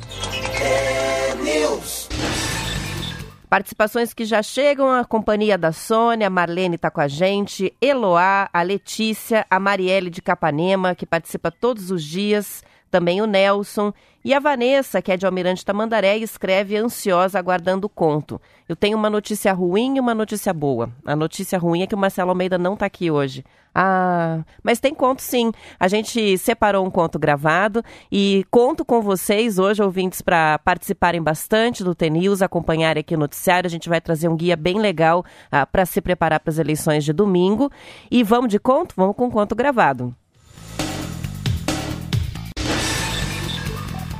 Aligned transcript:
Participações 3.50 4.14
que 4.14 4.24
já 4.24 4.42
chegam, 4.42 4.90
a 4.90 5.04
companhia 5.04 5.58
da 5.58 5.72
Sônia, 5.74 6.28
a 6.28 6.30
Marlene 6.30 6.76
está 6.76 6.90
com 6.90 7.02
a 7.02 7.08
gente, 7.08 7.74
Eloá, 7.82 8.50
a 8.54 8.62
Letícia, 8.62 9.46
a 9.50 9.60
Marielle 9.60 10.10
de 10.10 10.22
Capanema, 10.22 10.96
que 10.96 11.06
participa 11.06 11.52
todos 11.52 11.92
os 11.92 12.04
dias, 12.04 12.64
também 12.90 13.22
o 13.22 13.26
Nelson 13.26 13.94
e 14.28 14.34
a 14.34 14.40
Vanessa, 14.40 15.02
que 15.02 15.12
é 15.12 15.16
de 15.16 15.26
Almirante 15.26 15.64
Tamandaré, 15.64 16.18
escreve 16.18 16.76
ansiosa 16.76 17.40
aguardando 17.40 17.88
o 17.88 17.90
conto. 17.90 18.42
Eu 18.68 18.76
tenho 18.76 18.98
uma 18.98 19.10
notícia 19.10 19.54
ruim 19.54 19.96
e 19.96 20.00
uma 20.02 20.14
notícia 20.14 20.54
boa. 20.54 20.92
A 21.06 21.16
notícia 21.16 21.58
ruim 21.58 21.82
é 21.82 21.88
que 21.88 21.96
o 21.96 21.98
Marcelo 21.98 22.32
Almeida 22.32 22.58
não 22.58 22.74
está 22.74 22.86
aqui 22.86 23.10
hoje. 23.10 23.46
Ah, 23.74 24.44
mas 24.62 24.80
tem 24.80 24.94
conto 24.94 25.22
sim. 25.22 25.52
A 25.80 25.88
gente 25.88 26.38
separou 26.40 26.86
um 26.86 26.90
conto 26.90 27.18
gravado 27.18 27.82
e 28.12 28.46
conto 28.52 28.84
com 28.84 29.02
vocês 29.02 29.60
hoje, 29.60 29.82
ouvintes, 29.82 30.22
para 30.22 30.60
participarem 30.60 31.22
bastante 31.22 31.84
do 31.84 31.96
TNews, 31.96 32.42
acompanharem 32.42 33.00
aqui 33.00 33.16
o 33.16 33.20
noticiário. 33.20 33.68
A 33.68 33.72
gente 33.72 33.88
vai 33.88 34.02
trazer 34.02 34.28
um 34.28 34.36
guia 34.36 34.58
bem 34.58 34.78
legal 34.78 35.24
ah, 35.50 35.66
para 35.66 35.86
se 35.86 36.02
preparar 36.02 36.42
para 36.42 36.52
as 36.52 36.58
eleições 36.58 37.06
de 37.06 37.14
domingo. 37.14 37.72
E 38.12 38.24
vamos 38.24 38.50
de 38.50 38.60
conto? 38.60 38.94
Vamos 38.98 39.16
com 39.16 39.32
conto 39.32 39.56
gravado. 39.56 40.14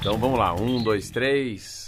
Então 0.08 0.18
vamos 0.18 0.40
lá, 0.40 0.54
um, 0.54 0.82
dois, 0.82 1.10
três. 1.12 1.86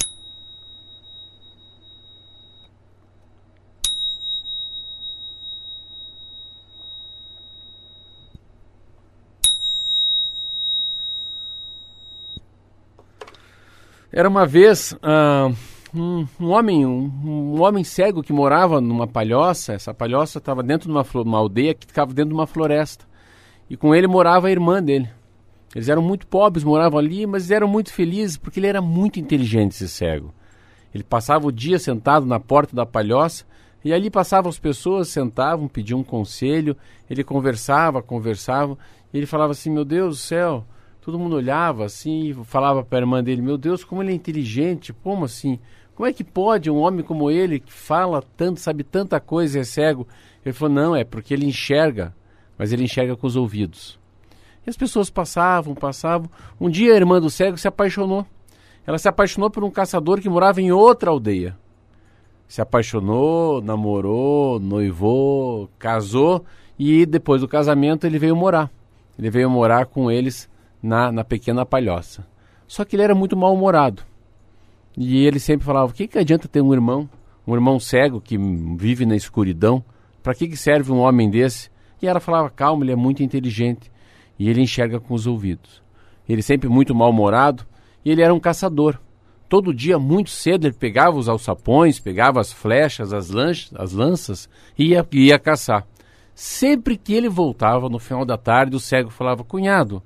Era 14.12 14.28
uma 14.28 14.46
vez 14.46 14.92
uh, 14.92 15.56
um, 15.96 16.28
um, 16.42 16.50
homem, 16.50 16.86
um, 16.86 17.10
um, 17.24 17.62
homem 17.62 17.86
cego 17.86 18.22
que 18.22 18.34
morava 18.34 18.82
numa 18.82 19.08
palhoça. 19.08 19.72
Essa 19.72 19.94
palhoça 19.94 20.40
estava 20.40 20.62
dentro 20.62 20.90
de 20.90 20.92
uma, 20.94 21.06
uma 21.24 21.38
aldeia 21.38 21.74
que 21.74 21.88
ficava 21.88 22.14
dentro 22.14 22.32
de 22.32 22.36
uma 22.36 22.46
floresta. 22.46 23.06
E 23.70 23.78
com 23.78 23.96
ele 23.96 24.08
morava 24.08 24.50
a 24.50 24.52
irmã 24.52 24.84
dele. 24.84 25.10
Eles 25.76 25.88
eram 25.88 26.02
muito 26.02 26.26
pobres, 26.26 26.64
moravam 26.64 26.98
ali, 26.98 27.28
mas 27.28 27.52
eram 27.52 27.68
muito 27.68 27.94
felizes 27.94 28.38
porque 28.38 28.60
ele 28.60 28.68
era 28.68 28.82
muito 28.82 29.20
inteligente, 29.20 29.72
esse 29.74 29.88
cego. 29.88 30.34
Ele 30.94 31.04
passava 31.04 31.48
o 31.48 31.52
dia 31.52 31.78
sentado 31.78 32.26
na 32.26 32.40
porta 32.40 32.76
da 32.76 32.86
palhoça 32.86 33.46
e 33.84 33.94
ali 33.94 34.10
passavam 34.10 34.50
as 34.50 34.60
pessoas, 34.60 35.10
sentavam, 35.10 35.68
pediam 35.68 36.00
um 36.00 36.04
conselho, 36.04 36.76
ele 37.10 37.24
conversava, 37.24 38.02
conversava, 38.02 38.78
e 39.14 39.18
ele 39.18 39.26
falava 39.26 39.52
assim: 39.52 39.70
Meu 39.70 39.86
Deus 39.86 40.18
do 40.18 40.22
céu, 40.22 40.66
todo 41.02 41.20
mundo 41.20 41.36
olhava 41.36 41.86
assim, 41.86 42.34
falava 42.44 42.84
para 42.84 43.00
a 43.00 43.02
irmã 43.02 43.24
dele: 43.24 43.42
Meu 43.42 43.58
Deus, 43.58 43.84
como 43.84 44.02
ele 44.02 44.12
é 44.12 44.16
inteligente, 44.16 44.92
como 44.92 45.26
assim? 45.26 45.60
Como 45.96 46.08
é 46.08 46.14
que 46.14 46.24
pode 46.24 46.72
um 46.72 46.78
homem 46.78 47.04
como 47.04 47.30
ele, 47.30 47.60
que 47.60 47.72
fala 47.72 48.24
tanto, 48.36 48.60
sabe 48.60 48.84
tanta 48.84 49.20
coisa, 49.20 49.60
é 49.60 49.64
cego? 49.64 50.08
Ele 50.44 50.54
falou: 50.54 50.74
Não, 50.74 50.96
é 50.96 51.04
porque 51.04 51.34
ele 51.34 51.46
enxerga, 51.46 52.16
mas 52.58 52.74
ele 52.74 52.84
enxerga 52.84 53.16
com 53.16 53.28
os 53.28 53.36
ouvidos. 53.36 54.00
As 54.70 54.78
pessoas 54.78 55.10
passavam, 55.10 55.74
passavam. 55.74 56.30
Um 56.62 56.70
dia 56.70 56.94
a 56.94 56.96
irmã 56.96 57.20
do 57.20 57.28
cego 57.28 57.58
se 57.58 57.68
apaixonou. 57.68 58.24
Ela 58.86 59.00
se 59.00 59.10
apaixonou 59.10 59.50
por 59.50 59.64
um 59.64 59.72
caçador 59.72 60.22
que 60.22 60.30
morava 60.30 60.62
em 60.62 60.72
outra 60.72 61.10
aldeia. 61.10 61.58
Se 62.48 62.62
apaixonou, 62.62 63.64
namorou, 63.64 64.60
noivou, 64.60 65.72
casou 65.80 66.46
e 66.78 67.04
depois 67.04 67.42
do 67.42 67.48
casamento 67.48 68.06
ele 68.06 68.20
veio 68.20 68.36
morar. 68.36 68.70
Ele 69.18 69.32
veio 69.32 69.50
morar 69.50 69.88
com 69.88 70.12
eles 70.12 70.48
na, 70.84 71.12
na 71.12 71.24
pequena 71.24 71.66
palhoça. 71.66 72.28
Só 72.68 72.86
que 72.86 72.96
ele 72.96 73.02
era 73.02 73.16
muito 73.16 73.36
mal-humorado. 73.36 74.04
E 74.96 75.26
ele 75.26 75.40
sempre 75.40 75.66
falava: 75.66 75.92
o 75.92 75.96
que, 75.96 76.08
que 76.08 76.20
adianta 76.20 76.48
ter 76.48 76.62
um 76.62 76.74
irmão, 76.74 77.10
um 77.46 77.56
irmão 77.56 77.80
cego 77.80 78.22
que 78.22 78.38
vive 78.38 79.04
na 79.04 79.16
escuridão? 79.16 79.84
Para 80.22 80.36
que, 80.36 80.48
que 80.48 80.56
serve 80.56 80.92
um 80.92 81.00
homem 81.00 81.28
desse? 81.28 81.72
E 82.00 82.08
ela 82.08 82.20
falava: 82.20 82.52
calma, 82.52 82.84
ele 82.84 82.92
é 82.92 82.96
muito 82.96 83.24
inteligente 83.24 83.92
e 84.40 84.50
ele 84.50 84.62
enxerga 84.62 85.00
com 85.00 85.14
os 85.14 85.28
ouvidos. 85.28 85.84
Ele 86.28 86.42
sempre 86.42 86.70
muito 86.70 86.96
mal-humorado 86.96 87.66
e 88.04 88.10
ele 88.10 88.22
era 88.22 88.34
um 88.34 88.40
caçador. 88.40 88.98
Todo 89.50 89.74
dia, 89.74 90.00
muito 90.00 90.30
cedo, 90.30 90.66
ele 90.66 90.76
pegava 90.76 91.18
os 91.18 91.28
alçapões, 91.28 92.00
pegava 92.00 92.40
as 92.40 92.54
flechas, 92.54 93.12
as, 93.12 93.30
lanchas, 93.30 93.74
as 93.76 93.92
lanças 93.92 94.50
e 94.78 94.92
ia, 94.92 95.06
ia 95.12 95.40
caçar. 95.40 95.86
Sempre 96.36 96.96
que 96.96 97.14
ele 97.14 97.28
voltava 97.28 97.90
no 97.90 98.00
final 98.00 98.24
da 98.24 98.38
tarde, 98.38 98.76
o 98.76 98.80
cego 98.80 99.10
falava: 99.10 99.44
Cunhado, 99.44 100.02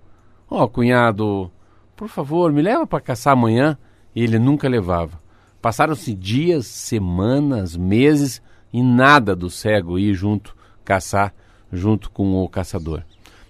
ó, 0.50 0.64
oh, 0.64 0.68
cunhado, 0.68 1.52
por 1.96 2.08
favor, 2.08 2.52
me 2.52 2.62
leva 2.62 2.88
para 2.88 3.02
caçar 3.02 3.34
amanhã. 3.34 3.78
E 4.16 4.24
ele 4.24 4.40
nunca 4.40 4.70
levava. 4.70 5.22
Passaram-se 5.62 6.14
dias, 6.14 6.68
semanas, 6.68 7.76
meses 7.76 8.42
e 8.72 8.82
nada 8.82 9.36
do 9.36 9.50
cego 9.50 9.98
ir 9.98 10.14
junto 10.14 10.56
caçar 10.86 11.34
junto 11.72 12.12
com 12.12 12.44
o 12.44 12.48
caçador. 12.48 13.04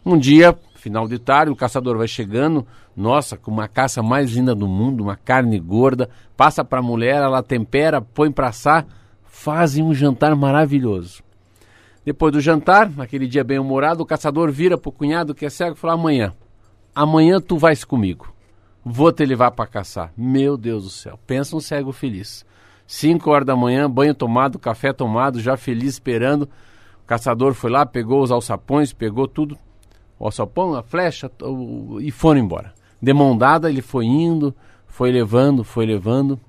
Um 0.05 0.17
dia, 0.17 0.57
final 0.83 1.07
de 1.07 1.17
tarde, 1.17 1.49
o 1.49 1.55
caçador 1.55 1.97
vai 1.97 2.09
chegando, 2.09 2.67
nossa, 2.93 3.37
com 3.37 3.49
uma 3.49 3.69
caça 3.69 4.03
mais 4.03 4.29
linda 4.31 4.53
do 4.53 4.67
mundo, 4.67 5.01
uma 5.01 5.15
carne 5.15 5.57
gorda, 5.57 6.09
passa 6.35 6.63
para 6.63 6.79
a 6.79 6.83
mulher, 6.83 7.23
ela 7.23 7.41
tempera, 7.41 8.01
põe 8.01 8.29
para 8.29 8.49
assar, 8.49 8.85
fazem 9.23 9.81
um 9.81 9.93
jantar 9.93 10.35
maravilhoso. 10.35 11.23
Depois 12.05 12.33
do 12.33 12.41
jantar, 12.41 12.89
naquele 12.89 13.27
dia 13.27 13.45
bem 13.45 13.59
humorado, 13.59 14.03
o 14.03 14.05
caçador 14.05 14.51
vira 14.51 14.77
para 14.77 14.89
o 14.89 14.91
cunhado 14.91 15.33
que 15.33 15.45
é 15.45 15.49
cego 15.49 15.77
e 15.77 15.79
fala: 15.79 15.93
amanhã, 15.93 16.33
amanhã 16.93 17.39
tu 17.39 17.57
vais 17.57 17.85
comigo, 17.85 18.33
vou 18.83 19.09
te 19.09 19.25
levar 19.25 19.51
para 19.51 19.65
caçar. 19.65 20.11
Meu 20.17 20.57
Deus 20.57 20.83
do 20.83 20.89
céu, 20.89 21.17
pensa 21.25 21.55
um 21.55 21.61
cego 21.61 21.93
feliz. 21.93 22.45
Cinco 22.85 23.31
horas 23.31 23.47
da 23.47 23.55
manhã, 23.55 23.89
banho 23.89 24.13
tomado, 24.13 24.59
café 24.59 24.91
tomado, 24.91 25.39
já 25.39 25.55
feliz 25.55 25.93
esperando. 25.93 26.43
O 27.03 27.07
caçador 27.07 27.53
foi 27.53 27.71
lá, 27.71 27.85
pegou 27.85 28.21
os 28.21 28.31
alçapões, 28.31 28.91
pegou 28.91 29.29
tudo 29.29 29.57
o 30.23 30.27
alçapão, 30.27 30.73
a 30.73 30.81
flecha 30.81 31.29
o, 31.41 31.99
e 31.99 32.09
foram 32.09 32.39
embora. 32.39 32.73
De 33.01 33.13
mão 33.13 33.37
dada, 33.37 33.69
ele 33.69 33.81
foi 33.81 34.05
indo, 34.05 34.55
foi 34.87 35.11
levando, 35.11 35.65
foi 35.65 35.85
levando, 35.85 36.39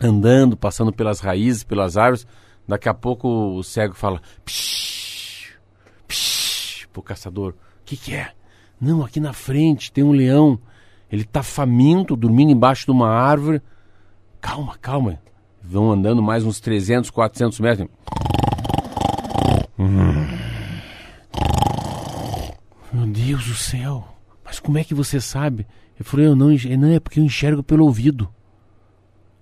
andando, 0.00 0.56
passando 0.56 0.92
pelas 0.92 1.20
raízes, 1.20 1.62
pelas 1.62 1.96
árvores. 1.96 2.26
Daqui 2.66 2.88
a 2.88 2.94
pouco 2.94 3.28
o 3.28 3.62
cego 3.62 3.94
fala: 3.94 4.20
psh, 4.44 5.56
psh, 6.08 6.88
pro 6.92 7.00
caçador: 7.00 7.52
O 7.52 7.84
que, 7.84 7.96
que 7.96 8.12
é? 8.12 8.32
Não, 8.80 9.04
aqui 9.04 9.20
na 9.20 9.32
frente 9.32 9.92
tem 9.92 10.02
um 10.02 10.10
leão. 10.10 10.58
Ele 11.08 11.22
está 11.22 11.44
faminto, 11.44 12.16
dormindo 12.16 12.50
embaixo 12.50 12.86
de 12.86 12.90
uma 12.90 13.08
árvore. 13.08 13.62
Calma, 14.40 14.76
calma. 14.82 15.20
Vão 15.62 15.92
andando 15.92 16.20
mais 16.20 16.44
uns 16.44 16.58
300, 16.58 17.08
400 17.10 17.60
metros. 17.60 17.88
Hum. 19.78 20.35
Deus 23.26 23.44
do 23.44 23.54
céu, 23.54 24.06
mas 24.44 24.60
como 24.60 24.78
é 24.78 24.84
que 24.84 24.94
você 24.94 25.20
sabe? 25.20 25.66
Ele 25.98 26.08
falou, 26.08 26.26
eu 26.26 26.36
não, 26.36 26.50
não 26.78 26.88
é 26.92 27.00
porque 27.00 27.18
eu 27.18 27.24
enxergo 27.24 27.60
pelo 27.60 27.84
ouvido. 27.84 28.28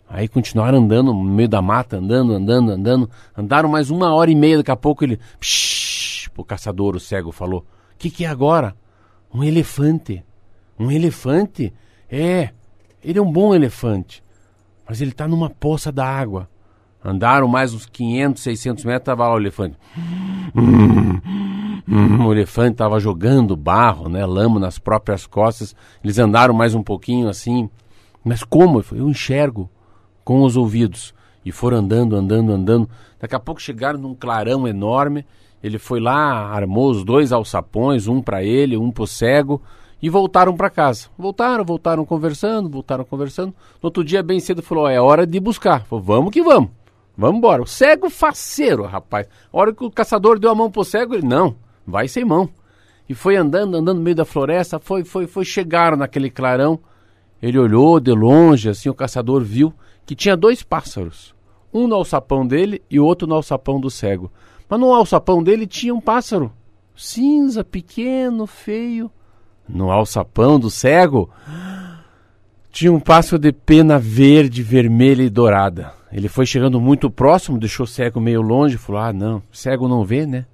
Aí 0.08 0.26
continuaram 0.26 0.78
andando 0.78 1.12
no 1.12 1.22
meio 1.22 1.50
da 1.50 1.60
mata, 1.60 1.98
andando, 1.98 2.32
andando, 2.32 2.72
andando. 2.72 3.10
Andaram 3.36 3.68
mais 3.68 3.90
uma 3.90 4.14
hora 4.14 4.30
e 4.30 4.34
meia, 4.34 4.56
daqui 4.56 4.70
a 4.70 4.76
pouco 4.76 5.04
ele. 5.04 5.20
Psh, 5.38 6.30
o 6.34 6.42
caçador, 6.42 6.96
o 6.96 7.00
cego, 7.00 7.30
falou: 7.30 7.60
O 7.60 7.98
que, 7.98 8.08
que 8.08 8.24
é 8.24 8.28
agora? 8.28 8.74
Um 9.32 9.44
elefante. 9.44 10.24
Um 10.78 10.90
elefante? 10.90 11.70
É, 12.10 12.50
ele 13.02 13.18
é 13.18 13.22
um 13.22 13.30
bom 13.30 13.54
elefante. 13.54 14.24
Mas 14.88 15.02
ele 15.02 15.10
está 15.10 15.28
numa 15.28 15.50
poça 15.50 15.92
da 15.92 16.06
água. 16.06 16.48
Andaram 17.04 17.46
mais 17.46 17.74
uns 17.74 17.84
500, 17.84 18.42
600 18.42 18.84
metros, 18.86 19.02
estava 19.02 19.28
lá 19.28 19.34
o 19.34 19.38
elefante. 19.38 19.76
O 21.86 22.32
elefante 22.32 22.72
estava 22.72 22.98
jogando 22.98 23.56
barro, 23.56 24.08
né, 24.08 24.24
lama 24.24 24.58
nas 24.58 24.78
próprias 24.78 25.26
costas. 25.26 25.74
Eles 26.02 26.18
andaram 26.18 26.54
mais 26.54 26.74
um 26.74 26.82
pouquinho 26.82 27.28
assim. 27.28 27.68
Mas 28.24 28.42
como? 28.42 28.82
Eu 28.92 29.08
enxergo 29.08 29.68
com 30.24 30.42
os 30.42 30.56
ouvidos. 30.56 31.14
E 31.44 31.52
foram 31.52 31.78
andando, 31.78 32.16
andando, 32.16 32.52
andando. 32.52 32.88
Daqui 33.20 33.34
a 33.34 33.40
pouco 33.40 33.60
chegaram 33.60 33.98
num 33.98 34.14
clarão 34.14 34.66
enorme. 34.66 35.26
Ele 35.62 35.78
foi 35.78 36.00
lá, 36.00 36.48
armou 36.48 36.90
os 36.90 37.04
dois 37.04 37.32
alçapões, 37.32 38.06
um 38.06 38.20
para 38.20 38.42
ele, 38.42 38.76
um 38.76 38.90
para 38.90 39.04
o 39.04 39.06
cego, 39.06 39.62
e 40.00 40.10
voltaram 40.10 40.54
para 40.54 40.68
casa. 40.68 41.08
Voltaram, 41.16 41.64
voltaram 41.64 42.04
conversando, 42.04 42.68
voltaram 42.68 43.04
conversando. 43.04 43.48
No 43.82 43.86
outro 43.86 44.04
dia, 44.04 44.22
bem 44.22 44.40
cedo, 44.40 44.62
falou: 44.62 44.88
é 44.88 45.00
hora 45.00 45.26
de 45.26 45.40
buscar. 45.40 45.84
Falou, 45.84 46.04
vamos 46.04 46.32
que 46.32 46.42
vamos. 46.42 46.70
Vamos 47.16 47.38
embora. 47.38 47.62
O 47.62 47.66
cego 47.66 48.10
faceiro, 48.10 48.84
rapaz. 48.84 49.26
A 49.52 49.56
hora 49.58 49.72
que 49.72 49.84
o 49.84 49.90
caçador 49.90 50.38
deu 50.38 50.50
a 50.50 50.54
mão 50.54 50.70
pro 50.70 50.84
cego, 50.84 51.14
ele, 51.14 51.26
não, 51.26 51.54
vai 51.86 52.08
sem 52.08 52.24
mão. 52.24 52.48
E 53.08 53.14
foi 53.14 53.36
andando, 53.36 53.76
andando 53.76 53.98
no 53.98 54.02
meio 54.02 54.16
da 54.16 54.24
floresta, 54.24 54.78
foi, 54.78 55.04
foi, 55.04 55.26
foi, 55.26 55.44
chegaram 55.44 55.96
naquele 55.96 56.30
clarão. 56.30 56.78
Ele 57.42 57.58
olhou 57.58 58.00
de 58.00 58.12
longe, 58.12 58.68
assim, 58.68 58.88
o 58.88 58.94
caçador 58.94 59.42
viu 59.42 59.72
que 60.06 60.14
tinha 60.14 60.36
dois 60.36 60.62
pássaros. 60.62 61.34
Um 61.72 61.86
no 61.86 61.96
alçapão 61.96 62.46
dele 62.46 62.80
e 62.90 62.98
outro 62.98 63.26
no 63.26 63.34
alçapão 63.34 63.80
do 63.80 63.90
cego. 63.90 64.32
Mas 64.68 64.80
no 64.80 64.94
alçapão 64.94 65.42
dele 65.42 65.66
tinha 65.66 65.94
um 65.94 66.00
pássaro. 66.00 66.52
Cinza, 66.96 67.62
pequeno, 67.62 68.46
feio. 68.46 69.10
No 69.68 69.90
alçapão 69.90 70.58
do 70.58 70.70
cego 70.70 71.30
tinha 72.70 72.92
um 72.92 73.00
pássaro 73.00 73.38
de 73.38 73.52
pena 73.52 73.98
verde, 73.98 74.62
vermelha 74.62 75.22
e 75.22 75.30
dourada. 75.30 75.92
Ele 76.12 76.28
foi 76.28 76.46
chegando 76.46 76.80
muito 76.80 77.10
próximo, 77.10 77.58
deixou 77.58 77.84
o 77.84 77.88
cego 77.88 78.20
meio 78.20 78.40
longe, 78.40 78.78
falou: 78.78 79.00
Ah, 79.00 79.12
não, 79.12 79.42
cego 79.52 79.88
não 79.88 80.04
vê, 80.04 80.26
né? 80.26 80.46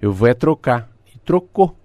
Eu 0.00 0.12
vou 0.12 0.28
é 0.28 0.34
trocar. 0.34 0.88
E 1.14 1.18
trocou. 1.18 1.76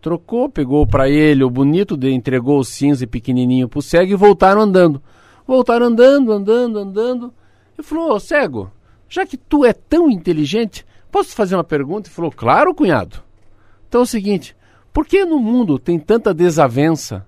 Trocou, 0.00 0.48
pegou 0.48 0.86
para 0.86 1.08
ele 1.08 1.42
o 1.42 1.50
bonito, 1.50 1.98
entregou 2.06 2.58
o 2.58 2.64
cinza 2.64 3.04
e 3.04 3.06
pequenininho 3.06 3.68
pro 3.68 3.82
cego 3.82 4.12
e 4.12 4.16
voltaram 4.16 4.60
andando. 4.60 5.02
Voltaram 5.46 5.86
andando, 5.86 6.32
andando, 6.32 6.78
andando. 6.78 7.34
E 7.76 7.82
falou: 7.82 8.12
oh, 8.12 8.20
cego, 8.20 8.70
já 9.08 9.26
que 9.26 9.36
tu 9.36 9.64
é 9.64 9.72
tão 9.72 10.10
inteligente, 10.10 10.86
posso 11.10 11.30
te 11.30 11.34
fazer 11.34 11.56
uma 11.56 11.64
pergunta? 11.64 12.08
Ele 12.08 12.14
falou: 12.14 12.30
Claro, 12.30 12.74
cunhado. 12.74 13.22
Então 13.88 14.02
é 14.02 14.04
o 14.04 14.06
seguinte: 14.06 14.56
por 14.92 15.06
que 15.06 15.24
no 15.24 15.38
mundo 15.38 15.78
tem 15.78 15.98
tanta 15.98 16.32
desavença, 16.32 17.26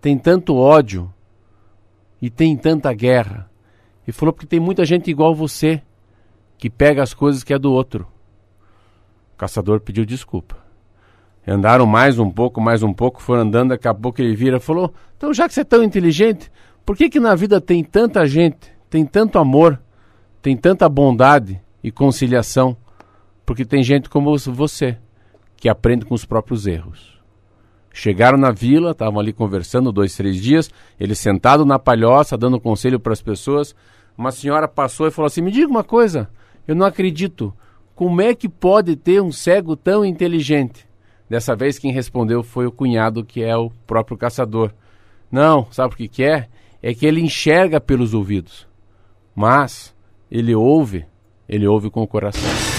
tem 0.00 0.16
tanto 0.16 0.56
ódio 0.56 1.12
e 2.22 2.30
tem 2.30 2.56
tanta 2.56 2.92
guerra? 2.92 3.50
E 4.06 4.12
falou 4.12 4.32
porque 4.32 4.46
tem 4.46 4.60
muita 4.60 4.84
gente 4.84 5.10
igual 5.10 5.34
você 5.34 5.82
que 6.56 6.70
pega 6.70 7.02
as 7.02 7.12
coisas 7.12 7.42
que 7.42 7.52
é 7.52 7.58
do 7.58 7.72
outro. 7.72 8.06
O 9.36 9.38
caçador 9.38 9.80
pediu 9.80 10.06
desculpa. 10.06 10.56
Andaram 11.46 11.86
mais 11.86 12.18
um 12.18 12.30
pouco, 12.30 12.60
mais 12.60 12.82
um 12.82 12.92
pouco, 12.92 13.22
foram 13.22 13.42
andando, 13.42 13.68
daqui 13.68 13.86
a 13.86 13.92
pouco 13.94 14.20
ele 14.20 14.34
vira 14.34 14.56
e 14.56 14.60
falou: 14.60 14.92
Então, 15.16 15.32
já 15.32 15.46
que 15.46 15.54
você 15.54 15.60
é 15.60 15.64
tão 15.64 15.84
inteligente, 15.84 16.50
por 16.84 16.96
que, 16.96 17.08
que 17.10 17.20
na 17.20 17.34
vida 17.34 17.60
tem 17.60 17.84
tanta 17.84 18.26
gente, 18.26 18.72
tem 18.90 19.04
tanto 19.04 19.38
amor, 19.38 19.80
tem 20.42 20.56
tanta 20.56 20.88
bondade 20.88 21.60
e 21.84 21.92
conciliação? 21.92 22.76
Porque 23.44 23.64
tem 23.64 23.82
gente 23.82 24.08
como 24.08 24.36
você, 24.36 24.98
que 25.56 25.68
aprende 25.68 26.04
com 26.04 26.14
os 26.14 26.24
próprios 26.24 26.66
erros. 26.66 27.20
Chegaram 27.92 28.36
na 28.36 28.50
vila, 28.50 28.90
estavam 28.90 29.20
ali 29.20 29.32
conversando 29.32 29.92
dois, 29.92 30.16
três 30.16 30.36
dias, 30.36 30.68
ele 30.98 31.14
sentado 31.14 31.64
na 31.64 31.78
palhoça, 31.78 32.36
dando 32.36 32.58
conselho 32.58 32.98
para 32.98 33.12
as 33.12 33.22
pessoas 33.22 33.74
uma 34.16 34.32
senhora 34.32 34.66
passou 34.66 35.06
e 35.06 35.10
falou 35.10 35.26
assim: 35.26 35.42
Me 35.42 35.50
diga 35.50 35.68
uma 35.68 35.84
coisa, 35.84 36.28
eu 36.66 36.74
não 36.74 36.86
acredito. 36.86 37.52
Como 37.96 38.20
é 38.20 38.34
que 38.34 38.46
pode 38.46 38.94
ter 38.94 39.22
um 39.22 39.32
cego 39.32 39.74
tão 39.74 40.04
inteligente? 40.04 40.86
Dessa 41.30 41.56
vez 41.56 41.78
quem 41.78 41.90
respondeu 41.90 42.42
foi 42.42 42.66
o 42.66 42.70
cunhado, 42.70 43.24
que 43.24 43.42
é 43.42 43.56
o 43.56 43.70
próprio 43.86 44.18
caçador. 44.18 44.70
Não, 45.32 45.66
sabe 45.72 45.94
o 45.94 45.96
que, 45.96 46.06
que 46.06 46.22
é? 46.22 46.46
É 46.82 46.92
que 46.92 47.06
ele 47.06 47.22
enxerga 47.22 47.80
pelos 47.80 48.12
ouvidos, 48.12 48.68
mas 49.34 49.94
ele 50.30 50.54
ouve, 50.54 51.06
ele 51.48 51.66
ouve 51.66 51.88
com 51.88 52.02
o 52.02 52.06
coração. 52.06 52.75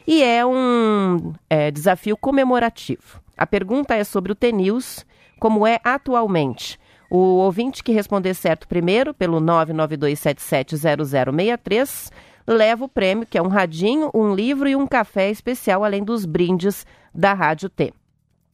e 0.07 0.23
é 0.23 0.43
um 0.43 1.33
é, 1.47 1.69
desafio 1.69 2.17
comemorativo. 2.17 3.21
A 3.37 3.45
pergunta 3.45 3.93
é 3.93 4.03
sobre 4.03 4.31
o 4.31 4.35
TNews, 4.35 5.05
como 5.39 5.67
é 5.67 5.79
atualmente. 5.83 6.79
O 7.11 7.17
ouvinte 7.17 7.83
que 7.83 7.91
responder 7.91 8.33
certo 8.33 8.67
primeiro, 8.67 9.13
pelo 9.13 9.39
992770063, 9.39 12.11
leva 12.47 12.85
o 12.85 12.89
prêmio, 12.89 13.25
que 13.25 13.37
é 13.37 13.41
um 13.41 13.47
radinho, 13.47 14.09
um 14.13 14.33
livro 14.33 14.67
e 14.67 14.75
um 14.75 14.87
café 14.87 15.29
especial, 15.29 15.83
além 15.83 16.03
dos 16.03 16.25
brindes 16.25 16.85
da 17.13 17.33
Rádio 17.33 17.69
T. 17.69 17.93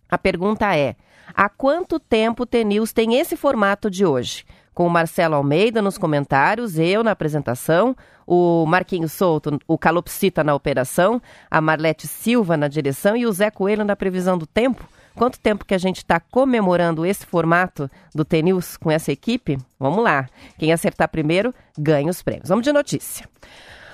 A 0.10 0.18
pergunta 0.18 0.76
é: 0.76 0.96
há 1.34 1.50
quanto 1.50 2.00
tempo 2.00 2.44
o 2.44 2.46
T-News 2.46 2.94
tem 2.94 3.16
esse 3.16 3.36
formato 3.36 3.90
de 3.90 4.06
hoje? 4.06 4.46
Com 4.74 4.86
o 4.86 4.90
Marcelo 4.90 5.36
Almeida 5.36 5.82
nos 5.82 5.98
comentários, 5.98 6.78
eu 6.78 7.04
na 7.04 7.12
apresentação, 7.12 7.96
o 8.28 8.66
Marquinhos 8.68 9.12
Souto, 9.12 9.58
o 9.68 9.78
Calopsita 9.78 10.44
na 10.44 10.54
operação, 10.54 11.20
a 11.50 11.60
Marlete 11.60 12.08
Silva 12.08 12.56
na 12.56 12.68
direção 12.68 13.18
e 13.18 13.26
o 13.26 13.32
Zé 13.32 13.50
Coelho 13.50 13.84
na 13.84 13.96
previsão 13.96 14.38
do 14.38 14.46
tempo. 14.46 14.88
Quanto 15.16 15.40
tempo 15.40 15.66
que 15.66 15.74
a 15.74 15.80
gente 15.80 15.98
está 15.98 16.20
comemorando 16.20 17.04
esse 17.04 17.26
formato 17.26 17.90
do 18.14 18.24
T-News 18.24 18.78
com 18.78 18.92
essa 18.92 19.12
equipe? 19.12 19.58
Vamos 19.80 20.04
lá. 20.04 20.30
Quem 20.60 20.72
acertar 20.72 21.10
primeiro 21.10 21.52
ganha 21.76 22.12
os 22.12 22.22
prêmios. 22.22 22.50
Vamos 22.50 22.64
de 22.64 22.72
notícia. 22.72 23.28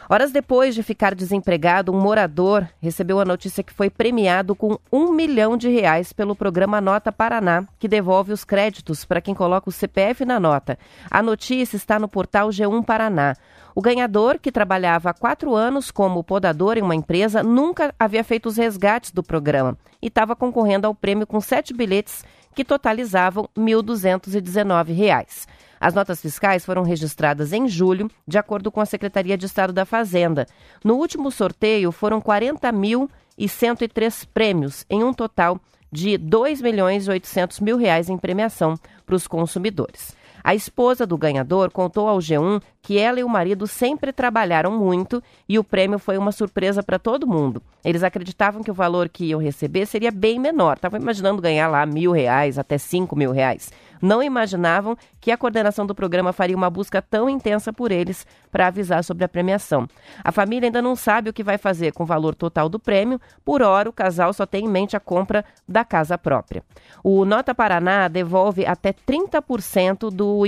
Horas 0.10 0.31
depois 0.31 0.75
de 0.75 0.83
ficar 0.83 1.15
desempregado, 1.15 1.91
um 1.91 2.00
morador 2.00 2.67
recebeu 2.81 3.19
a 3.19 3.25
notícia 3.25 3.63
que 3.63 3.74
foi 3.74 3.89
premiado 3.89 4.53
com 4.53 4.77
um 4.91 5.12
milhão 5.13 5.55
de 5.55 5.69
reais 5.69 6.12
pelo 6.12 6.36
programa 6.36 6.81
Nota 6.81 7.12
Paraná, 7.12 7.65
que 7.79 7.88
devolve 7.88 8.33
os 8.33 8.43
créditos 8.43 9.05
para 9.05 9.22
quem 9.22 9.33
coloca 9.33 9.69
o 9.69 9.72
CPF 9.72 10.25
na 10.25 10.39
nota. 10.39 10.77
A 11.10 11.22
notícia 11.22 11.77
está 11.77 11.98
no 11.98 12.07
portal 12.07 12.50
G1 12.50 12.83
Paraná. 12.83 13.36
O 13.74 13.81
ganhador, 13.81 14.38
que 14.39 14.51
trabalhava 14.51 15.10
há 15.10 15.13
quatro 15.13 15.55
anos 15.55 15.89
como 15.89 16.24
podador 16.24 16.77
em 16.77 16.81
uma 16.81 16.95
empresa, 16.95 17.41
nunca 17.41 17.93
havia 17.98 18.24
feito 18.24 18.48
os 18.48 18.57
resgates 18.57 19.12
do 19.12 19.24
programa 19.24 19.77
e 20.01 20.07
estava 20.07 20.36
concorrendo 20.36 20.86
ao 20.86 20.93
prêmio 20.93 21.25
com 21.25 21.39
sete 21.39 21.74
bilhetes 21.74 22.24
que 22.53 22.63
totalizavam 22.63 23.50
R$ 23.55 23.63
1.219. 23.63 25.48
As 25.83 25.93
notas 25.93 26.21
fiscais 26.21 26.63
foram 26.63 26.81
registradas 26.81 27.51
em 27.51 27.67
julho, 27.67 28.09
de 28.25 28.37
acordo 28.37 28.71
com 28.71 28.79
a 28.79 28.85
Secretaria 28.85 29.37
de 29.37 29.45
Estado 29.45 29.73
da 29.73 29.83
Fazenda. 29.83 30.47
No 30.81 30.95
último 30.95 31.29
sorteio, 31.29 31.91
foram 31.91 32.21
40.103 32.21 34.25
prêmios, 34.33 34.85
em 34.89 35.03
um 35.03 35.13
total 35.13 35.59
de 35.91 36.11
R$ 36.11 36.19
2 36.19 36.61
milhões 36.61 37.05
e 37.05 37.09
800 37.09 37.59
mil 37.59 37.75
reais 37.75 38.07
em 38.07 38.17
premiação 38.17 38.79
para 39.05 39.15
os 39.15 39.27
consumidores. 39.27 40.15
A 40.41 40.55
esposa 40.55 41.05
do 41.05 41.17
ganhador 41.17 41.69
contou 41.69 42.07
ao 42.07 42.19
G1 42.19 42.61
que 42.81 42.97
ela 42.97 43.19
e 43.19 43.23
o 43.23 43.29
marido 43.29 43.65
sempre 43.65 44.11
trabalharam 44.11 44.71
muito 44.71 45.23
e 45.47 45.57
o 45.57 45.63
prêmio 45.63 45.97
foi 45.97 46.17
uma 46.17 46.33
surpresa 46.33 46.83
para 46.83 46.99
todo 46.99 47.25
mundo. 47.25 47.63
Eles 47.83 48.03
acreditavam 48.03 48.61
que 48.61 48.69
o 48.69 48.73
valor 48.73 49.07
que 49.07 49.23
iam 49.25 49.39
receber 49.39 49.85
seria 49.85 50.11
bem 50.11 50.39
menor. 50.39 50.75
Estavam 50.75 50.99
imaginando 50.99 51.41
ganhar 51.41 51.69
lá 51.69 51.85
mil 51.85 52.11
reais, 52.11 52.59
até 52.59 52.77
cinco 52.77 53.15
mil 53.15 53.31
reais. 53.31 53.71
Não 54.03 54.22
imaginavam 54.22 54.98
que 55.22 55.31
a 55.31 55.38
coordenação 55.38 55.86
do 55.86 55.95
programa 55.95 56.33
faria 56.33 56.57
uma 56.57 56.69
busca 56.69 57.01
tão 57.01 57.29
intensa 57.29 57.72
por 57.72 57.89
eles 57.89 58.27
para 58.51 58.67
avisar 58.67 59.01
sobre 59.01 59.24
a 59.24 59.29
premiação. 59.29 59.88
A 60.22 60.29
família 60.29 60.67
ainda 60.67 60.81
não 60.81 60.93
sabe 60.93 61.29
o 61.29 61.33
que 61.33 61.41
vai 61.41 61.57
fazer 61.57 61.93
com 61.93 62.03
o 62.03 62.05
valor 62.05 62.36
total 62.36 62.67
do 62.67 62.77
prêmio. 62.77 63.17
Por 63.45 63.62
hora, 63.62 63.89
o 63.89 63.93
casal 63.93 64.33
só 64.33 64.45
tem 64.45 64.65
em 64.65 64.67
mente 64.67 64.98
a 64.98 65.00
compra 65.00 65.45
da 65.65 65.86
casa 65.86 66.17
própria. 66.17 66.62
O 67.01 67.24
Nota 67.24 67.55
Paraná 67.55 68.10
devolve 68.10 68.65
até 68.65 68.91
30% 68.91 70.10
do 70.10 70.43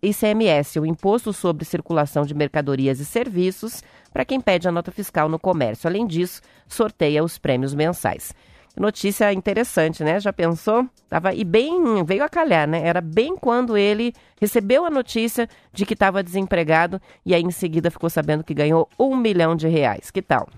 ICMS, 0.00 0.78
o 0.78 0.86
Imposto 0.86 1.32
sobre 1.32 1.64
Circulação 1.64 2.24
de 2.24 2.32
Mercadorias 2.32 3.00
e 3.00 3.04
Serviços, 3.04 3.82
para 4.12 4.24
quem 4.24 4.40
pede 4.40 4.68
a 4.68 4.72
nota 4.72 4.92
fiscal 4.92 5.28
no 5.28 5.38
comércio. 5.38 5.88
Além 5.88 6.06
disso, 6.06 6.40
sorteia 6.68 7.24
os 7.24 7.38
prêmios 7.38 7.74
mensais. 7.74 8.32
Notícia 8.80 9.30
interessante, 9.30 10.02
né? 10.02 10.18
Já 10.18 10.32
pensou? 10.32 10.88
Tava 11.06 11.34
e 11.34 11.44
bem 11.44 12.02
veio 12.02 12.24
a 12.24 12.30
calhar, 12.30 12.66
né? 12.66 12.80
Era 12.82 13.02
bem 13.02 13.36
quando 13.36 13.76
ele 13.76 14.14
recebeu 14.40 14.86
a 14.86 14.90
notícia 14.90 15.46
de 15.70 15.84
que 15.84 15.92
estava 15.92 16.22
desempregado 16.22 16.98
e 17.26 17.34
aí 17.34 17.42
em 17.42 17.50
seguida 17.50 17.90
ficou 17.90 18.08
sabendo 18.08 18.42
que 18.42 18.54
ganhou 18.54 18.88
um 18.98 19.14
milhão 19.14 19.54
de 19.54 19.68
reais. 19.68 20.10
Que 20.10 20.22
tal? 20.22 20.48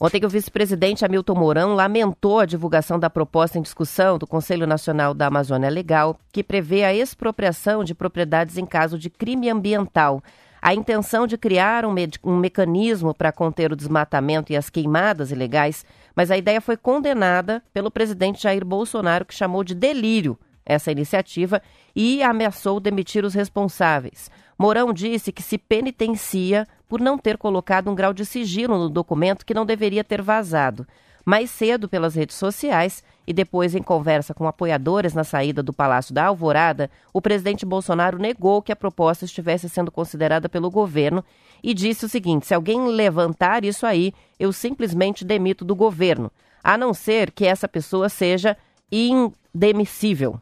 Ontem 0.00 0.24
o 0.24 0.28
vice-presidente 0.28 1.04
Hamilton 1.04 1.34
Mourão 1.34 1.74
lamentou 1.74 2.38
a 2.38 2.46
divulgação 2.46 2.96
da 2.96 3.10
proposta 3.10 3.58
em 3.58 3.62
discussão 3.62 4.18
do 4.18 4.28
Conselho 4.28 4.64
Nacional 4.64 5.12
da 5.12 5.26
Amazônia 5.26 5.68
Legal, 5.68 6.16
que 6.30 6.44
prevê 6.44 6.84
a 6.84 6.94
expropriação 6.94 7.82
de 7.82 7.96
propriedades 7.96 8.58
em 8.58 8.64
caso 8.64 8.96
de 8.96 9.10
crime 9.10 9.50
ambiental. 9.50 10.22
A 10.64 10.72
intenção 10.72 11.26
de 11.26 11.36
criar 11.36 11.84
um, 11.84 11.92
um 12.22 12.36
mecanismo 12.36 13.12
para 13.12 13.32
conter 13.32 13.72
o 13.72 13.76
desmatamento 13.76 14.52
e 14.52 14.56
as 14.56 14.70
queimadas 14.70 15.32
ilegais, 15.32 15.84
mas 16.14 16.30
a 16.30 16.38
ideia 16.38 16.60
foi 16.60 16.76
condenada 16.76 17.60
pelo 17.74 17.90
presidente 17.90 18.44
Jair 18.44 18.64
Bolsonaro, 18.64 19.24
que 19.24 19.34
chamou 19.34 19.64
de 19.64 19.74
delírio 19.74 20.38
essa 20.64 20.92
iniciativa 20.92 21.60
e 21.96 22.22
ameaçou 22.22 22.78
demitir 22.78 23.24
os 23.24 23.34
responsáveis. 23.34 24.30
Mourão 24.56 24.92
disse 24.92 25.32
que 25.32 25.42
se 25.42 25.58
penitencia 25.58 26.64
por 26.88 27.00
não 27.00 27.18
ter 27.18 27.36
colocado 27.36 27.90
um 27.90 27.94
grau 27.96 28.12
de 28.12 28.24
sigilo 28.24 28.78
no 28.78 28.88
documento 28.88 29.44
que 29.44 29.54
não 29.54 29.66
deveria 29.66 30.04
ter 30.04 30.22
vazado. 30.22 30.86
Mais 31.24 31.50
cedo, 31.50 31.88
pelas 31.88 32.14
redes 32.14 32.36
sociais, 32.36 33.02
e 33.26 33.32
depois 33.32 33.74
em 33.74 33.82
conversa 33.82 34.34
com 34.34 34.46
apoiadores 34.46 35.14
na 35.14 35.24
saída 35.24 35.62
do 35.62 35.72
Palácio 35.72 36.14
da 36.14 36.26
Alvorada, 36.26 36.90
o 37.12 37.20
presidente 37.20 37.64
Bolsonaro 37.64 38.18
negou 38.18 38.62
que 38.62 38.72
a 38.72 38.76
proposta 38.76 39.24
estivesse 39.24 39.68
sendo 39.68 39.90
considerada 39.90 40.48
pelo 40.48 40.70
governo 40.70 41.24
e 41.62 41.72
disse 41.72 42.04
o 42.04 42.08
seguinte: 42.08 42.46
se 42.46 42.54
alguém 42.54 42.86
levantar 42.88 43.64
isso 43.64 43.86
aí, 43.86 44.12
eu 44.38 44.52
simplesmente 44.52 45.24
demito 45.24 45.64
do 45.64 45.76
governo, 45.76 46.30
a 46.62 46.76
não 46.76 46.92
ser 46.92 47.30
que 47.30 47.46
essa 47.46 47.68
pessoa 47.68 48.08
seja 48.08 48.56
indemissível. 48.90 50.40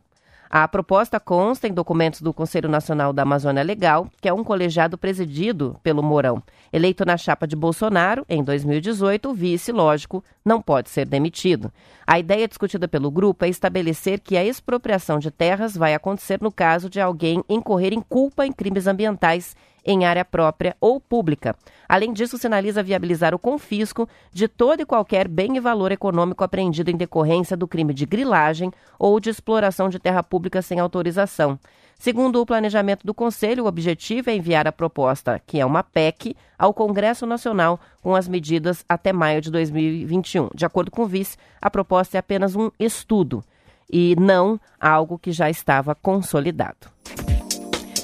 A 0.53 0.67
proposta 0.67 1.21
consta 1.21 1.69
em 1.69 1.73
documentos 1.73 2.21
do 2.21 2.35
Conselho 2.35 2.69
Nacional 2.69 3.13
da 3.13 3.23
Amazônia 3.23 3.63
Legal, 3.63 4.09
que 4.21 4.29
é 4.29 4.33
um 4.33 4.43
colegiado 4.43 4.99
presidido 4.99 5.79
pelo 5.81 6.03
Mourão. 6.03 6.43
Eleito 6.73 7.05
na 7.05 7.17
chapa 7.17 7.47
de 7.47 7.55
Bolsonaro, 7.55 8.27
em 8.29 8.43
2018, 8.43 9.31
o 9.31 9.33
vice, 9.33 9.71
lógico, 9.71 10.25
não 10.45 10.61
pode 10.61 10.91
ser 10.91 11.07
demitido. 11.07 11.73
A 12.05 12.19
ideia 12.19 12.49
discutida 12.49 12.89
pelo 12.89 13.13
grupo 13.13 13.45
é 13.45 13.49
estabelecer 13.49 14.19
que 14.19 14.37
a 14.37 14.45
expropriação 14.45 15.21
de 15.21 15.31
terras 15.31 15.77
vai 15.77 15.95
acontecer 15.95 16.41
no 16.43 16.51
caso 16.51 16.91
de 16.91 17.01
alguém 17.01 17.45
incorrer 17.49 17.93
em 17.93 18.01
culpa 18.01 18.45
em 18.45 18.51
crimes 18.51 18.89
ambientais 18.89 19.55
em 19.85 20.05
área 20.05 20.25
própria 20.25 20.77
ou 20.81 21.01
pública. 21.01 21.57
Além 21.89 22.13
disso, 22.13 22.39
sinaliza 22.39 22.83
viabilizar 22.83 23.35
o 23.35 23.39
confisco 23.39 24.09
de 24.33 24.47
todo 24.47 24.81
e 24.81 24.87
qualquer 24.87 25.27
bem 25.27 25.57
e 25.57 25.61
valor 25.61 25.93
econômico 25.93 26.45
apreendido 26.45 26.91
em 26.91 26.97
decorrência 26.97 27.57
do 27.57 27.69
crime 27.69 27.93
de 27.93 28.07
grilagem 28.07 28.73
ou 28.99 29.19
de 29.19 29.31
exploração 29.31 29.89
de 29.89 29.99
terra 29.99 30.23
pública 30.23 30.63
sem 30.63 30.79
autorização. 30.79 31.59
Segundo 32.01 32.41
o 32.41 32.47
planejamento 32.47 33.07
do 33.07 33.13
Conselho, 33.13 33.65
o 33.65 33.67
objetivo 33.67 34.31
é 34.31 34.35
enviar 34.35 34.67
a 34.67 34.73
proposta, 34.73 35.39
que 35.47 35.61
é 35.61 35.67
uma 35.67 35.83
PEC, 35.83 36.35
ao 36.59 36.73
Congresso 36.73 37.27
Nacional 37.27 37.79
com 38.03 38.15
as 38.15 38.27
medidas 38.27 38.83
até 38.89 39.13
maio 39.13 39.43
de 39.43 39.51
2021. 39.51 40.49
De 40.55 40.65
acordo 40.65 40.91
com 40.91 41.03
o 41.03 41.07
vice, 41.07 41.37
a 41.61 41.69
proposta 41.69 42.17
é 42.17 42.21
apenas 42.21 42.57
um 42.57 42.71
estudo 42.79 43.45
e 43.93 44.17
não 44.19 44.59
algo 44.81 45.19
que 45.19 45.31
já 45.31 45.51
estava 45.51 45.95
consolidado. 45.95 46.89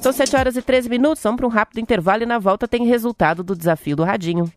São 0.01 0.13
7 0.13 0.37
horas 0.37 0.57
e 0.57 0.63
13 0.63 0.89
minutos, 0.89 1.23
vamos 1.23 1.39
para 1.39 1.47
um 1.47 1.51
rápido 1.51 1.81
intervalo 1.81 2.23
e 2.23 2.27
na 2.27 2.39
volta 2.39 2.69
tem 2.69 2.87
resultado 2.87 3.43
do 3.43 3.57
desafio 3.57 3.97
do 3.97 4.05
Radinho. 4.05 4.53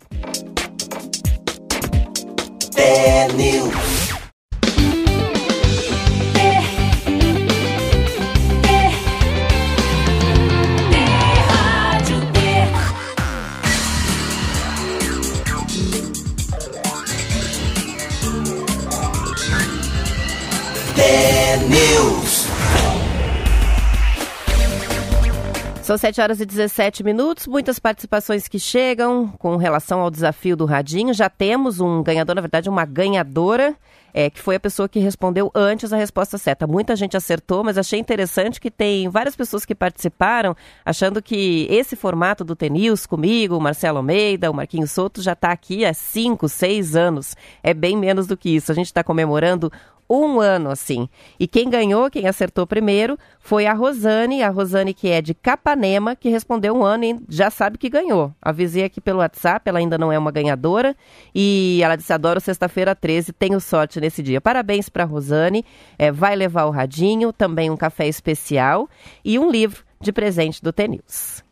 São 25.89 25.97
7 25.97 26.21
horas 26.21 26.39
e 26.39 26.45
17 26.45 27.03
minutos, 27.03 27.47
muitas 27.47 27.79
participações 27.79 28.47
que 28.47 28.59
chegam 28.59 29.27
com 29.39 29.55
relação 29.55 30.01
ao 30.01 30.11
desafio 30.11 30.55
do 30.55 30.63
Radinho. 30.63 31.15
Já 31.15 31.31
temos 31.31 31.79
um 31.79 32.03
ganhador, 32.03 32.35
na 32.35 32.41
verdade, 32.41 32.69
uma 32.69 32.85
ganhadora, 32.85 33.75
é, 34.13 34.29
que 34.29 34.39
foi 34.39 34.57
a 34.57 34.59
pessoa 34.59 34.87
que 34.87 34.99
respondeu 34.99 35.49
antes 35.55 35.91
a 35.91 35.97
resposta 35.97 36.37
certa. 36.37 36.67
Muita 36.67 36.95
gente 36.95 37.17
acertou, 37.17 37.63
mas 37.63 37.75
achei 37.75 37.99
interessante 37.99 38.61
que 38.61 38.69
tem 38.69 39.09
várias 39.09 39.35
pessoas 39.35 39.65
que 39.65 39.73
participaram 39.73 40.55
achando 40.85 41.23
que 41.23 41.65
esse 41.71 41.95
formato 41.95 42.43
do 42.43 42.55
TNews 42.55 43.07
comigo, 43.07 43.57
o 43.57 43.59
Marcelo 43.59 43.97
Almeida, 43.97 44.51
o 44.51 44.53
Marquinhos 44.53 44.91
Souto, 44.91 45.23
já 45.23 45.33
está 45.33 45.51
aqui 45.51 45.85
há 45.85 45.93
5, 45.95 46.47
6 46.47 46.95
anos. 46.95 47.35
É 47.63 47.73
bem 47.73 47.97
menos 47.97 48.27
do 48.27 48.37
que 48.37 48.55
isso. 48.55 48.71
A 48.71 48.75
gente 48.75 48.85
está 48.85 49.03
comemorando 49.03 49.71
um 50.09 50.39
ano 50.39 50.71
assim. 50.71 51.07
E 51.39 51.47
quem 51.47 51.69
ganhou, 51.69 52.09
quem 52.09 52.27
acertou 52.27 52.65
primeiro, 52.65 53.17
foi 53.39 53.67
a 53.67 53.73
Rosane, 53.73 54.41
a 54.41 54.49
Rosane 54.49 54.93
que 54.93 55.09
é 55.09 55.21
de 55.21 55.33
Capanema, 55.33 56.15
que 56.15 56.29
respondeu 56.29 56.75
um 56.75 56.83
ano 56.83 57.05
e 57.05 57.19
já 57.29 57.49
sabe 57.49 57.77
que 57.77 57.89
ganhou. 57.89 58.33
Avisei 58.41 58.83
aqui 58.83 58.99
pelo 58.99 59.19
WhatsApp, 59.19 59.69
ela 59.69 59.79
ainda 59.79 59.97
não 59.97 60.11
é 60.11 60.17
uma 60.17 60.31
ganhadora 60.31 60.95
e 61.33 61.79
ela 61.83 61.95
disse: 61.95 62.11
adoro 62.11 62.39
sexta-feira 62.39 62.95
13, 62.95 63.33
tenho 63.33 63.59
sorte 63.59 64.01
nesse 64.01 64.23
dia. 64.23 64.41
Parabéns 64.41 64.89
para 64.89 65.03
Rosane, 65.03 65.63
é, 65.97 66.11
vai 66.11 66.35
levar 66.35 66.65
o 66.65 66.71
radinho, 66.71 67.31
também 67.31 67.69
um 67.69 67.77
café 67.77 68.07
especial 68.07 68.89
e 69.23 69.37
um 69.37 69.51
livro 69.51 69.83
de 70.01 70.11
presente 70.11 70.63
do 70.63 70.73
TNews. 70.73 71.43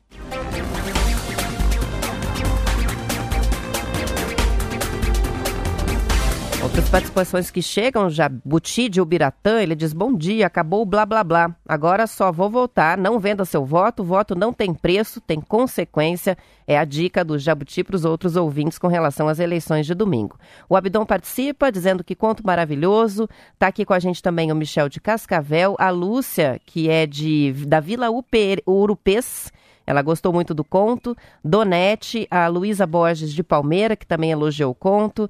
Outras 6.78 6.92
participações 6.92 7.50
que 7.50 7.60
chegam, 7.60 8.08
Jabuti 8.08 8.88
de 8.88 9.02
Ubiratã, 9.02 9.60
ele 9.64 9.74
diz, 9.74 9.94
bom 9.94 10.14
dia, 10.14 10.46
acabou 10.46 10.84
o 10.84 10.86
blá 10.86 11.08
blá 11.08 11.24
blá, 11.24 11.56
agora 11.68 12.06
só 12.06 12.32
vou 12.32 12.52
votar, 12.52 12.96
não 13.00 13.18
venda 13.18 13.44
seu 13.46 13.66
voto, 13.66 14.04
voto 14.04 14.36
não 14.36 14.54
tem 14.54 14.76
preço, 14.76 15.20
tem 15.20 15.42
consequência, 15.42 16.38
é 16.68 16.78
a 16.78 16.86
dica 16.86 17.26
do 17.26 17.40
Jabuti 17.40 17.84
para 17.84 17.96
os 17.96 18.06
outros 18.06 18.36
ouvintes 18.36 18.78
com 18.78 18.86
relação 18.86 19.28
às 19.28 19.40
eleições 19.40 19.88
de 19.88 19.96
domingo. 19.96 20.38
O 20.70 20.76
Abdon 20.76 21.04
participa, 21.04 21.72
dizendo 21.72 22.04
que 22.04 22.14
conto 22.14 22.46
maravilhoso, 22.46 23.28
está 23.54 23.66
aqui 23.66 23.84
com 23.84 23.96
a 23.96 24.00
gente 24.00 24.22
também 24.22 24.52
o 24.52 24.56
Michel 24.56 24.88
de 24.88 25.02
Cascavel, 25.02 25.76
a 25.80 25.90
Lúcia, 25.90 26.62
que 26.64 26.92
é 26.92 27.08
de 27.08 27.54
da 27.66 27.80
Vila 27.80 28.12
Upe, 28.12 28.62
Urupês, 28.68 29.52
ela 29.88 30.02
gostou 30.02 30.34
muito 30.34 30.54
do 30.54 30.66
conto. 30.66 31.16
Donete, 31.42 32.28
a 32.30 32.48
Luísa 32.48 32.86
Borges 32.86 33.34
de 33.34 33.42
Palmeira, 33.42 33.96
que 33.96 34.06
também 34.06 34.32
elogiou 34.32 34.72
o 34.72 34.76
conto. 34.76 35.30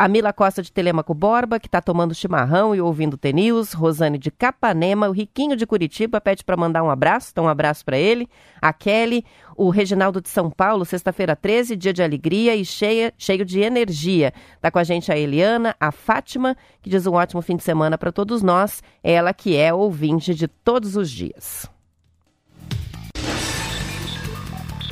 A 0.00 0.06
Mila 0.06 0.32
Costa 0.32 0.62
de 0.62 0.70
Telemaco 0.70 1.12
Borba, 1.12 1.58
que 1.58 1.66
está 1.66 1.82
tomando 1.82 2.14
chimarrão 2.14 2.72
e 2.72 2.80
ouvindo 2.80 3.18
T-News. 3.18 3.72
Rosane 3.72 4.16
de 4.16 4.30
Capanema. 4.30 5.08
O 5.08 5.12
Riquinho 5.12 5.56
de 5.56 5.66
Curitiba 5.66 6.20
pede 6.20 6.44
para 6.44 6.56
mandar 6.56 6.84
um 6.84 6.90
abraço. 6.90 7.30
Então, 7.32 7.46
um 7.46 7.48
abraço 7.48 7.84
para 7.84 7.98
ele. 7.98 8.28
A 8.62 8.72
Kelly. 8.72 9.24
O 9.56 9.70
Reginaldo 9.70 10.20
de 10.20 10.28
São 10.28 10.52
Paulo, 10.52 10.84
sexta-feira 10.84 11.34
13, 11.34 11.74
dia 11.74 11.92
de 11.92 12.00
alegria 12.00 12.54
e 12.54 12.64
cheia, 12.64 13.12
cheio 13.18 13.44
de 13.44 13.58
energia. 13.58 14.32
Está 14.54 14.70
com 14.70 14.78
a 14.78 14.84
gente 14.84 15.10
a 15.10 15.18
Eliana, 15.18 15.74
a 15.80 15.90
Fátima, 15.90 16.56
que 16.80 16.88
diz 16.88 17.04
um 17.04 17.14
ótimo 17.14 17.42
fim 17.42 17.56
de 17.56 17.64
semana 17.64 17.98
para 17.98 18.12
todos 18.12 18.40
nós. 18.40 18.80
Ela 19.02 19.34
que 19.34 19.56
é 19.56 19.74
ouvinte 19.74 20.32
de 20.32 20.46
todos 20.46 20.94
os 20.94 21.10
dias. 21.10 21.68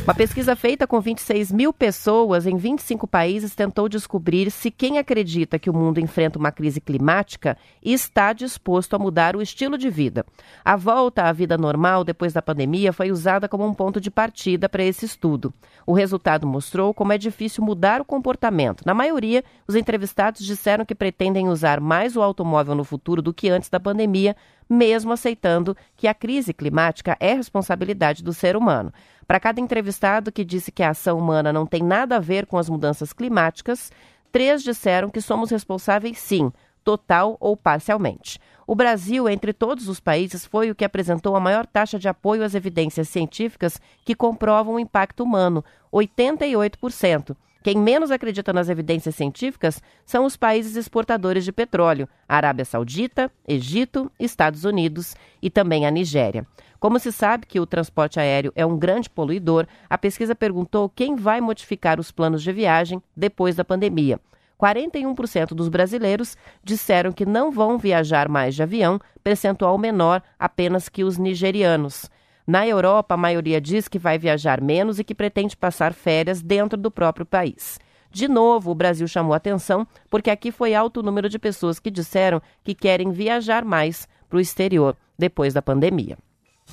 Uma 0.06 0.14
pesquisa 0.14 0.54
feita 0.54 0.86
com 0.86 1.00
26 1.00 1.50
mil 1.50 1.72
pessoas 1.72 2.46
em 2.46 2.56
25 2.56 3.08
países 3.08 3.56
tentou 3.56 3.88
descobrir 3.88 4.52
se 4.52 4.70
quem 4.70 4.98
acredita 4.98 5.58
que 5.58 5.68
o 5.68 5.74
mundo 5.74 5.98
enfrenta 5.98 6.38
uma 6.38 6.52
crise 6.52 6.80
climática 6.80 7.58
está 7.82 8.32
disposto 8.32 8.94
a 8.94 9.00
mudar 9.00 9.34
o 9.34 9.42
estilo 9.42 9.76
de 9.76 9.90
vida. 9.90 10.24
A 10.64 10.76
volta 10.76 11.24
à 11.24 11.32
vida 11.32 11.58
normal 11.58 12.04
depois 12.04 12.32
da 12.32 12.40
pandemia 12.40 12.92
foi 12.92 13.10
usada 13.10 13.48
como 13.48 13.66
um 13.66 13.74
ponto 13.74 14.00
de 14.00 14.08
partida 14.08 14.68
para 14.68 14.84
esse 14.84 15.04
estudo. 15.04 15.52
O 15.84 15.92
resultado 15.92 16.46
mostrou 16.46 16.94
como 16.94 17.12
é 17.12 17.18
difícil 17.18 17.64
mudar 17.64 18.00
o 18.00 18.04
comportamento. 18.04 18.84
Na 18.86 18.94
maioria, 18.94 19.42
os 19.66 19.74
entrevistados 19.74 20.46
disseram 20.46 20.84
que 20.84 20.94
pretendem 20.94 21.48
usar 21.48 21.80
mais 21.80 22.14
o 22.14 22.22
automóvel 22.22 22.76
no 22.76 22.84
futuro 22.84 23.20
do 23.20 23.34
que 23.34 23.48
antes 23.48 23.68
da 23.68 23.80
pandemia, 23.80 24.36
mesmo 24.70 25.12
aceitando 25.12 25.76
que 25.96 26.06
a 26.06 26.14
crise 26.14 26.54
climática 26.54 27.16
é 27.18 27.34
responsabilidade 27.34 28.22
do 28.22 28.32
ser 28.32 28.56
humano. 28.56 28.92
Para 29.26 29.40
cada 29.40 29.60
entrevistado 29.60 30.30
que 30.30 30.44
disse 30.44 30.70
que 30.70 30.82
a 30.82 30.90
ação 30.90 31.18
humana 31.18 31.52
não 31.52 31.66
tem 31.66 31.82
nada 31.82 32.16
a 32.16 32.20
ver 32.20 32.46
com 32.46 32.58
as 32.58 32.68
mudanças 32.68 33.12
climáticas, 33.12 33.90
três 34.30 34.62
disseram 34.62 35.10
que 35.10 35.20
somos 35.20 35.50
responsáveis 35.50 36.18
sim, 36.18 36.52
total 36.84 37.36
ou 37.40 37.56
parcialmente. 37.56 38.38
O 38.66 38.74
Brasil, 38.74 39.28
entre 39.28 39.52
todos 39.52 39.88
os 39.88 39.98
países, 39.98 40.46
foi 40.46 40.70
o 40.70 40.74
que 40.74 40.84
apresentou 40.84 41.34
a 41.34 41.40
maior 41.40 41.66
taxa 41.66 41.98
de 41.98 42.08
apoio 42.08 42.44
às 42.44 42.54
evidências 42.54 43.08
científicas 43.08 43.80
que 44.04 44.14
comprovam 44.14 44.74
o 44.74 44.80
impacto 44.80 45.24
humano, 45.24 45.64
88%. 45.92 47.36
Quem 47.66 47.78
menos 47.78 48.12
acredita 48.12 48.52
nas 48.52 48.68
evidências 48.68 49.16
científicas 49.16 49.82
são 50.04 50.24
os 50.24 50.36
países 50.36 50.76
exportadores 50.76 51.44
de 51.44 51.50
petróleo: 51.50 52.08
Arábia 52.28 52.64
Saudita, 52.64 53.28
Egito, 53.44 54.08
Estados 54.20 54.64
Unidos 54.64 55.16
e 55.42 55.50
também 55.50 55.84
a 55.84 55.90
Nigéria. 55.90 56.46
Como 56.78 56.96
se 57.00 57.10
sabe 57.10 57.44
que 57.44 57.58
o 57.58 57.66
transporte 57.66 58.20
aéreo 58.20 58.52
é 58.54 58.64
um 58.64 58.78
grande 58.78 59.10
poluidor, 59.10 59.66
a 59.90 59.98
pesquisa 59.98 60.32
perguntou 60.32 60.88
quem 60.88 61.16
vai 61.16 61.40
modificar 61.40 61.98
os 61.98 62.12
planos 62.12 62.40
de 62.40 62.52
viagem 62.52 63.02
depois 63.16 63.56
da 63.56 63.64
pandemia. 63.64 64.20
41% 64.62 65.48
dos 65.48 65.68
brasileiros 65.68 66.36
disseram 66.62 67.10
que 67.10 67.26
não 67.26 67.50
vão 67.50 67.78
viajar 67.78 68.28
mais 68.28 68.54
de 68.54 68.62
avião, 68.62 69.00
percentual 69.24 69.76
menor 69.76 70.22
apenas 70.38 70.88
que 70.88 71.02
os 71.02 71.18
nigerianos. 71.18 72.08
Na 72.46 72.66
Europa, 72.66 73.14
a 73.14 73.18
maioria 73.18 73.60
diz 73.60 73.88
que 73.88 73.98
vai 73.98 74.18
viajar 74.18 74.60
menos 74.60 74.98
e 74.98 75.04
que 75.04 75.14
pretende 75.14 75.56
passar 75.56 75.92
férias 75.92 76.40
dentro 76.40 76.78
do 76.78 76.90
próprio 76.90 77.26
país. 77.26 77.78
De 78.10 78.28
novo, 78.28 78.70
o 78.70 78.74
Brasil 78.74 79.08
chamou 79.08 79.34
atenção 79.34 79.86
porque 80.08 80.30
aqui 80.30 80.52
foi 80.52 80.74
alto 80.74 81.00
o 81.00 81.02
número 81.02 81.28
de 81.28 81.38
pessoas 81.38 81.80
que 81.80 81.90
disseram 81.90 82.40
que 82.62 82.74
querem 82.74 83.10
viajar 83.10 83.64
mais 83.64 84.08
para 84.28 84.38
o 84.38 84.40
exterior 84.40 84.96
depois 85.18 85.52
da 85.52 85.60
pandemia. 85.60 86.16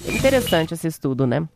Interessante 0.08 0.76
esse 0.76 0.88
estudo, 0.88 1.26
né? 1.26 1.48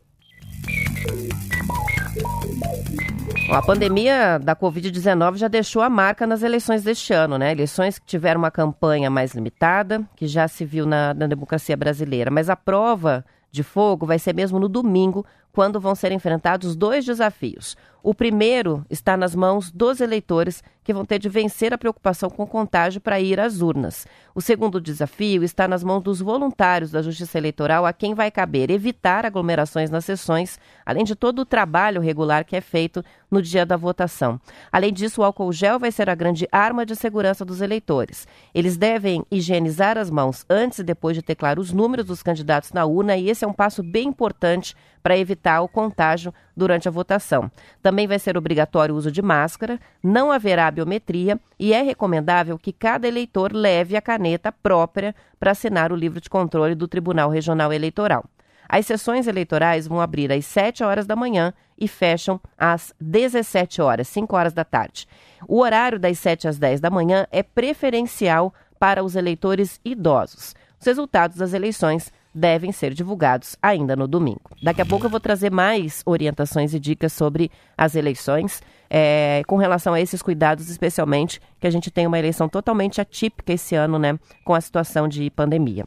A 3.50 3.62
pandemia 3.62 4.38
da 4.38 4.54
Covid-19 4.54 5.36
já 5.36 5.48
deixou 5.48 5.80
a 5.80 5.88
marca 5.88 6.26
nas 6.26 6.42
eleições 6.42 6.82
deste 6.82 7.14
ano, 7.14 7.38
né? 7.38 7.52
Eleições 7.52 7.98
que 7.98 8.04
tiveram 8.04 8.40
uma 8.40 8.50
campanha 8.50 9.08
mais 9.08 9.32
limitada, 9.32 10.02
que 10.16 10.26
já 10.26 10.46
se 10.46 10.64
viu 10.64 10.84
na, 10.84 11.14
na 11.14 11.26
democracia 11.26 11.76
brasileira. 11.76 12.30
Mas 12.30 12.50
a 12.50 12.56
prova 12.56 13.24
de 13.50 13.62
fogo 13.62 14.06
vai 14.06 14.18
ser 14.18 14.34
mesmo 14.34 14.58
no 14.58 14.68
domingo, 14.68 15.24
quando 15.52 15.80
vão 15.80 15.94
ser 15.94 16.12
enfrentados 16.12 16.76
dois 16.76 17.04
desafios. 17.04 17.76
O 18.02 18.14
primeiro 18.14 18.84
está 18.88 19.16
nas 19.16 19.34
mãos 19.34 19.70
dos 19.70 20.00
eleitores, 20.00 20.62
que 20.88 20.94
vão 20.94 21.04
ter 21.04 21.18
de 21.18 21.28
vencer 21.28 21.74
a 21.74 21.76
preocupação 21.76 22.30
com 22.30 22.46
contágio 22.46 22.98
para 22.98 23.20
ir 23.20 23.38
às 23.38 23.60
urnas. 23.60 24.06
O 24.34 24.40
segundo 24.40 24.80
desafio 24.80 25.44
está 25.44 25.68
nas 25.68 25.84
mãos 25.84 26.02
dos 26.02 26.18
voluntários 26.18 26.90
da 26.90 27.02
Justiça 27.02 27.36
Eleitoral, 27.36 27.84
a 27.84 27.92
quem 27.92 28.14
vai 28.14 28.30
caber 28.30 28.70
evitar 28.70 29.26
aglomerações 29.26 29.90
nas 29.90 30.06
sessões, 30.06 30.58
além 30.86 31.04
de 31.04 31.14
todo 31.14 31.40
o 31.40 31.44
trabalho 31.44 32.00
regular 32.00 32.42
que 32.42 32.56
é 32.56 32.62
feito 32.62 33.04
no 33.30 33.42
dia 33.42 33.66
da 33.66 33.76
votação. 33.76 34.40
Além 34.72 34.90
disso, 34.90 35.20
o 35.20 35.24
álcool 35.24 35.52
gel 35.52 35.78
vai 35.78 35.92
ser 35.92 36.08
a 36.08 36.14
grande 36.14 36.48
arma 36.50 36.86
de 36.86 36.96
segurança 36.96 37.44
dos 37.44 37.60
eleitores. 37.60 38.26
Eles 38.54 38.78
devem 38.78 39.22
higienizar 39.30 39.98
as 39.98 40.08
mãos 40.08 40.46
antes 40.48 40.78
e 40.78 40.84
depois 40.84 41.14
de 41.14 41.22
teclar 41.22 41.58
os 41.58 41.70
números 41.70 42.06
dos 42.06 42.22
candidatos 42.22 42.72
na 42.72 42.86
urna, 42.86 43.14
e 43.14 43.28
esse 43.28 43.44
é 43.44 43.48
um 43.48 43.52
passo 43.52 43.82
bem 43.82 44.08
importante 44.08 44.74
para 45.02 45.16
evitar 45.16 45.60
o 45.60 45.68
contágio 45.68 46.34
durante 46.56 46.88
a 46.88 46.90
votação. 46.90 47.50
Também 47.82 48.06
vai 48.06 48.18
ser 48.18 48.36
obrigatório 48.36 48.94
o 48.94 48.98
uso 48.98 49.12
de 49.12 49.22
máscara, 49.22 49.78
não 50.02 50.32
haverá 50.32 50.70
biometria 50.78 51.40
e 51.58 51.72
é 51.72 51.82
recomendável 51.82 52.58
que 52.58 52.72
cada 52.72 53.08
eleitor 53.08 53.52
leve 53.52 53.96
a 53.96 54.00
caneta 54.00 54.52
própria 54.52 55.14
para 55.38 55.50
assinar 55.50 55.92
o 55.92 55.96
livro 55.96 56.20
de 56.20 56.30
controle 56.30 56.74
do 56.74 56.86
Tribunal 56.86 57.30
Regional 57.30 57.72
Eleitoral. 57.72 58.24
As 58.68 58.86
sessões 58.86 59.26
eleitorais 59.26 59.86
vão 59.86 60.00
abrir 60.00 60.30
às 60.30 60.44
7 60.44 60.84
horas 60.84 61.06
da 61.06 61.16
manhã 61.16 61.52
e 61.76 61.88
fecham 61.88 62.40
às 62.56 62.92
17 63.00 63.80
horas, 63.80 64.08
5 64.08 64.36
horas 64.36 64.52
da 64.52 64.64
tarde. 64.64 65.06
O 65.48 65.60
horário 65.60 65.98
das 65.98 66.18
7 66.18 66.46
às 66.46 66.58
10 66.58 66.80
da 66.80 66.90
manhã 66.90 67.26
é 67.32 67.42
preferencial 67.42 68.52
para 68.78 69.02
os 69.02 69.16
eleitores 69.16 69.80
idosos. 69.84 70.54
Os 70.78 70.86
resultados 70.86 71.38
das 71.38 71.54
eleições 71.54 72.12
devem 72.38 72.72
ser 72.72 72.94
divulgados 72.94 73.56
ainda 73.60 73.96
no 73.96 74.06
domingo. 74.06 74.40
Daqui 74.62 74.80
a 74.80 74.86
pouco 74.86 75.06
eu 75.06 75.10
vou 75.10 75.20
trazer 75.20 75.50
mais 75.50 76.02
orientações 76.06 76.72
e 76.72 76.80
dicas 76.80 77.12
sobre 77.12 77.50
as 77.76 77.94
eleições, 77.94 78.62
é, 78.88 79.42
com 79.46 79.56
relação 79.56 79.92
a 79.92 80.00
esses 80.00 80.22
cuidados, 80.22 80.70
especialmente 80.70 81.40
que 81.60 81.66
a 81.66 81.70
gente 81.70 81.90
tem 81.90 82.06
uma 82.06 82.18
eleição 82.18 82.48
totalmente 82.48 83.00
atípica 83.00 83.52
esse 83.52 83.74
ano, 83.74 83.98
né, 83.98 84.18
com 84.44 84.54
a 84.54 84.60
situação 84.60 85.08
de 85.08 85.28
pandemia. 85.30 85.84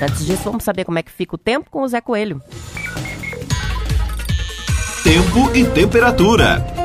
Antes 0.00 0.26
disso, 0.26 0.42
vamos 0.44 0.64
saber 0.64 0.84
como 0.84 0.98
é 0.98 1.02
que 1.02 1.12
fica 1.12 1.36
o 1.36 1.38
tempo 1.38 1.70
com 1.70 1.82
o 1.82 1.88
Zé 1.88 2.00
Coelho. 2.00 2.42
Tempo 5.04 5.54
e 5.54 5.64
temperatura. 5.64 6.81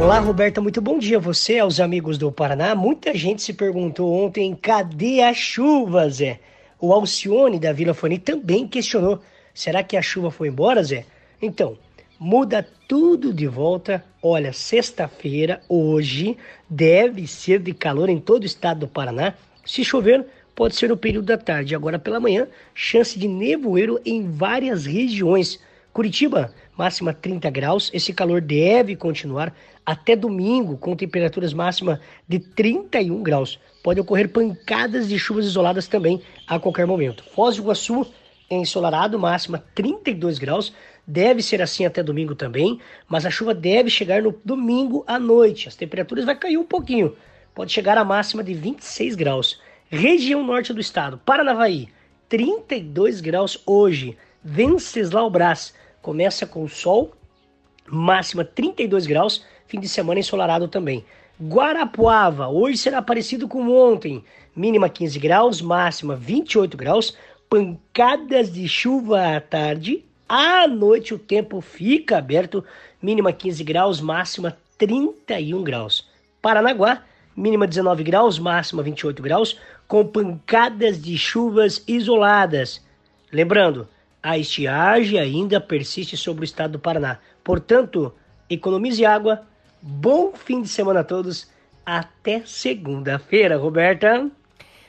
Olá, 0.00 0.18
Roberta, 0.18 0.62
muito 0.62 0.80
bom 0.80 0.98
dia 0.98 1.18
a 1.18 1.20
você, 1.20 1.58
aos 1.58 1.78
amigos 1.78 2.16
do 2.16 2.32
Paraná. 2.32 2.74
Muita 2.74 3.14
gente 3.14 3.42
se 3.42 3.52
perguntou 3.52 4.10
ontem, 4.10 4.54
cadê 4.54 5.20
a 5.20 5.34
chuva, 5.34 6.08
Zé? 6.08 6.40
O 6.80 6.90
Alcione 6.94 7.60
da 7.60 7.70
Vila 7.70 7.92
Fani 7.92 8.18
também 8.18 8.66
questionou, 8.66 9.20
será 9.52 9.82
que 9.82 9.98
a 9.98 10.02
chuva 10.02 10.30
foi 10.30 10.48
embora, 10.48 10.82
Zé? 10.82 11.04
Então, 11.42 11.76
muda 12.18 12.66
tudo 12.88 13.30
de 13.30 13.46
volta. 13.46 14.02
Olha, 14.22 14.54
sexta-feira, 14.54 15.60
hoje, 15.68 16.34
deve 16.66 17.26
ser 17.26 17.58
de 17.58 17.74
calor 17.74 18.08
em 18.08 18.18
todo 18.18 18.44
o 18.44 18.46
estado 18.46 18.80
do 18.80 18.88
Paraná. 18.88 19.34
Se 19.66 19.84
chover, 19.84 20.24
pode 20.54 20.76
ser 20.76 20.88
no 20.88 20.96
período 20.96 21.26
da 21.26 21.36
tarde. 21.36 21.74
Agora 21.74 21.98
pela 21.98 22.18
manhã, 22.18 22.48
chance 22.74 23.18
de 23.18 23.28
nevoeiro 23.28 24.00
em 24.02 24.30
várias 24.30 24.86
regiões. 24.86 25.60
Curitiba, 25.92 26.54
máxima 26.80 27.12
30 27.12 27.50
graus. 27.50 27.90
Esse 27.92 28.10
calor 28.10 28.40
deve 28.40 28.96
continuar 28.96 29.54
até 29.84 30.16
domingo, 30.16 30.78
com 30.78 30.96
temperaturas 30.96 31.52
máximas 31.52 31.98
de 32.26 32.38
31 32.38 33.22
graus. 33.22 33.60
Pode 33.82 34.00
ocorrer 34.00 34.30
pancadas 34.30 35.06
de 35.06 35.18
chuvas 35.18 35.44
isoladas 35.44 35.86
também 35.86 36.22
a 36.46 36.58
qualquer 36.58 36.86
momento. 36.86 37.22
Foz 37.34 37.56
do 37.56 37.62
Iguaçu, 37.62 38.06
ensolarado, 38.50 39.18
máxima 39.18 39.62
32 39.74 40.38
graus. 40.38 40.72
Deve 41.06 41.42
ser 41.42 41.60
assim 41.60 41.84
até 41.84 42.02
domingo 42.02 42.34
também, 42.34 42.80
mas 43.06 43.26
a 43.26 43.30
chuva 43.30 43.52
deve 43.52 43.90
chegar 43.90 44.22
no 44.22 44.34
domingo 44.42 45.04
à 45.06 45.18
noite. 45.18 45.68
As 45.68 45.76
temperaturas 45.76 46.24
vai 46.24 46.34
cair 46.34 46.56
um 46.56 46.64
pouquinho. 46.64 47.14
Pode 47.54 47.72
chegar 47.72 47.98
a 47.98 48.04
máxima 48.04 48.42
de 48.42 48.54
26 48.54 49.16
graus. 49.16 49.60
Região 49.90 50.42
norte 50.42 50.72
do 50.72 50.80
estado, 50.80 51.18
Paranavaí, 51.18 51.88
32 52.28 53.20
graus 53.20 53.62
hoje. 53.66 54.16
Venceslau 54.42 55.28
Brás, 55.28 55.74
começa 56.02 56.46
com 56.46 56.66
sol, 56.68 57.12
máxima 57.86 58.44
32 58.44 59.06
graus, 59.06 59.44
fim 59.66 59.80
de 59.80 59.88
semana 59.88 60.20
ensolarado 60.20 60.68
também. 60.68 61.04
Guarapuava, 61.40 62.48
hoje 62.48 62.78
será 62.78 63.00
parecido 63.00 63.48
com 63.48 63.70
ontem, 63.70 64.22
mínima 64.54 64.88
15 64.88 65.18
graus, 65.18 65.62
máxima 65.62 66.14
28 66.14 66.76
graus, 66.76 67.16
pancadas 67.48 68.52
de 68.52 68.68
chuva 68.68 69.36
à 69.36 69.40
tarde, 69.40 70.04
à 70.28 70.68
noite 70.68 71.14
o 71.14 71.18
tempo 71.18 71.60
fica 71.60 72.18
aberto, 72.18 72.64
mínima 73.02 73.32
15 73.32 73.64
graus, 73.64 74.00
máxima 74.00 74.56
31 74.78 75.62
graus. 75.62 76.08
Paranaguá, 76.42 77.02
mínima 77.34 77.66
19 77.66 78.04
graus, 78.04 78.38
máxima 78.38 78.82
28 78.82 79.22
graus, 79.22 79.58
com 79.88 80.06
pancadas 80.06 81.00
de 81.00 81.16
chuvas 81.18 81.82
isoladas. 81.88 82.84
Lembrando, 83.32 83.88
a 84.22 84.38
estiagem 84.38 85.18
ainda 85.18 85.60
persiste 85.60 86.16
sobre 86.16 86.42
o 86.42 86.44
estado 86.44 86.72
do 86.72 86.78
Paraná. 86.78 87.18
Portanto, 87.42 88.12
economize 88.48 89.04
água, 89.04 89.46
Bom 89.82 90.32
fim 90.34 90.60
de 90.60 90.68
semana 90.68 91.00
a 91.00 91.04
todos. 91.04 91.48
Até 91.84 92.42
segunda-feira, 92.44 93.56
Roberta. 93.56 94.30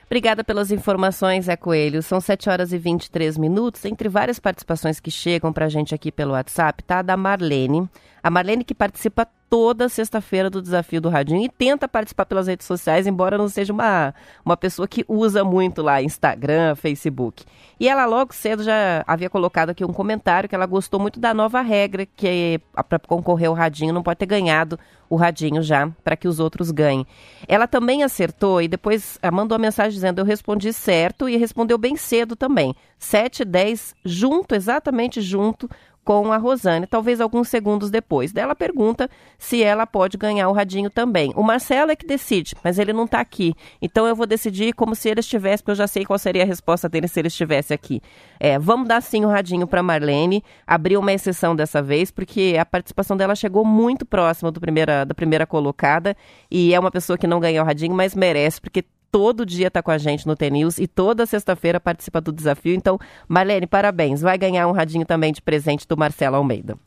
Obrigada 0.05 0.43
pelas 0.43 0.71
informações, 0.71 1.45
Zé 1.45 1.55
Coelho. 1.55 2.03
São 2.03 2.19
7 2.19 2.49
horas 2.49 2.73
e 2.73 2.77
23 2.77 3.37
minutos. 3.37 3.85
Entre 3.85 4.09
várias 4.09 4.39
participações 4.39 4.99
que 4.99 5.09
chegam 5.09 5.53
para 5.53 5.67
a 5.67 5.69
gente 5.69 5.95
aqui 5.95 6.11
pelo 6.11 6.33
WhatsApp, 6.33 6.83
tá 6.83 6.99
a 6.99 7.01
da 7.01 7.15
Marlene. 7.15 7.89
A 8.21 8.29
Marlene 8.29 8.65
que 8.65 8.75
participa 8.75 9.25
toda 9.51 9.89
sexta-feira 9.89 10.49
do 10.49 10.61
Desafio 10.61 11.01
do 11.01 11.09
Radinho 11.09 11.43
e 11.43 11.49
tenta 11.49 11.85
participar 11.85 12.25
pelas 12.25 12.47
redes 12.47 12.65
sociais, 12.65 13.05
embora 13.05 13.37
não 13.37 13.49
seja 13.49 13.73
uma, 13.73 14.15
uma 14.45 14.55
pessoa 14.55 14.87
que 14.87 15.03
usa 15.09 15.43
muito 15.43 15.81
lá 15.81 16.01
Instagram, 16.01 16.73
Facebook. 16.73 17.43
E 17.77 17.89
ela 17.89 18.05
logo 18.05 18.33
cedo 18.33 18.63
já 18.63 19.03
havia 19.05 19.29
colocado 19.29 19.71
aqui 19.71 19.83
um 19.83 19.91
comentário 19.91 20.47
que 20.47 20.55
ela 20.55 20.65
gostou 20.65 21.01
muito 21.01 21.19
da 21.19 21.33
nova 21.33 21.59
regra 21.59 22.05
que 22.05 22.61
para 22.87 22.97
concorrer 22.99 23.49
ao 23.49 23.53
Radinho 23.53 23.93
não 23.93 24.01
pode 24.01 24.19
ter 24.19 24.25
ganhado 24.25 24.79
o 25.09 25.17
Radinho 25.17 25.61
já, 25.61 25.91
para 26.01 26.15
que 26.15 26.29
os 26.29 26.39
outros 26.39 26.71
ganhem. 26.71 27.05
Ela 27.45 27.67
também 27.67 28.03
acertou 28.03 28.61
e 28.61 28.69
depois 28.69 29.19
mandou 29.33 29.57
uma 29.57 29.63
mensagem 29.63 29.91
dizendo 29.91 30.19
eu 30.19 30.25
respondi 30.25 30.71
certo 30.71 31.27
e 31.27 31.35
respondeu 31.35 31.77
bem 31.77 31.97
cedo 31.97 32.37
também. 32.37 32.73
7 32.97 33.41
e 33.41 33.45
10 33.45 33.95
junto, 34.05 34.55
exatamente 34.55 35.19
junto 35.19 35.69
com 36.03 36.31
a 36.31 36.37
Rosane, 36.37 36.87
talvez 36.87 37.21
alguns 37.21 37.47
segundos 37.47 37.89
depois. 37.89 38.31
Dela 38.31 38.55
pergunta 38.55 39.09
se 39.37 39.63
ela 39.63 39.85
pode 39.85 40.17
ganhar 40.17 40.49
o 40.49 40.51
radinho 40.51 40.89
também. 40.89 41.31
O 41.35 41.43
Marcelo 41.43 41.91
é 41.91 41.95
que 41.95 42.05
decide, 42.05 42.55
mas 42.63 42.79
ele 42.79 42.91
não 42.91 43.05
está 43.05 43.19
aqui. 43.19 43.53
Então 43.81 44.07
eu 44.07 44.15
vou 44.15 44.25
decidir 44.25 44.73
como 44.73 44.95
se 44.95 45.09
ele 45.09 45.19
estivesse, 45.19 45.61
porque 45.61 45.71
eu 45.71 45.75
já 45.75 45.87
sei 45.87 46.05
qual 46.05 46.17
seria 46.17 46.43
a 46.43 46.45
resposta 46.45 46.89
dele 46.89 47.07
se 47.07 47.19
ele 47.19 47.27
estivesse 47.27 47.73
aqui. 47.73 48.01
É, 48.39 48.57
vamos 48.57 48.87
dar 48.87 49.01
sim 49.01 49.23
o 49.25 49.29
radinho 49.29 49.67
para 49.67 49.83
Marlene. 49.83 50.43
Abrir 50.65 50.97
uma 50.97 51.13
exceção 51.13 51.55
dessa 51.55 51.81
vez, 51.81 52.09
porque 52.09 52.55
a 52.59 52.65
participação 52.65 53.15
dela 53.15 53.35
chegou 53.35 53.63
muito 53.63 54.05
próxima 54.05 54.51
do 54.51 54.59
primeira, 54.59 55.05
da 55.05 55.13
primeira 55.13 55.45
colocada 55.45 56.15
e 56.49 56.73
é 56.73 56.79
uma 56.79 56.91
pessoa 56.91 57.17
que 57.17 57.27
não 57.27 57.39
ganhou 57.39 57.63
o 57.63 57.67
radinho, 57.67 57.93
mas 57.93 58.15
merece, 58.15 58.59
porque 58.59 58.83
todo 59.11 59.45
dia 59.45 59.67
está 59.67 59.83
com 59.83 59.91
a 59.91 59.97
gente 59.97 60.25
no 60.25 60.35
TNews 60.35 60.77
e 60.77 60.87
toda 60.87 61.25
sexta-feira 61.25 61.79
participa 61.79 62.21
do 62.21 62.31
desafio. 62.31 62.73
Então, 62.73 62.97
Marlene, 63.27 63.67
parabéns. 63.67 64.21
Vai 64.21 64.37
ganhar 64.37 64.67
um 64.67 64.71
radinho 64.71 65.05
também 65.05 65.33
de 65.33 65.41
presente 65.41 65.87
do 65.87 65.97
Marcelo 65.97 66.37
Almeida. 66.37 66.77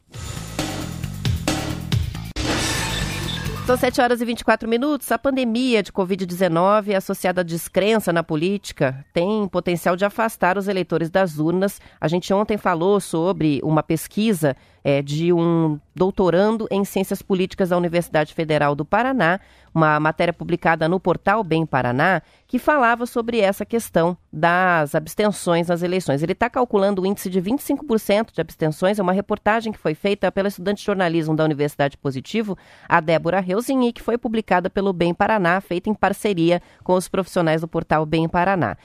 São 3.67 3.79
7 3.79 3.99
horas 4.03 4.21
e 4.21 4.27
24 4.27 4.69
minutos. 4.69 5.11
A 5.11 5.19
pandemia 5.19 5.83
de 5.83 5.91
Covid-19, 5.91 6.95
associada 6.95 7.41
à 7.41 7.45
descrença 7.45 8.13
na 8.13 8.23
política, 8.23 9.03
tem 9.11 9.49
potencial 9.49 9.97
de 9.97 10.05
afastar 10.05 10.59
os 10.59 10.69
eleitores 10.69 11.09
das 11.09 11.39
urnas. 11.39 11.81
A 11.99 12.07
gente 12.07 12.33
ontem 12.35 12.59
falou 12.59 13.01
sobre 13.01 13.61
uma 13.63 13.83
pesquisa 13.83 14.55
é, 14.85 15.01
de 15.01 15.33
um 15.33 15.81
doutorando 15.95 16.69
em 16.71 16.85
Ciências 16.85 17.23
Políticas 17.23 17.71
da 17.71 17.77
Universidade 17.79 18.35
Federal 18.35 18.75
do 18.75 18.85
Paraná, 18.85 19.41
uma 19.75 19.99
matéria 19.99 20.33
publicada 20.33 20.89
no 20.89 21.01
portal 21.01 21.43
Bem 21.43 21.65
Paraná, 21.65 22.21
que 22.47 22.59
falava 22.59 23.07
sobre 23.07 23.41
essa 23.41 23.65
questão 23.65 24.17
das 24.31 24.95
abstenções 24.95 25.69
nas 25.69 25.83
eleições. 25.83 26.23
Ele 26.23 26.33
está 26.33 26.51
calculando 26.51 27.03
o 27.03 27.07
índice 27.07 27.31
de 27.31 27.41
25% 27.41 28.33
de 28.33 28.41
abstenções, 28.41 28.99
é 28.99 29.03
uma 29.03 29.13
reportagem 29.13 29.73
que 29.73 29.79
foi 29.79 29.95
feita 29.95 30.31
pela 30.31 30.49
estudante 30.49 30.81
de 30.81 30.85
jornalismo 30.85 31.35
da 31.35 31.45
Universidade 31.45 31.97
Positivo, 31.97 32.57
a 32.87 33.01
Débora 33.01 33.41
Reusin, 33.41 33.87
e 33.87 33.93
que 33.93 34.03
foi 34.03 34.19
publicada 34.19 34.69
pelo 34.69 34.93
Bem 34.93 35.15
Paraná, 35.15 35.61
feita 35.61 35.89
em 35.89 35.95
parceria 35.95 36.61
com 36.83 36.95
os 36.95 37.09
profissionais 37.09 37.63
do 37.63 37.69
portal 37.69 38.05
Bem 38.05 38.29
Paraná. 38.29 38.77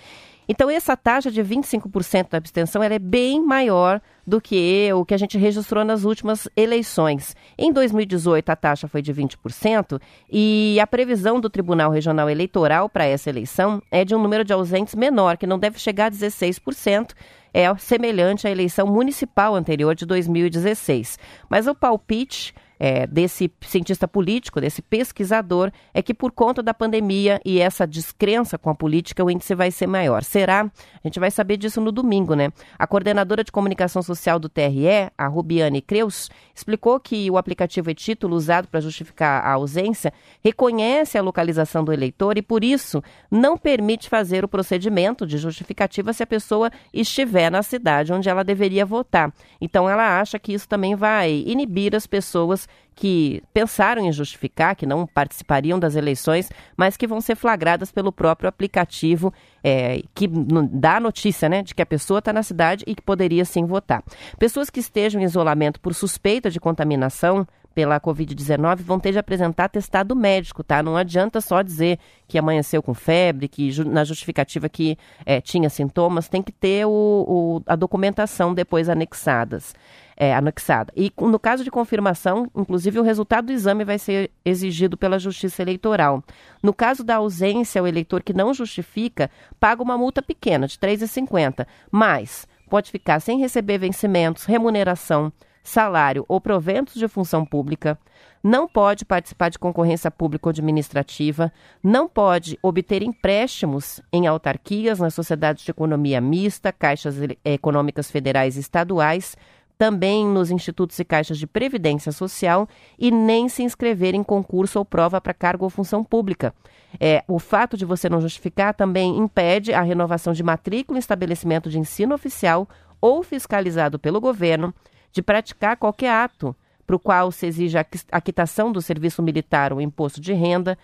Então, 0.51 0.67
essa 0.67 0.97
taxa 0.97 1.29
de 1.29 1.43
25% 1.43 2.31
da 2.31 2.39
abstenção 2.39 2.81
é 2.81 2.97
bem 2.97 3.39
maior 3.39 4.01
do 4.25 4.41
que 4.41 4.91
o 4.91 5.05
que 5.05 5.13
a 5.13 5.17
gente 5.17 5.38
registrou 5.38 5.85
nas 5.85 6.05
últimas 6.05 6.49
eleições. 6.57 7.35
Em 7.55 7.71
2018, 7.71 8.49
a 8.49 8.55
taxa 8.55 8.88
foi 8.88 9.03
de 9.03 9.13
20% 9.13 10.01
e 10.27 10.79
a 10.81 10.88
previsão 10.88 11.39
do 11.39 11.51
Tribunal 11.51 11.91
Regional 11.91 12.27
Eleitoral 12.27 12.89
para 12.89 13.05
essa 13.05 13.29
eleição 13.29 13.79
é 13.91 14.03
de 14.03 14.15
um 14.15 14.19
número 14.19 14.43
de 14.43 14.51
ausentes 14.51 14.95
menor, 14.95 15.38
que 15.38 15.45
não 15.45 15.59
deve 15.59 15.77
chegar 15.77 16.07
a 16.07 16.12
16%. 16.12 17.12
É 17.53 17.73
semelhante 17.77 18.47
à 18.47 18.51
eleição 18.51 18.88
municipal 18.88 19.53
anterior 19.53 19.93
de 19.93 20.05
2016. 20.07 21.19
Mas 21.47 21.67
o 21.67 21.75
palpite 21.75 22.55
é, 22.80 23.06
desse 23.06 23.52
cientista 23.62 24.08
político, 24.08 24.62
desse 24.62 24.82
pesquisador, 24.82 25.70
é 25.94 26.02
que 26.02 26.13
por 26.13 26.32
conta 26.32 26.63
da 26.63 26.74
pandemia 26.74 27.42
e 27.44 27.60
essa 27.60 27.86
descrença 27.86 28.58
com 28.58 28.70
a 28.70 28.76
política, 28.76 29.24
o 29.24 29.30
índice 29.30 29.54
vai 29.54 29.70
ser 29.70 29.86
maior. 29.86 30.24
Será? 30.24 30.62
A 30.62 31.08
gente 31.08 31.20
vai 31.20 31.30
saber 31.30 31.58
disso 31.58 31.82
no 31.82 31.92
domingo, 31.92 32.34
né? 32.36 32.52
A 32.78 32.88
coordenadora 32.88 33.44
de 33.44 33.52
comunicação 33.52 34.02
social 34.02 34.39
do 34.39 34.48
TRE, 34.48 35.12
a 35.18 35.28
Rubiane 35.28 35.82
Creus, 35.82 36.30
explicou 36.56 37.00
que 37.00 37.30
o 37.30 37.38
aplicativo 37.38 37.89
e 37.89 37.96
título 37.96 38.36
usado 38.36 38.68
para 38.70 38.80
justificar 38.80 39.46
a 39.46 39.52
ausência 39.52 40.13
reconhece 40.42 41.18
a 41.18 41.22
localização 41.22 41.84
do 41.84 41.92
eleitor 41.92 42.38
e, 42.38 42.42
por 42.42 42.63
isso, 42.63 43.04
não 43.30 43.58
permite 43.58 44.08
fazer 44.08 44.46
o 44.46 44.48
procedimento 44.48 45.28
de 45.28 45.38
justificativa 45.38 46.13
se 46.13 46.24
a 46.24 46.28
pessoa 46.28 46.72
estiver 46.94 47.52
na 47.52 47.62
cidade 47.62 48.13
onde 48.13 48.30
ela 48.30 48.44
deveria 48.44 48.86
votar. 48.86 49.34
Então, 49.60 49.89
ela 49.89 50.20
acha 50.20 50.39
que 50.39 50.54
isso 50.54 50.68
também 50.68 50.96
vai 50.96 51.44
inibir 51.46 51.94
as 51.96 52.08
pessoas 52.08 52.68
que 52.95 53.41
pensaram 53.53 54.05
em 54.05 54.12
justificar, 54.12 54.75
que 54.75 54.86
não 54.86 55.08
participariam 55.08 55.79
das 55.79 55.95
eleições, 55.95 56.49
mas 56.75 56.97
que 56.97 57.08
vão 57.08 57.21
ser 57.21 57.36
flagradas 57.36 57.93
pelo 57.93 58.12
próprio 58.12 58.49
aplicativo 58.49 59.34
é, 59.63 60.01
que 60.13 60.27
dá 60.27 60.97
a 60.97 60.99
notícia 60.99 61.47
né, 61.47 61.63
de 61.63 61.73
que 61.73 61.82
a 61.82 61.86
pessoa 61.86 62.19
está 62.19 62.34
na 62.34 62.43
cidade 62.43 62.84
e 62.86 62.93
que 62.93 63.01
poderia 63.01 63.45
sim 63.45 63.65
votar. 63.65 64.03
Pessoas 64.38 64.69
que 64.69 64.82
estejam 64.82 65.21
em 65.21 65.23
isolamento 65.23 65.79
por 65.79 65.93
suspeita 65.93 66.49
de 66.51 66.60
contaminação 66.60 67.47
pela 67.80 67.98
Covid-19 67.98 68.82
vão 68.82 69.00
ter 69.00 69.13
de 69.13 69.20
apresentar 69.20 69.70
testado 69.70 70.13
médico, 70.13 70.62
tá? 70.62 70.84
Não 70.84 70.98
adianta 70.98 71.39
só 71.39 71.62
dizer 71.62 71.98
que 72.28 72.38
amanheceu 72.38 72.84
com 72.84 72.94
febre, 72.94 73.48
que 73.48 73.72
na 73.86 74.04
justificativa 74.04 74.68
que 74.68 74.98
é, 75.26 75.39
tinha 75.39 75.70
sintomas, 75.70 76.28
tem 76.28 76.42
que 76.42 76.52
ter 76.52 76.86
o, 76.86 76.89
o, 76.92 77.63
a 77.65 77.78
documentação 77.78 78.54
depois 78.54 78.89
anexadas 78.89 79.74
é, 80.18 80.36
anexada. 80.36 80.92
E 80.94 81.10
no 81.22 81.39
caso 81.39 81.63
de 81.63 81.72
confirmação, 81.72 82.52
inclusive 82.54 83.00
o 83.00 83.04
resultado 83.04 83.46
do 83.46 83.54
exame 83.54 83.86
vai 83.86 83.98
ser 83.98 84.30
exigido 84.44 84.98
pela 84.98 85.18
Justiça 85.18 85.62
Eleitoral. 85.62 86.22
No 86.62 86.74
caso 86.74 87.02
da 87.02 87.15
ausência, 87.15 87.82
o 87.82 87.88
eleitor 87.88 88.22
que 88.22 88.34
não 88.34 88.54
justifica 88.54 89.32
paga 89.58 89.82
uma 89.82 89.98
multa 89.98 90.22
pequena, 90.22 90.68
de 90.68 90.78
R$ 90.82 90.98
3,50, 90.98 91.65
mas 91.89 92.46
pode 92.70 92.92
ficar 92.92 93.22
sem 93.22 93.39
receber 93.39 93.78
vencimentos, 93.78 94.44
remuneração, 94.44 95.32
salário 95.69 96.25
ou 96.27 96.41
proventos 96.41 96.95
de 96.95 97.08
função 97.08 97.45
pública, 97.45 97.97
não 98.43 98.67
pode 98.67 99.05
participar 99.05 99.49
de 99.49 99.60
concorrência 99.60 100.10
pública 100.10 100.47
ou 100.47 100.51
administrativa, 100.51 101.51
não 101.84 102.08
pode 102.08 102.58
obter 102.62 103.03
empréstimos 103.03 104.01
em 104.12 104.27
autarquias, 104.27 104.99
nas 104.99 105.13
sociedades 105.13 105.63
de 105.63 105.71
economia 105.71 106.19
mista, 106.19 106.71
caixas 106.71 107.15
econômicas 107.43 108.10
federais 108.10 108.58
e 108.58 108.62
estaduais, 108.62 109.38
também 109.77 110.25
nos 110.25 110.51
institutos 110.51 110.99
e 110.99 111.05
caixas 111.05 111.38
de 111.38 111.47
previdência 111.47 112.12
social 112.12 112.67
e 112.97 113.12
nem 113.12 113.47
se 113.47 113.63
inscrever 113.63 114.13
em 114.13 114.23
concurso 114.23 114.79
ou 114.79 114.84
prova 114.84 115.21
para 115.21 115.34
cargo 115.34 115.63
ou 115.63 115.69
função 115.69 116.03
pública. 116.03 116.53
É, 116.99 117.23
o 117.27 117.39
fato 117.39 117.77
de 117.77 117.86
você 117.86 118.10
não 118.10 118.19
justificar 118.19 118.73
também 118.73 119.17
impede 119.17 119.73
a 119.73 119.82
renovação 119.82 120.34
de 120.34 120.43
matrícula 120.43 120.97
em 120.97 120.99
estabelecimento 120.99 121.69
de 121.69 121.79
ensino 121.79 122.13
oficial 122.13 122.67
ou 122.99 123.23
fiscalizado 123.23 123.97
pelo 123.97 124.19
governo, 124.19 124.73
de 125.12 125.22
praticar 125.22 125.78
qualquer 125.78 126.12
ato 126.12 126.56
para 126.86 126.95
o 126.95 127.00
qual 127.00 127.32
se 127.32 127.45
exija 127.45 127.86
a 128.12 128.19
quitação 128.22 128.72
do 128.72 128.82
serviço 128.82 129.22
militar 129.22 129.72
ou 129.72 129.80
imposto 129.80 130.19
de 130.19 130.34
renda, 130.34 130.78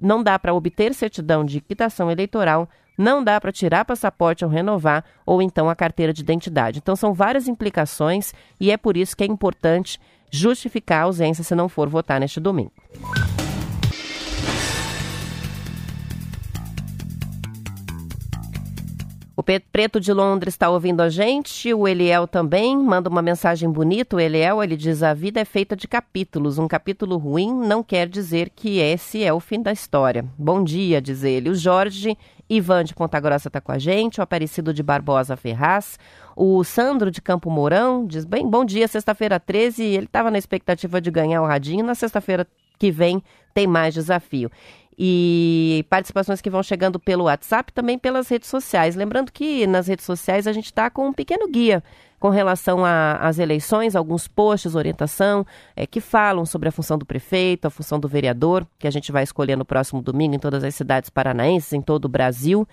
não 0.00 0.22
dá 0.22 0.38
para 0.38 0.54
obter 0.54 0.94
certidão 0.94 1.44
de 1.44 1.60
quitação 1.60 2.10
eleitoral, 2.10 2.68
não 2.96 3.22
dá 3.22 3.40
para 3.40 3.52
tirar 3.52 3.84
passaporte 3.84 4.44
ou 4.44 4.50
renovar, 4.50 5.04
ou 5.26 5.42
então 5.42 5.68
a 5.68 5.74
carteira 5.76 6.12
de 6.12 6.22
identidade. 6.22 6.78
Então 6.78 6.96
são 6.96 7.12
várias 7.12 7.48
implicações 7.48 8.32
e 8.58 8.70
é 8.70 8.76
por 8.76 8.96
isso 8.96 9.16
que 9.16 9.24
é 9.24 9.26
importante 9.26 10.00
justificar 10.30 11.02
a 11.02 11.04
ausência 11.04 11.44
se 11.44 11.54
não 11.54 11.68
for 11.68 11.88
votar 11.88 12.20
neste 12.20 12.40
domingo. 12.40 12.72
O 19.40 19.42
Preto 19.42 19.98
de 19.98 20.12
Londres 20.12 20.52
está 20.52 20.68
ouvindo 20.68 21.00
a 21.00 21.08
gente, 21.08 21.72
o 21.72 21.88
Eliel 21.88 22.28
também 22.28 22.76
manda 22.76 23.08
uma 23.08 23.22
mensagem 23.22 23.70
bonita. 23.70 24.16
O 24.16 24.20
Eliel 24.20 24.62
ele 24.62 24.76
diz: 24.76 25.02
a 25.02 25.14
vida 25.14 25.40
é 25.40 25.46
feita 25.46 25.74
de 25.74 25.88
capítulos. 25.88 26.58
Um 26.58 26.68
capítulo 26.68 27.16
ruim 27.16 27.50
não 27.50 27.82
quer 27.82 28.06
dizer 28.06 28.50
que 28.50 28.80
esse 28.80 29.24
é 29.24 29.32
o 29.32 29.40
fim 29.40 29.62
da 29.62 29.72
história. 29.72 30.26
Bom 30.36 30.62
dia, 30.62 31.00
diz 31.00 31.24
ele. 31.24 31.48
O 31.48 31.54
Jorge 31.54 32.18
Ivan 32.50 32.84
de 32.84 32.94
Ponta 32.94 33.18
Grossa 33.18 33.48
está 33.48 33.62
com 33.62 33.72
a 33.72 33.78
gente, 33.78 34.20
o 34.20 34.22
Aparecido 34.22 34.74
de 34.74 34.82
Barbosa 34.82 35.38
Ferraz, 35.38 35.98
o 36.36 36.62
Sandro 36.62 37.10
de 37.10 37.22
Campo 37.22 37.48
Mourão 37.48 38.06
diz: 38.06 38.26
bem, 38.26 38.46
bom 38.46 38.62
dia, 38.62 38.86
sexta-feira 38.86 39.40
13. 39.40 39.82
Ele 39.82 40.04
estava 40.04 40.30
na 40.30 40.36
expectativa 40.36 41.00
de 41.00 41.10
ganhar 41.10 41.40
o 41.40 41.46
radinho. 41.46 41.82
Na 41.82 41.94
sexta-feira 41.94 42.46
que 42.78 42.90
vem 42.90 43.22
tem 43.54 43.66
mais 43.66 43.94
desafio 43.94 44.50
e 45.02 45.86
participações 45.88 46.42
que 46.42 46.50
vão 46.50 46.62
chegando 46.62 47.00
pelo 47.00 47.24
WhatsApp, 47.24 47.72
também 47.72 47.98
pelas 47.98 48.28
redes 48.28 48.50
sociais. 48.50 48.94
Lembrando 48.94 49.32
que 49.32 49.66
nas 49.66 49.86
redes 49.86 50.04
sociais 50.04 50.46
a 50.46 50.52
gente 50.52 50.66
está 50.66 50.90
com 50.90 51.08
um 51.08 51.12
pequeno 51.12 51.48
guia 51.48 51.82
com 52.18 52.28
relação 52.28 52.84
às 52.84 53.38
eleições, 53.38 53.96
alguns 53.96 54.28
posts, 54.28 54.74
orientação, 54.74 55.46
é, 55.74 55.86
que 55.86 56.02
falam 56.02 56.44
sobre 56.44 56.68
a 56.68 56.72
função 56.72 56.98
do 56.98 57.06
prefeito, 57.06 57.64
a 57.64 57.70
função 57.70 57.98
do 57.98 58.06
vereador, 58.06 58.66
que 58.78 58.86
a 58.86 58.90
gente 58.90 59.10
vai 59.10 59.22
escolher 59.22 59.56
no 59.56 59.64
próximo 59.64 60.02
domingo 60.02 60.34
em 60.34 60.38
todas 60.38 60.62
as 60.62 60.74
cidades 60.74 61.08
paranaenses, 61.08 61.72
em 61.72 61.80
todo 61.80 62.04
o 62.04 62.08
Brasil 62.08 62.68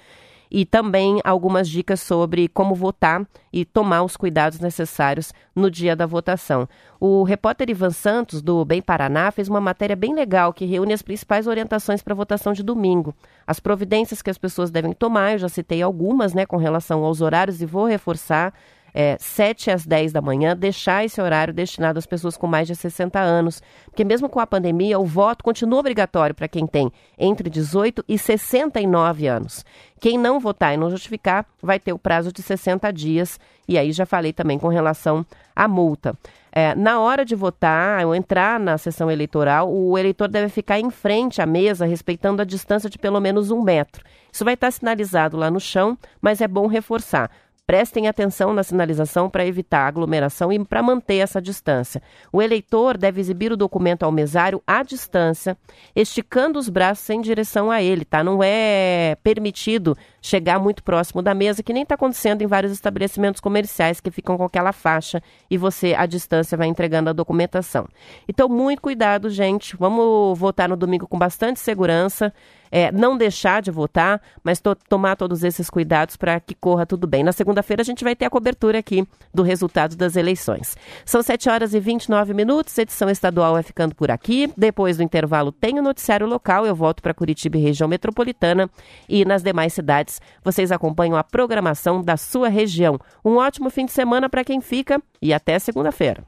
e 0.49 0.65
também 0.65 1.19
algumas 1.23 1.69
dicas 1.69 1.99
sobre 2.01 2.47
como 2.47 2.75
votar 2.75 3.25
e 3.51 3.65
tomar 3.65 4.03
os 4.03 4.15
cuidados 4.15 4.59
necessários 4.59 5.33
no 5.55 5.69
dia 5.69 5.95
da 5.95 6.05
votação. 6.05 6.67
O 6.99 7.23
repórter 7.23 7.69
Ivan 7.69 7.91
Santos, 7.91 8.41
do 8.41 8.63
Bem 8.65 8.81
Paraná, 8.81 9.31
fez 9.31 9.47
uma 9.47 9.61
matéria 9.61 9.95
bem 9.95 10.13
legal 10.13 10.53
que 10.53 10.65
reúne 10.65 10.93
as 10.93 11.01
principais 11.01 11.47
orientações 11.47 12.01
para 12.01 12.13
a 12.13 12.15
votação 12.15 12.53
de 12.53 12.63
domingo. 12.63 13.15
As 13.45 13.59
providências 13.59 14.21
que 14.21 14.29
as 14.29 14.37
pessoas 14.37 14.71
devem 14.71 14.93
tomar, 14.93 15.33
eu 15.33 15.39
já 15.39 15.49
citei 15.49 15.81
algumas, 15.81 16.33
né, 16.33 16.45
com 16.45 16.57
relação 16.57 17.03
aos 17.03 17.21
horários 17.21 17.61
e 17.61 17.65
vou 17.65 17.85
reforçar 17.85 18.53
é, 18.93 19.17
7 19.19 19.71
às 19.71 19.85
10 19.85 20.11
da 20.11 20.21
manhã, 20.21 20.55
deixar 20.55 21.05
esse 21.05 21.21
horário 21.21 21.53
destinado 21.53 21.99
às 21.99 22.05
pessoas 22.05 22.35
com 22.35 22.47
mais 22.47 22.67
de 22.67 22.75
60 22.75 23.19
anos. 23.19 23.61
Porque 23.85 24.03
mesmo 24.03 24.29
com 24.29 24.39
a 24.39 24.47
pandemia, 24.47 24.99
o 24.99 25.05
voto 25.05 25.43
continua 25.43 25.79
obrigatório 25.79 26.35
para 26.35 26.47
quem 26.47 26.65
tem 26.65 26.91
entre 27.17 27.49
18 27.49 28.03
e 28.07 28.17
69 28.17 29.27
anos. 29.27 29.65
Quem 29.99 30.17
não 30.17 30.39
votar 30.39 30.73
e 30.73 30.77
não 30.77 30.89
justificar 30.89 31.45
vai 31.61 31.79
ter 31.79 31.93
o 31.93 31.99
prazo 31.99 32.31
de 32.31 32.41
60 32.41 32.91
dias. 32.91 33.39
E 33.67 33.77
aí 33.77 33.91
já 33.91 34.05
falei 34.05 34.31
também 34.31 34.59
com 34.59 34.67
relação 34.67 35.25
à 35.55 35.67
multa. 35.67 36.15
É, 36.51 36.73
na 36.73 36.99
hora 36.99 37.23
de 37.23 37.35
votar 37.35 38.03
ou 38.03 38.15
entrar 38.15 38.59
na 38.59 38.79
sessão 38.79 39.11
eleitoral, 39.11 39.71
o 39.71 39.95
eleitor 39.95 40.27
deve 40.27 40.49
ficar 40.49 40.79
em 40.79 40.89
frente 40.89 41.39
à 41.39 41.45
mesa, 41.45 41.85
respeitando 41.85 42.41
a 42.41 42.45
distância 42.45 42.89
de 42.89 42.97
pelo 42.97 43.19
menos 43.19 43.51
um 43.51 43.61
metro. 43.61 44.03
Isso 44.31 44.43
vai 44.43 44.55
estar 44.55 44.71
sinalizado 44.71 45.37
lá 45.37 45.51
no 45.51 45.59
chão, 45.59 45.97
mas 46.19 46.41
é 46.41 46.47
bom 46.47 46.65
reforçar. 46.65 47.29
Prestem 47.67 48.07
atenção 48.07 48.53
na 48.53 48.63
sinalização 48.63 49.29
para 49.29 49.45
evitar 49.45 49.85
aglomeração 49.85 50.53
e 50.53 50.63
para 50.63 50.81
manter 50.81 51.17
essa 51.17 51.41
distância. 51.41 52.01
O 52.31 52.41
eleitor 52.41 52.97
deve 52.97 53.19
exibir 53.19 53.51
o 53.51 53.57
documento 53.57 54.03
ao 54.03 54.11
mesário 54.11 54.63
à 54.65 54.81
distância, 54.83 55.57
esticando 55.93 56.57
os 56.57 56.69
braços 56.69 57.09
em 57.09 57.19
direção 57.19 57.69
a 57.69 57.83
ele, 57.83 58.05
tá? 58.05 58.23
Não 58.23 58.41
é 58.41 59.17
permitido 59.21 59.97
chegar 60.21 60.59
muito 60.59 60.81
próximo 60.81 61.21
da 61.21 61.33
mesa, 61.33 61.61
que 61.61 61.73
nem 61.73 61.83
está 61.83 61.95
acontecendo 61.95 62.41
em 62.41 62.47
vários 62.47 62.71
estabelecimentos 62.71 63.41
comerciais 63.41 63.99
que 63.99 64.11
ficam 64.11 64.37
com 64.37 64.45
aquela 64.45 64.71
faixa 64.71 65.21
e 65.51 65.57
você, 65.57 65.93
à 65.93 66.05
distância, 66.05 66.57
vai 66.57 66.67
entregando 66.67 67.09
a 67.09 67.13
documentação. 67.13 67.85
Então, 68.29 68.47
muito 68.47 68.81
cuidado, 68.81 69.29
gente. 69.29 69.75
Vamos 69.75 70.39
votar 70.39 70.69
no 70.69 70.77
domingo 70.77 71.05
com 71.05 71.19
bastante 71.19 71.59
segurança 71.59 72.33
é, 72.71 72.91
não 72.91 73.17
deixar 73.17 73.61
de 73.61 73.71
votar, 73.71 74.21
mas 74.43 74.59
to 74.59 74.75
tomar 74.89 75.15
todos 75.15 75.43
esses 75.43 75.69
cuidados 75.69 76.15
para 76.15 76.39
que 76.39 76.55
corra 76.55 76.85
tudo 76.85 77.07
bem. 77.07 77.23
Na 77.23 77.31
segunda-feira 77.31 77.81
a 77.81 77.85
gente 77.85 78.03
vai 78.03 78.15
ter 78.15 78.25
a 78.25 78.29
cobertura 78.29 78.79
aqui 78.79 79.07
do 79.33 79.43
resultado 79.43 79.95
das 79.95 80.15
eleições. 80.15 80.75
São 81.05 81.21
7 81.21 81.49
horas 81.49 81.73
e 81.73 81.79
29 81.79 82.33
minutos, 82.33 82.77
edição 82.77 83.09
estadual 83.09 83.53
vai 83.53 83.63
ficando 83.63 83.95
por 83.95 84.11
aqui. 84.11 84.51
Depois 84.57 84.97
do 84.97 85.03
intervalo 85.03 85.51
tem 85.51 85.79
o 85.79 85.83
noticiário 85.83 86.27
local, 86.27 86.65
eu 86.65 86.75
volto 86.75 87.01
para 87.01 87.13
Curitiba 87.13 87.57
e 87.57 87.61
região 87.61 87.87
metropolitana 87.87 88.69
e 89.07 89.25
nas 89.25 89.43
demais 89.43 89.73
cidades 89.73 90.21
vocês 90.43 90.71
acompanham 90.71 91.17
a 91.17 91.23
programação 91.23 92.01
da 92.01 92.17
sua 92.17 92.49
região. 92.49 92.99
Um 93.23 93.37
ótimo 93.37 93.69
fim 93.69 93.85
de 93.85 93.91
semana 93.91 94.29
para 94.29 94.43
quem 94.43 94.61
fica 94.61 95.01
e 95.21 95.33
até 95.33 95.57
segunda-feira. 95.59 96.23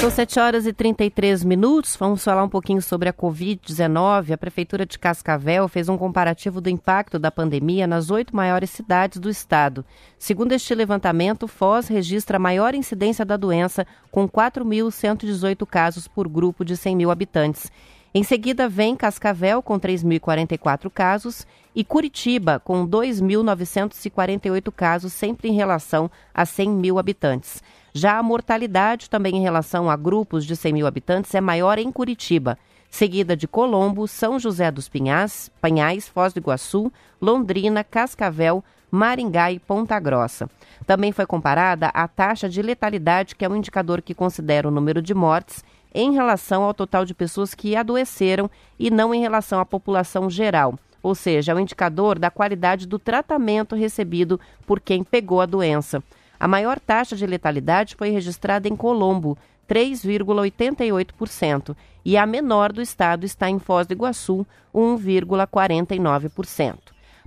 São 0.00 0.10
7 0.10 0.38
horas 0.38 0.64
e 0.64 0.72
33 0.72 1.42
minutos. 1.42 1.96
Vamos 1.96 2.22
falar 2.22 2.44
um 2.44 2.48
pouquinho 2.48 2.80
sobre 2.80 3.08
a 3.08 3.12
Covid-19. 3.12 4.30
A 4.30 4.38
Prefeitura 4.38 4.86
de 4.86 4.96
Cascavel 4.96 5.66
fez 5.66 5.88
um 5.88 5.98
comparativo 5.98 6.60
do 6.60 6.70
impacto 6.70 7.18
da 7.18 7.32
pandemia 7.32 7.84
nas 7.84 8.08
oito 8.08 8.34
maiores 8.34 8.70
cidades 8.70 9.18
do 9.18 9.28
estado. 9.28 9.84
Segundo 10.16 10.52
este 10.52 10.72
levantamento, 10.72 11.48
Foz 11.48 11.88
registra 11.88 12.36
a 12.36 12.40
maior 12.40 12.76
incidência 12.76 13.24
da 13.24 13.36
doença, 13.36 13.84
com 14.08 14.28
4.118 14.28 15.66
casos 15.66 16.06
por 16.06 16.28
grupo 16.28 16.64
de 16.64 16.76
100 16.76 16.94
mil 16.94 17.10
habitantes. 17.10 17.68
Em 18.14 18.22
seguida, 18.22 18.68
vem 18.68 18.94
Cascavel, 18.94 19.60
com 19.60 19.80
3.044 19.80 20.88
casos, 20.90 21.44
e 21.74 21.84
Curitiba, 21.84 22.60
com 22.60 22.86
2.948 22.86 24.72
casos, 24.72 25.12
sempre 25.12 25.48
em 25.48 25.54
relação 25.54 26.08
a 26.32 26.46
100 26.46 26.70
mil 26.70 26.98
habitantes. 27.00 27.62
Já 27.98 28.16
a 28.16 28.22
mortalidade, 28.22 29.10
também 29.10 29.38
em 29.38 29.42
relação 29.42 29.90
a 29.90 29.96
grupos 29.96 30.46
de 30.46 30.54
100 30.54 30.72
mil 30.72 30.86
habitantes, 30.86 31.34
é 31.34 31.40
maior 31.40 31.80
em 31.80 31.90
Curitiba, 31.90 32.56
seguida 32.88 33.36
de 33.36 33.48
Colombo, 33.48 34.06
São 34.06 34.38
José 34.38 34.70
dos 34.70 34.88
Pinhais, 34.88 35.50
Panhais, 35.60 36.06
Foz 36.06 36.32
do 36.32 36.38
Iguaçu, 36.38 36.92
Londrina, 37.20 37.82
Cascavel, 37.82 38.62
Maringá 38.88 39.50
e 39.50 39.58
Ponta 39.58 39.98
Grossa. 39.98 40.48
Também 40.86 41.10
foi 41.10 41.26
comparada 41.26 41.88
a 41.88 42.06
taxa 42.06 42.48
de 42.48 42.62
letalidade, 42.62 43.34
que 43.34 43.44
é 43.44 43.48
um 43.48 43.56
indicador 43.56 44.00
que 44.00 44.14
considera 44.14 44.68
o 44.68 44.70
número 44.70 45.02
de 45.02 45.12
mortes 45.12 45.64
em 45.92 46.12
relação 46.12 46.62
ao 46.62 46.72
total 46.72 47.04
de 47.04 47.14
pessoas 47.14 47.52
que 47.52 47.74
adoeceram 47.74 48.48
e 48.78 48.92
não 48.92 49.12
em 49.12 49.20
relação 49.20 49.58
à 49.58 49.66
população 49.66 50.30
geral. 50.30 50.78
Ou 51.02 51.16
seja, 51.16 51.50
é 51.50 51.54
um 51.56 51.58
indicador 51.58 52.16
da 52.16 52.30
qualidade 52.30 52.86
do 52.86 52.96
tratamento 52.96 53.74
recebido 53.74 54.38
por 54.64 54.78
quem 54.78 55.02
pegou 55.02 55.40
a 55.40 55.46
doença. 55.46 56.00
A 56.38 56.46
maior 56.46 56.78
taxa 56.78 57.16
de 57.16 57.26
letalidade 57.26 57.96
foi 57.96 58.10
registrada 58.10 58.68
em 58.68 58.76
Colombo, 58.76 59.36
3,88%, 59.68 61.76
e 62.04 62.16
a 62.16 62.24
menor 62.24 62.72
do 62.72 62.80
estado 62.80 63.24
está 63.24 63.50
em 63.50 63.58
Foz 63.58 63.84
do 63.86 63.92
Iguaçu, 63.92 64.46
1,49%. 64.74 66.78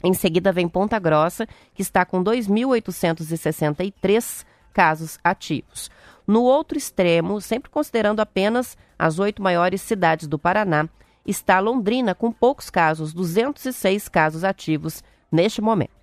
Em 0.02 0.14
seguida 0.14 0.50
vem 0.50 0.66
Ponta 0.66 0.98
Grossa, 0.98 1.46
que 1.74 1.82
está 1.82 2.04
com 2.04 2.24
2.863 2.24 4.44
casos 4.70 5.18
ativos. 5.22 5.90
No 6.26 6.42
outro 6.42 6.78
extremo, 6.78 7.40
sempre 7.40 7.70
considerando 7.70 8.20
apenas 8.20 8.76
as 8.98 9.18
oito 9.18 9.42
maiores 9.42 9.80
cidades 9.82 10.26
do 10.26 10.38
Paraná, 10.38 10.88
está 11.26 11.58
Londrina 11.58 12.14
com 12.14 12.32
poucos 12.32 12.70
casos, 12.70 13.12
206 13.12 14.08
casos 14.08 14.44
ativos 14.44 15.02
neste 15.30 15.60
momento. 15.60 15.99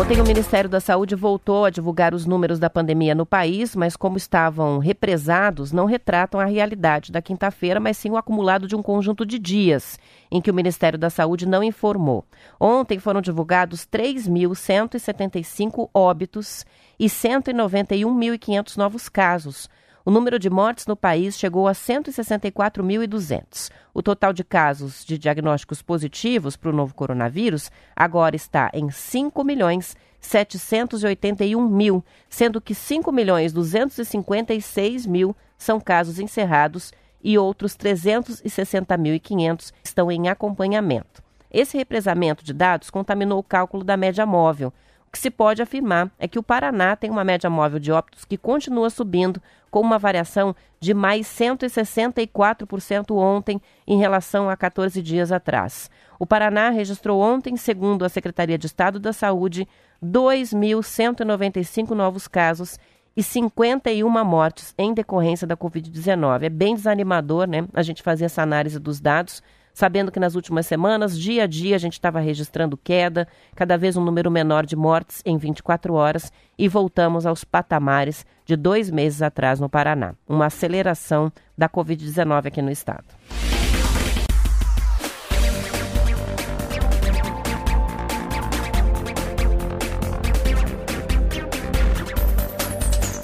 Ontem 0.00 0.18
o 0.18 0.24
Ministério 0.24 0.70
da 0.70 0.80
Saúde 0.80 1.14
voltou 1.14 1.66
a 1.66 1.70
divulgar 1.70 2.14
os 2.14 2.24
números 2.24 2.58
da 2.58 2.70
pandemia 2.70 3.14
no 3.14 3.26
país, 3.26 3.76
mas 3.76 3.96
como 3.96 4.16
estavam 4.16 4.78
represados, 4.78 5.72
não 5.72 5.84
retratam 5.84 6.40
a 6.40 6.46
realidade 6.46 7.12
da 7.12 7.20
quinta-feira, 7.20 7.78
mas 7.78 7.98
sim 7.98 8.08
o 8.08 8.16
acumulado 8.16 8.66
de 8.66 8.74
um 8.74 8.82
conjunto 8.82 9.26
de 9.26 9.38
dias 9.38 9.98
em 10.30 10.40
que 10.40 10.50
o 10.50 10.54
Ministério 10.54 10.98
da 10.98 11.10
Saúde 11.10 11.46
não 11.46 11.62
informou. 11.62 12.24
Ontem 12.58 12.98
foram 12.98 13.20
divulgados 13.20 13.86
3.175 13.86 15.90
óbitos 15.92 16.64
e 16.98 17.04
191.500 17.04 18.78
novos 18.78 19.06
casos. 19.06 19.68
O 20.10 20.12
número 20.12 20.40
de 20.40 20.50
mortes 20.50 20.88
no 20.88 20.96
país 20.96 21.38
chegou 21.38 21.68
a 21.68 21.72
164.200. 21.72 23.70
O 23.94 24.02
total 24.02 24.32
de 24.32 24.42
casos 24.42 25.04
de 25.04 25.16
diagnósticos 25.16 25.82
positivos 25.82 26.56
para 26.56 26.70
o 26.70 26.72
novo 26.72 26.92
coronavírus 26.96 27.70
agora 27.94 28.34
está 28.34 28.72
em 28.74 28.90
5 28.90 29.44
milhões 29.44 29.96
781 30.20 31.64
mil, 31.64 32.04
sendo 32.28 32.60
que 32.60 32.74
5 32.74 33.12
milhões 33.12 33.52
256 33.52 35.06
mil 35.06 35.36
são 35.56 35.78
casos 35.78 36.18
encerrados 36.18 36.92
e 37.22 37.38
outros 37.38 37.76
360.500 37.76 39.72
estão 39.84 40.10
em 40.10 40.28
acompanhamento. 40.28 41.22
Esse 41.52 41.76
represamento 41.76 42.44
de 42.44 42.52
dados 42.52 42.90
contaminou 42.90 43.38
o 43.38 43.44
cálculo 43.44 43.84
da 43.84 43.96
média 43.96 44.26
móvel. 44.26 44.72
O 45.06 45.12
que 45.12 45.18
se 45.18 45.30
pode 45.30 45.60
afirmar 45.60 46.08
é 46.20 46.28
que 46.28 46.38
o 46.38 46.42
Paraná 46.42 46.94
tem 46.94 47.10
uma 47.10 47.24
média 47.24 47.50
móvel 47.50 47.80
de 47.80 47.90
óbitos 47.90 48.24
que 48.24 48.36
continua 48.36 48.88
subindo, 48.90 49.42
com 49.70 49.80
uma 49.80 49.98
variação 49.98 50.54
de 50.78 50.92
mais 50.92 51.26
164% 51.26 53.14
ontem 53.14 53.60
em 53.86 53.98
relação 53.98 54.48
a 54.50 54.56
14 54.56 55.00
dias 55.02 55.30
atrás. 55.30 55.90
O 56.18 56.26
Paraná 56.26 56.70
registrou 56.70 57.20
ontem, 57.20 57.56
segundo 57.56 58.04
a 58.04 58.08
Secretaria 58.08 58.58
de 58.58 58.66
Estado 58.66 58.98
da 58.98 59.12
Saúde, 59.12 59.68
2.195 60.04 61.90
novos 61.90 62.26
casos 62.26 62.78
e 63.16 63.22
51 63.22 64.08
mortes 64.24 64.74
em 64.78 64.94
decorrência 64.94 65.46
da 65.46 65.56
Covid-19. 65.56 66.42
É 66.42 66.48
bem 66.48 66.74
desanimador, 66.74 67.46
né? 67.46 67.66
A 67.74 67.82
gente 67.82 68.02
fazer 68.02 68.26
essa 68.26 68.42
análise 68.42 68.78
dos 68.78 69.00
dados 69.00 69.42
sabendo 69.72 70.10
que 70.10 70.20
nas 70.20 70.34
últimas 70.34 70.66
semanas, 70.66 71.18
dia 71.18 71.44
a 71.44 71.46
dia, 71.46 71.76
a 71.76 71.78
gente 71.78 71.94
estava 71.94 72.20
registrando 72.20 72.76
queda, 72.76 73.26
cada 73.54 73.76
vez 73.76 73.96
um 73.96 74.04
número 74.04 74.30
menor 74.30 74.66
de 74.66 74.76
mortes 74.76 75.22
em 75.24 75.36
24 75.36 75.94
horas 75.94 76.32
e 76.58 76.68
voltamos 76.68 77.26
aos 77.26 77.44
patamares 77.44 78.26
de 78.44 78.56
dois 78.56 78.90
meses 78.90 79.22
atrás 79.22 79.60
no 79.60 79.68
Paraná. 79.68 80.14
Uma 80.28 80.46
aceleração 80.46 81.32
da 81.56 81.68
Covid-19 81.68 82.46
aqui 82.46 82.62
no 82.62 82.70
estado. 82.70 83.04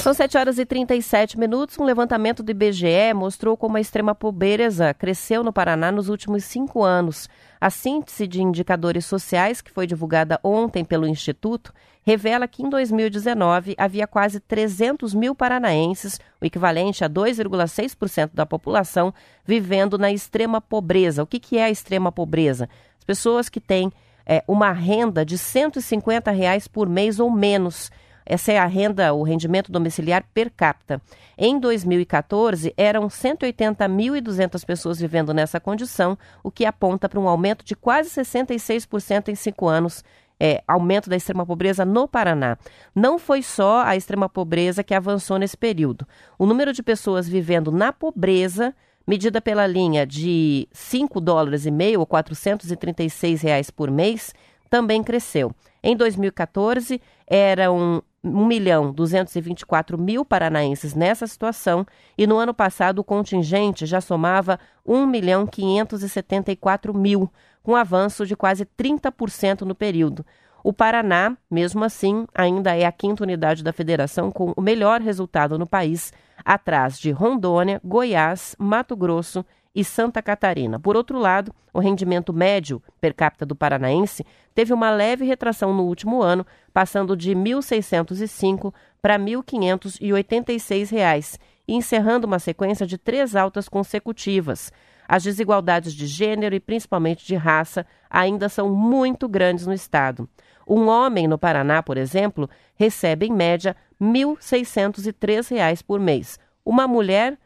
São 0.06 0.14
7 0.14 0.38
horas 0.38 0.56
e 0.56 0.64
37 0.64 1.36
minutos. 1.36 1.76
Um 1.80 1.84
levantamento 1.84 2.40
do 2.40 2.52
IBGE 2.52 3.12
mostrou 3.12 3.56
como 3.56 3.76
a 3.76 3.80
extrema 3.80 4.14
pobreza 4.14 4.94
cresceu 4.94 5.42
no 5.42 5.52
Paraná 5.52 5.90
nos 5.90 6.08
últimos 6.08 6.44
cinco 6.44 6.84
anos. 6.84 7.28
A 7.60 7.70
síntese 7.70 8.24
de 8.24 8.40
indicadores 8.40 9.04
sociais, 9.04 9.60
que 9.60 9.72
foi 9.72 9.84
divulgada 9.84 10.38
ontem 10.44 10.84
pelo 10.84 11.08
Instituto, 11.08 11.74
revela 12.04 12.46
que 12.46 12.62
em 12.62 12.70
2019 12.70 13.74
havia 13.76 14.06
quase 14.06 14.38
300 14.38 15.12
mil 15.12 15.34
paranaenses, 15.34 16.20
o 16.40 16.44
equivalente 16.44 17.04
a 17.04 17.10
2,6% 17.10 18.30
da 18.32 18.46
população, 18.46 19.12
vivendo 19.44 19.98
na 19.98 20.12
extrema 20.12 20.60
pobreza. 20.60 21.24
O 21.24 21.26
que, 21.26 21.40
que 21.40 21.58
é 21.58 21.64
a 21.64 21.70
extrema 21.70 22.12
pobreza? 22.12 22.68
As 22.96 23.04
pessoas 23.04 23.48
que 23.48 23.60
têm 23.60 23.92
é, 24.24 24.44
uma 24.46 24.70
renda 24.70 25.24
de 25.24 25.36
150 25.36 26.30
reais 26.30 26.68
por 26.68 26.88
mês 26.88 27.18
ou 27.18 27.28
menos. 27.28 27.90
Essa 28.26 28.52
é 28.52 28.58
a 28.58 28.66
renda, 28.66 29.14
o 29.14 29.22
rendimento 29.22 29.70
domiciliar 29.70 30.24
per 30.34 30.50
capita. 30.50 31.00
Em 31.38 31.60
2014, 31.60 32.74
eram 32.76 33.06
180.200 33.06 34.66
pessoas 34.66 34.98
vivendo 34.98 35.32
nessa 35.32 35.60
condição, 35.60 36.18
o 36.42 36.50
que 36.50 36.64
aponta 36.64 37.08
para 37.08 37.20
um 37.20 37.28
aumento 37.28 37.64
de 37.64 37.76
quase 37.76 38.10
66% 38.10 39.28
em 39.28 39.36
cinco 39.36 39.68
anos. 39.68 40.02
É, 40.38 40.62
aumento 40.68 41.08
da 41.08 41.16
extrema 41.16 41.46
pobreza 41.46 41.82
no 41.82 42.06
Paraná. 42.06 42.58
Não 42.94 43.18
foi 43.18 43.42
só 43.42 43.82
a 43.82 43.96
extrema 43.96 44.28
pobreza 44.28 44.84
que 44.84 44.92
avançou 44.92 45.38
nesse 45.38 45.56
período. 45.56 46.06
O 46.38 46.44
número 46.44 46.74
de 46.74 46.82
pessoas 46.82 47.26
vivendo 47.26 47.72
na 47.72 47.90
pobreza 47.90 48.74
medida 49.06 49.40
pela 49.40 49.66
linha 49.66 50.04
de 50.04 50.68
5 50.72 51.20
dólares 51.20 51.64
e 51.64 51.70
meio 51.70 52.00
ou 52.00 52.06
436 52.06 53.40
reais 53.40 53.70
por 53.70 53.90
mês, 53.90 54.34
também 54.68 55.02
cresceu. 55.02 55.52
Em 55.82 55.96
2014, 55.96 57.00
eram 57.26 58.02
1 58.22 58.46
milhão 58.46 58.92
224 58.92 59.96
mil 59.98 60.24
paranaenses 60.24 60.94
nessa 60.94 61.26
situação 61.26 61.86
e 62.18 62.26
no 62.26 62.36
ano 62.36 62.52
passado 62.52 62.98
o 62.98 63.04
contingente 63.04 63.86
já 63.86 64.00
somava 64.00 64.58
1 64.84 65.06
milhão 65.06 65.46
574 65.46 66.92
mil, 66.92 67.30
com 67.62 67.76
avanço 67.76 68.26
de 68.26 68.36
quase 68.36 68.64
30% 68.64 69.62
no 69.62 69.74
período. 69.74 70.24
O 70.62 70.72
Paraná, 70.72 71.36
mesmo 71.48 71.84
assim, 71.84 72.26
ainda 72.34 72.74
é 72.74 72.84
a 72.84 72.90
quinta 72.90 73.22
unidade 73.22 73.62
da 73.62 73.72
federação 73.72 74.32
com 74.32 74.52
o 74.56 74.60
melhor 74.60 75.00
resultado 75.00 75.56
no 75.56 75.66
país, 75.66 76.12
atrás 76.44 76.98
de 76.98 77.12
Rondônia, 77.12 77.80
Goiás, 77.84 78.56
Mato 78.58 78.96
Grosso 78.96 79.44
e 79.76 79.84
Santa 79.84 80.22
Catarina. 80.22 80.80
Por 80.80 80.96
outro 80.96 81.18
lado, 81.18 81.54
o 81.70 81.78
rendimento 81.78 82.32
médio 82.32 82.82
per 82.98 83.14
capita 83.14 83.44
do 83.44 83.54
paranaense 83.54 84.24
teve 84.54 84.72
uma 84.72 84.90
leve 84.90 85.26
retração 85.26 85.74
no 85.74 85.82
último 85.82 86.22
ano, 86.22 86.46
passando 86.72 87.14
de 87.14 87.34
R$ 87.34 87.40
1.605 87.40 88.72
para 89.02 89.18
1.586 89.18 90.90
reais, 90.90 91.38
e 91.68 91.74
encerrando 91.74 92.26
uma 92.26 92.38
sequência 92.38 92.86
de 92.86 92.96
três 92.96 93.36
altas 93.36 93.68
consecutivas. 93.68 94.72
As 95.06 95.22
desigualdades 95.22 95.92
de 95.92 96.06
gênero 96.06 96.54
e 96.54 96.60
principalmente 96.60 97.26
de 97.26 97.34
raça 97.34 97.84
ainda 98.08 98.48
são 98.48 98.70
muito 98.70 99.28
grandes 99.28 99.66
no 99.66 99.74
estado. 99.74 100.26
Um 100.66 100.88
homem 100.88 101.28
no 101.28 101.36
Paraná, 101.36 101.82
por 101.82 101.98
exemplo, 101.98 102.48
recebe 102.74 103.26
em 103.26 103.32
média 103.32 103.76
1.603 104.00 105.50
reais 105.50 105.82
por 105.82 106.00
mês. 106.00 106.40
Uma 106.64 106.88
mulher 106.88 107.38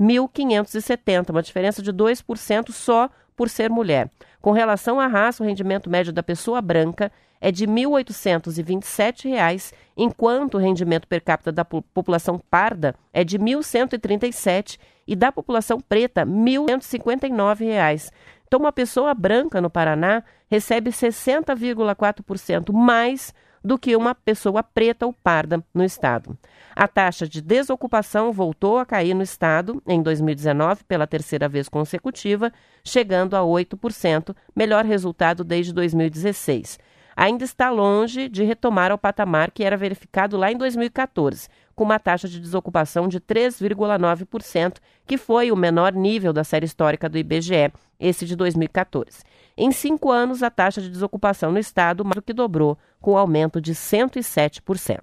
1.570, 0.00 1.30
uma 1.30 1.42
diferença 1.42 1.82
de 1.82 1.92
2% 1.92 2.72
só 2.72 3.10
por 3.36 3.48
ser 3.48 3.70
mulher. 3.70 4.10
Com 4.40 4.52
relação 4.52 4.98
à 4.98 5.06
raça, 5.06 5.42
o 5.42 5.46
rendimento 5.46 5.90
médio 5.90 6.12
da 6.12 6.22
pessoa 6.22 6.62
branca 6.62 7.12
é 7.40 7.50
de 7.50 7.64
R$ 7.64 7.72
1.827, 7.72 9.72
enquanto 9.96 10.54
o 10.54 10.58
rendimento 10.58 11.08
per 11.08 11.22
capita 11.22 11.50
da 11.50 11.64
população 11.64 12.40
parda 12.50 12.94
é 13.12 13.24
de 13.24 13.36
R$ 13.36 13.44
1.137 13.44 14.78
e 15.06 15.16
da 15.16 15.32
população 15.32 15.80
preta 15.80 16.22
R$ 16.22 16.30
1.159. 16.30 18.12
Então, 18.46 18.60
uma 18.60 18.72
pessoa 18.72 19.14
branca 19.14 19.60
no 19.60 19.70
Paraná 19.70 20.22
recebe 20.50 20.90
60,4% 20.90 22.72
mais 22.72 23.32
do 23.62 23.78
que 23.78 23.94
uma 23.94 24.14
pessoa 24.14 24.62
preta 24.62 25.06
ou 25.06 25.12
parda 25.12 25.62
no 25.74 25.84
estado. 25.84 26.36
A 26.74 26.88
taxa 26.88 27.28
de 27.28 27.40
desocupação 27.40 28.32
voltou 28.32 28.78
a 28.78 28.86
cair 28.86 29.14
no 29.14 29.22
estado 29.22 29.82
em 29.86 30.02
2019 30.02 30.84
pela 30.84 31.06
terceira 31.06 31.48
vez 31.48 31.68
consecutiva, 31.68 32.52
chegando 32.84 33.34
a 33.34 33.40
8%, 33.40 34.34
melhor 34.54 34.84
resultado 34.84 35.44
desde 35.44 35.72
2016. 35.72 36.78
Ainda 37.16 37.44
está 37.44 37.70
longe 37.70 38.28
de 38.28 38.44
retomar 38.44 38.90
ao 38.90 38.96
patamar 38.96 39.50
que 39.50 39.62
era 39.62 39.76
verificado 39.76 40.36
lá 40.38 40.50
em 40.50 40.56
2014, 40.56 41.48
com 41.80 41.84
uma 41.84 41.98
taxa 41.98 42.28
de 42.28 42.38
desocupação 42.38 43.08
de 43.08 43.18
3,9%, 43.18 44.76
que 45.06 45.16
foi 45.16 45.50
o 45.50 45.56
menor 45.56 45.94
nível 45.94 46.30
da 46.30 46.44
série 46.44 46.66
histórica 46.66 47.08
do 47.08 47.16
IBGE, 47.16 47.72
esse 47.98 48.26
de 48.26 48.36
2014. 48.36 49.22
Em 49.56 49.72
cinco 49.72 50.12
anos, 50.12 50.42
a 50.42 50.50
taxa 50.50 50.82
de 50.82 50.90
desocupação 50.90 51.50
no 51.50 51.58
estado 51.58 52.04
mais 52.04 52.16
do 52.16 52.22
que 52.22 52.34
dobrou, 52.34 52.76
com 53.00 53.16
aumento 53.16 53.62
de 53.62 53.74
107%. 53.74 55.00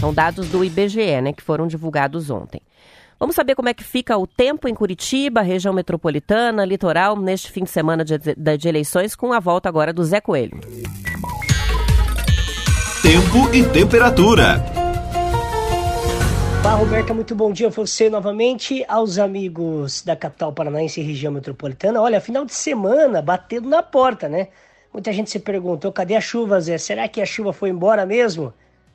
São 0.00 0.14
dados 0.14 0.48
do 0.48 0.64
IBGE, 0.64 1.20
né, 1.20 1.34
que 1.34 1.42
foram 1.42 1.66
divulgados 1.66 2.30
ontem. 2.30 2.62
Vamos 3.20 3.36
saber 3.36 3.54
como 3.54 3.68
é 3.68 3.74
que 3.74 3.84
fica 3.84 4.16
o 4.16 4.26
tempo 4.26 4.66
em 4.66 4.74
Curitiba, 4.74 5.42
região 5.42 5.74
metropolitana, 5.74 6.64
litoral, 6.64 7.14
neste 7.14 7.52
fim 7.52 7.64
de 7.64 7.70
semana 7.70 8.06
de, 8.06 8.16
de, 8.16 8.56
de 8.56 8.68
eleições, 8.68 9.14
com 9.14 9.34
a 9.34 9.38
volta 9.38 9.68
agora 9.68 9.92
do 9.92 10.02
Zé 10.02 10.22
Coelho. 10.22 10.58
Tempo 13.04 13.54
e 13.54 13.62
temperatura. 13.62 14.64
Olá, 16.62 16.74
Roberta, 16.74 17.12
muito 17.12 17.34
bom 17.34 17.52
dia 17.52 17.66
a 17.66 17.70
você 17.70 18.08
novamente, 18.08 18.82
aos 18.88 19.18
amigos 19.18 20.00
da 20.00 20.16
capital 20.16 20.54
paranaense 20.54 21.02
e 21.02 21.04
região 21.04 21.30
metropolitana. 21.30 22.00
Olha, 22.00 22.18
final 22.18 22.46
de 22.46 22.54
semana 22.54 23.20
batendo 23.20 23.68
na 23.68 23.82
porta, 23.82 24.26
né? 24.26 24.48
Muita 24.90 25.12
gente 25.12 25.28
se 25.28 25.38
perguntou, 25.38 25.92
cadê 25.92 26.16
a 26.16 26.20
chuva, 26.22 26.58
Zé? 26.62 26.78
Será 26.78 27.06
que 27.06 27.20
a 27.20 27.26
chuva 27.26 27.52
foi 27.52 27.68
embora 27.68 28.06
mesmo? 28.06 28.54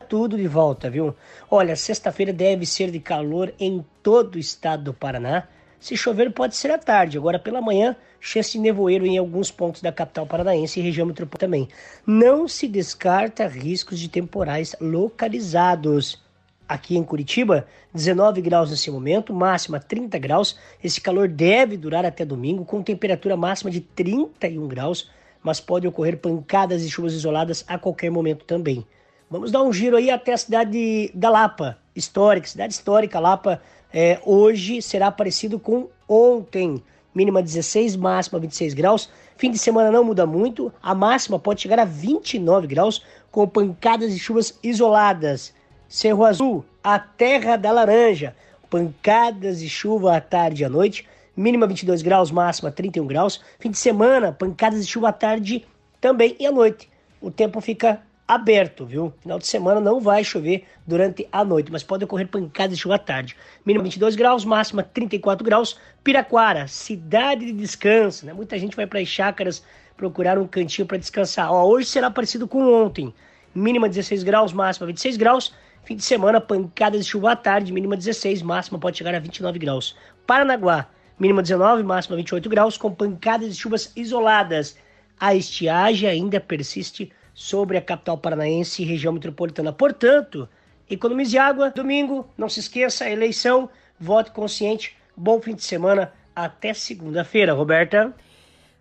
tudo 0.09 0.35
de 0.35 0.47
volta, 0.47 0.89
viu? 0.89 1.15
Olha, 1.51 1.75
sexta-feira 1.75 2.33
deve 2.33 2.65
ser 2.65 2.89
de 2.89 2.99
calor 2.99 3.53
em 3.59 3.85
todo 4.01 4.35
o 4.35 4.39
estado 4.39 4.85
do 4.85 4.93
Paraná. 4.93 5.47
Se 5.79 5.95
chover, 5.95 6.31
pode 6.33 6.55
ser 6.55 6.71
à 6.71 6.77
tarde. 6.77 7.17
Agora, 7.17 7.39
pela 7.39 7.61
manhã, 7.61 7.95
chance 8.19 8.51
de 8.51 8.59
nevoeiro 8.59 9.05
em 9.05 9.17
alguns 9.17 9.49
pontos 9.49 9.81
da 9.81 9.91
capital 9.91 10.25
paranaense 10.25 10.79
e 10.79 10.83
região 10.83 11.07
metropolitana 11.07 11.39
também. 11.39 11.69
Não 12.05 12.47
se 12.47 12.67
descarta 12.67 13.47
riscos 13.47 13.97
de 13.97 14.09
temporais 14.09 14.75
localizados. 14.81 16.21
Aqui 16.67 16.97
em 16.97 17.03
Curitiba, 17.03 17.65
19 17.93 18.41
graus 18.41 18.69
nesse 18.69 18.91
momento, 18.91 19.33
máxima 19.33 19.79
30 19.79 20.19
graus. 20.19 20.57
Esse 20.83 20.99
calor 20.99 21.27
deve 21.27 21.77
durar 21.77 22.05
até 22.05 22.23
domingo, 22.25 22.65
com 22.65 22.83
temperatura 22.83 23.35
máxima 23.37 23.71
de 23.71 23.79
31 23.79 24.67
graus, 24.67 25.09
mas 25.41 25.59
pode 25.59 25.87
ocorrer 25.87 26.17
pancadas 26.17 26.83
e 26.83 26.89
chuvas 26.89 27.13
isoladas 27.13 27.63
a 27.67 27.77
qualquer 27.79 28.11
momento 28.11 28.45
também. 28.45 28.85
Vamos 29.31 29.51
dar 29.51 29.63
um 29.63 29.71
giro 29.71 29.95
aí 29.95 30.11
até 30.11 30.33
a 30.33 30.37
cidade 30.37 31.09
da 31.13 31.29
Lapa, 31.29 31.77
histórica, 31.95 32.47
cidade 32.47 32.73
histórica, 32.73 33.19
Lapa, 33.19 33.61
é, 33.93 34.19
hoje 34.23 34.81
será 34.81 35.11
parecido 35.11 35.59
com 35.59 35.87
ontem. 36.07 36.81
Mínima 37.13 37.41
16, 37.41 37.95
máxima 37.95 38.39
26 38.39 38.73
graus. 38.73 39.09
Fim 39.35 39.49
de 39.49 39.57
semana 39.57 39.91
não 39.91 40.03
muda 40.03 40.25
muito. 40.25 40.71
A 40.81 40.93
máxima 40.93 41.39
pode 41.39 41.61
chegar 41.61 41.79
a 41.79 41.85
29 41.85 42.67
graus, 42.67 43.03
com 43.31 43.47
pancadas 43.47 44.13
de 44.13 44.19
chuvas 44.19 44.57
isoladas. 44.61 45.53
Cerro 45.87 46.23
Azul, 46.23 46.63
a 46.83 46.99
terra 46.99 47.55
da 47.57 47.71
laranja. 47.71 48.35
Pancadas 48.69 49.59
de 49.59 49.67
chuva 49.67 50.15
à 50.15 50.21
tarde 50.21 50.61
e 50.61 50.65
à 50.65 50.69
noite. 50.69 51.07
Mínima 51.35 51.65
22 51.65 52.01
graus, 52.01 52.29
máxima 52.29 52.71
31 52.71 53.07
graus. 53.07 53.41
Fim 53.59 53.71
de 53.71 53.77
semana, 53.77 54.31
pancadas 54.31 54.85
de 54.85 54.91
chuva 54.91 55.09
à 55.09 55.13
tarde 55.13 55.65
também 55.99 56.35
e 56.39 56.45
à 56.45 56.51
noite. 56.51 56.89
O 57.19 57.31
tempo 57.31 57.59
fica 57.59 58.01
aberto, 58.29 58.85
viu? 58.85 59.11
Final 59.21 59.39
de 59.39 59.47
semana 59.47 59.81
não 59.81 59.99
vai 59.99 60.23
chover 60.23 60.63
durante 60.85 61.27
a 61.31 61.43
noite, 61.43 61.71
mas 61.71 61.81
pode 61.81 62.03
ocorrer 62.03 62.27
pancadas 62.27 62.77
de 62.77 62.83
chuva 62.83 62.93
à 62.93 62.99
tarde. 62.99 63.35
Mínima 63.65 63.83
22 63.83 64.15
graus, 64.15 64.45
máxima 64.45 64.83
34 64.83 65.43
graus. 65.43 65.79
Piraquara, 66.03 66.67
cidade 66.67 67.47
de 67.47 67.53
descanso, 67.53 68.27
né? 68.27 68.31
Muita 68.31 68.59
gente 68.59 68.75
vai 68.75 68.85
para 68.85 68.99
as 68.99 69.07
chácaras 69.07 69.63
procurar 69.97 70.37
um 70.37 70.45
cantinho 70.45 70.87
para 70.87 70.99
descansar. 70.99 71.51
Ó, 71.51 71.67
hoje 71.67 71.87
será 71.87 72.11
parecido 72.11 72.47
com 72.47 72.71
ontem. 72.71 73.11
Mínima 73.55 73.89
16 73.89 74.21
graus, 74.21 74.53
máxima 74.53 74.85
26 74.85 75.17
graus. 75.17 75.51
Fim 75.83 75.95
de 75.95 76.03
semana, 76.03 76.39
pancadas 76.39 77.03
de 77.03 77.09
chuva 77.09 77.31
à 77.31 77.35
tarde, 77.35 77.73
mínima 77.73 77.97
16, 77.97 78.43
máxima 78.43 78.77
pode 78.77 78.99
chegar 78.99 79.15
a 79.15 79.19
29 79.19 79.57
graus. 79.57 79.97
Paranaguá, 80.27 80.87
mínima 81.19 81.41
19, 81.41 81.81
máxima 81.81 82.15
28 82.15 82.47
graus, 82.47 82.77
com 82.77 82.93
pancadas 82.93 83.49
de 83.49 83.59
chuvas 83.59 83.91
isoladas. 83.95 84.77
A 85.19 85.33
estiagem 85.33 86.07
ainda 86.07 86.39
persiste 86.39 87.11
sobre 87.39 87.77
a 87.77 87.81
capital 87.81 88.17
paranaense 88.17 88.81
e 88.81 88.85
região 88.85 89.13
metropolitana. 89.13 89.71
Portanto, 89.71 90.45
economize 90.89 91.37
água. 91.37 91.71
Domingo, 91.71 92.27
não 92.37 92.49
se 92.49 92.59
esqueça, 92.59 93.09
eleição, 93.09 93.69
vote 93.97 94.31
consciente. 94.31 94.97
Bom 95.15 95.39
fim 95.39 95.55
de 95.55 95.63
semana. 95.63 96.11
Até 96.35 96.73
segunda-feira, 96.73 97.53
Roberta. 97.53 98.13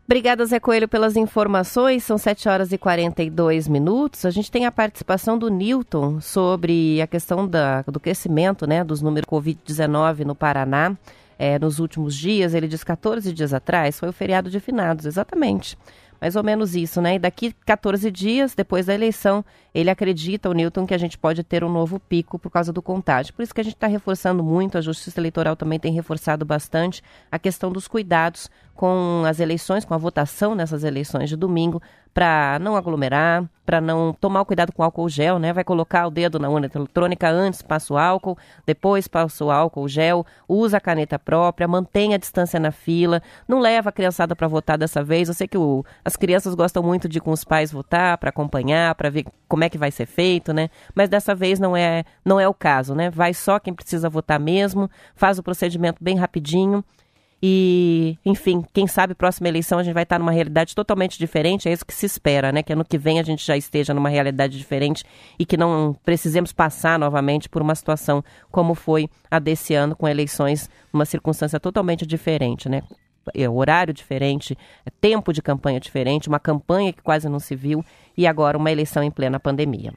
Obrigada, 0.04 0.44
Zé 0.44 0.58
Coelho, 0.58 0.88
pelas 0.88 1.14
informações. 1.14 2.02
São 2.02 2.18
7 2.18 2.48
horas 2.48 2.72
e 2.72 2.78
42 2.78 3.68
minutos. 3.68 4.24
A 4.24 4.30
gente 4.30 4.50
tem 4.50 4.66
a 4.66 4.72
participação 4.72 5.38
do 5.38 5.48
Newton 5.48 6.20
sobre 6.20 7.00
a 7.00 7.06
questão 7.06 7.46
da, 7.46 7.82
do 7.82 8.00
crescimento 8.00 8.66
né, 8.66 8.82
dos 8.82 9.00
números 9.00 9.30
Covid-19 9.30 10.24
no 10.24 10.34
Paraná. 10.34 10.96
É, 11.38 11.60
nos 11.60 11.78
últimos 11.78 12.16
dias, 12.16 12.54
ele 12.54 12.66
diz 12.66 12.82
14 12.82 13.32
dias 13.32 13.54
atrás, 13.54 14.00
foi 14.00 14.08
o 14.08 14.12
feriado 14.12 14.50
de 14.50 14.58
finados, 14.58 15.06
exatamente. 15.06 15.78
Mais 16.20 16.36
ou 16.36 16.42
menos 16.42 16.74
isso, 16.74 17.00
né? 17.00 17.14
E 17.14 17.18
daqui 17.18 17.54
14 17.64 18.10
dias, 18.10 18.54
depois 18.54 18.86
da 18.86 18.94
eleição, 18.94 19.44
ele 19.74 19.88
acredita, 19.90 20.50
o 20.50 20.52
Newton, 20.52 20.86
que 20.86 20.94
a 20.94 20.98
gente 20.98 21.16
pode 21.16 21.44
ter 21.44 21.62
um 21.62 21.70
novo 21.70 22.00
pico 22.00 22.38
por 22.38 22.50
causa 22.50 22.72
do 22.72 22.82
contágio. 22.82 23.32
Por 23.34 23.42
isso 23.42 23.54
que 23.54 23.60
a 23.60 23.64
gente 23.64 23.74
está 23.74 23.86
reforçando 23.86 24.42
muito, 24.42 24.76
a 24.76 24.80
Justiça 24.80 25.20
Eleitoral 25.20 25.54
também 25.54 25.78
tem 25.78 25.92
reforçado 25.92 26.44
bastante 26.44 27.02
a 27.30 27.38
questão 27.38 27.70
dos 27.70 27.86
cuidados 27.86 28.50
com 28.74 29.22
as 29.26 29.40
eleições, 29.40 29.84
com 29.84 29.94
a 29.94 29.98
votação 29.98 30.54
nessas 30.54 30.84
eleições 30.84 31.28
de 31.28 31.36
domingo, 31.36 31.82
para 32.12 32.58
não 32.60 32.76
aglomerar, 32.76 33.44
para 33.64 33.80
não 33.80 34.14
tomar 34.14 34.44
cuidado 34.44 34.72
com 34.72 34.82
álcool 34.82 35.08
gel, 35.08 35.38
né? 35.38 35.52
Vai 35.52 35.62
colocar 35.62 36.06
o 36.06 36.10
dedo 36.10 36.38
na 36.38 36.48
urna 36.48 36.70
eletrônica 36.74 37.28
antes, 37.28 37.60
passa 37.60 37.92
o 37.92 37.98
álcool, 37.98 38.36
depois 38.64 39.06
passa 39.06 39.44
o 39.44 39.50
álcool 39.50 39.86
gel, 39.86 40.24
usa 40.48 40.78
a 40.78 40.80
caneta 40.80 41.18
própria, 41.18 41.68
mantém 41.68 42.14
a 42.14 42.16
distância 42.16 42.58
na 42.58 42.70
fila, 42.70 43.22
não 43.46 43.60
leva 43.60 43.90
a 43.90 43.92
criançada 43.92 44.34
para 44.34 44.48
votar 44.48 44.78
dessa 44.78 45.04
vez. 45.04 45.28
Eu 45.28 45.34
sei 45.34 45.46
que 45.46 45.58
o, 45.58 45.84
as 46.04 46.16
crianças 46.16 46.54
gostam 46.54 46.82
muito 46.82 47.08
de 47.08 47.18
ir 47.18 47.20
com 47.20 47.30
os 47.30 47.44
pais 47.44 47.70
votar, 47.70 48.16
para 48.16 48.30
acompanhar, 48.30 48.94
para 48.94 49.10
ver 49.10 49.26
como 49.46 49.64
é 49.64 49.68
que 49.68 49.76
vai 49.76 49.90
ser 49.90 50.06
feito, 50.06 50.52
né? 50.52 50.70
Mas 50.94 51.08
dessa 51.08 51.34
vez 51.34 51.60
não 51.60 51.76
é, 51.76 52.04
não 52.24 52.40
é 52.40 52.48
o 52.48 52.54
caso, 52.54 52.94
né? 52.94 53.10
Vai 53.10 53.34
só 53.34 53.58
quem 53.58 53.74
precisa 53.74 54.08
votar 54.08 54.40
mesmo, 54.40 54.90
faz 55.14 55.38
o 55.38 55.42
procedimento 55.42 56.02
bem 56.02 56.16
rapidinho 56.16 56.82
e, 57.40 58.18
enfim, 58.24 58.64
quem 58.72 58.86
sabe 58.88 59.14
próxima 59.14 59.48
eleição 59.48 59.78
a 59.78 59.82
gente 59.82 59.94
vai 59.94 60.02
estar 60.02 60.18
numa 60.18 60.32
realidade 60.32 60.74
totalmente 60.74 61.18
diferente, 61.18 61.68
é 61.68 61.72
isso 61.72 61.86
que 61.86 61.94
se 61.94 62.04
espera, 62.04 62.50
né? 62.50 62.62
Que 62.62 62.72
ano 62.72 62.84
que 62.84 62.98
vem 62.98 63.20
a 63.20 63.22
gente 63.22 63.46
já 63.46 63.56
esteja 63.56 63.94
numa 63.94 64.08
realidade 64.08 64.58
diferente 64.58 65.04
e 65.38 65.46
que 65.46 65.56
não 65.56 65.96
precisemos 66.04 66.52
passar 66.52 66.98
novamente 66.98 67.48
por 67.48 67.62
uma 67.62 67.74
situação 67.74 68.24
como 68.50 68.74
foi 68.74 69.08
a 69.30 69.38
desse 69.38 69.72
ano, 69.72 69.94
com 69.94 70.08
eleições 70.08 70.68
numa 70.92 71.04
circunstância 71.04 71.60
totalmente 71.60 72.04
diferente, 72.04 72.68
né? 72.68 72.82
É, 73.34 73.48
horário 73.48 73.92
diferente, 73.92 74.56
é 74.86 74.90
tempo 74.90 75.32
de 75.32 75.42
campanha 75.42 75.78
diferente, 75.78 76.28
uma 76.28 76.40
campanha 76.40 76.92
que 76.92 77.02
quase 77.02 77.28
não 77.28 77.38
se 77.38 77.54
viu 77.54 77.84
e 78.16 78.26
agora 78.26 78.56
uma 78.56 78.72
eleição 78.72 79.02
em 79.02 79.10
plena 79.10 79.38
pandemia. 79.38 79.92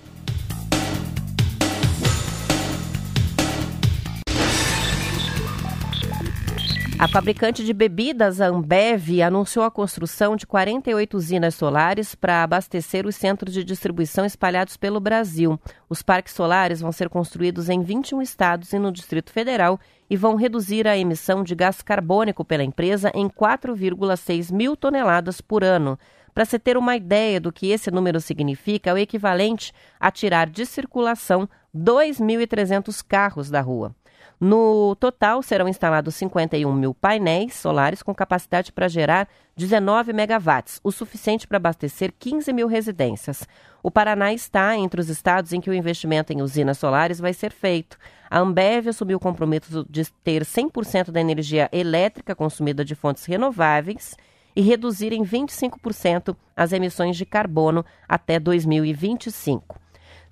A 7.01 7.07
fabricante 7.07 7.65
de 7.65 7.73
bebidas, 7.73 8.39
Ambev, 8.39 9.23
anunciou 9.23 9.65
a 9.65 9.71
construção 9.71 10.35
de 10.35 10.45
48 10.45 11.17
usinas 11.17 11.55
solares 11.55 12.13
para 12.13 12.43
abastecer 12.43 13.07
os 13.07 13.15
centros 13.15 13.55
de 13.55 13.63
distribuição 13.63 14.23
espalhados 14.23 14.77
pelo 14.77 14.99
Brasil. 14.99 15.59
Os 15.89 16.03
parques 16.03 16.35
solares 16.35 16.79
vão 16.79 16.91
ser 16.91 17.09
construídos 17.09 17.69
em 17.69 17.81
21 17.81 18.21
estados 18.21 18.71
e 18.71 18.77
no 18.77 18.91
Distrito 18.91 19.31
Federal 19.31 19.79
e 20.07 20.15
vão 20.15 20.35
reduzir 20.35 20.87
a 20.87 20.95
emissão 20.95 21.43
de 21.43 21.55
gás 21.55 21.81
carbônico 21.81 22.45
pela 22.45 22.63
empresa 22.63 23.11
em 23.15 23.27
4,6 23.27 24.53
mil 24.53 24.77
toneladas 24.77 25.41
por 25.41 25.63
ano. 25.63 25.97
Para 26.35 26.45
se 26.45 26.59
ter 26.59 26.77
uma 26.77 26.95
ideia 26.95 27.41
do 27.41 27.51
que 27.51 27.71
esse 27.71 27.89
número 27.89 28.21
significa, 28.21 28.91
é 28.91 28.93
o 28.93 28.97
equivalente 28.99 29.73
a 29.99 30.11
tirar 30.11 30.47
de 30.47 30.67
circulação 30.67 31.49
2.300 31.75 33.03
carros 33.03 33.49
da 33.49 33.59
rua. 33.59 33.95
No 34.43 34.95
total, 34.95 35.43
serão 35.43 35.67
instalados 35.67 36.15
51 36.15 36.73
mil 36.73 36.95
painéis 36.95 37.53
solares 37.53 38.01
com 38.01 38.11
capacidade 38.11 38.71
para 38.71 38.87
gerar 38.87 39.29
19 39.55 40.13
megawatts, 40.13 40.79
o 40.83 40.91
suficiente 40.91 41.47
para 41.47 41.57
abastecer 41.57 42.11
15 42.17 42.51
mil 42.51 42.65
residências. 42.65 43.47
O 43.83 43.91
Paraná 43.91 44.33
está 44.33 44.75
entre 44.75 44.99
os 44.99 45.09
estados 45.09 45.53
em 45.53 45.61
que 45.61 45.69
o 45.69 45.73
investimento 45.75 46.33
em 46.33 46.41
usinas 46.41 46.79
solares 46.79 47.19
vai 47.19 47.33
ser 47.33 47.51
feito. 47.51 47.99
A 48.31 48.39
Ambev 48.39 48.87
assumiu 48.87 49.17
o 49.17 49.21
compromisso 49.21 49.85
de 49.87 50.05
ter 50.23 50.43
100% 50.43 51.11
da 51.11 51.21
energia 51.21 51.69
elétrica 51.71 52.33
consumida 52.33 52.83
de 52.83 52.95
fontes 52.95 53.25
renováveis 53.25 54.17
e 54.55 54.61
reduzir 54.63 55.13
em 55.13 55.23
25% 55.23 56.35
as 56.57 56.73
emissões 56.73 57.15
de 57.15 57.27
carbono 57.27 57.85
até 58.09 58.39
2025. 58.39 59.80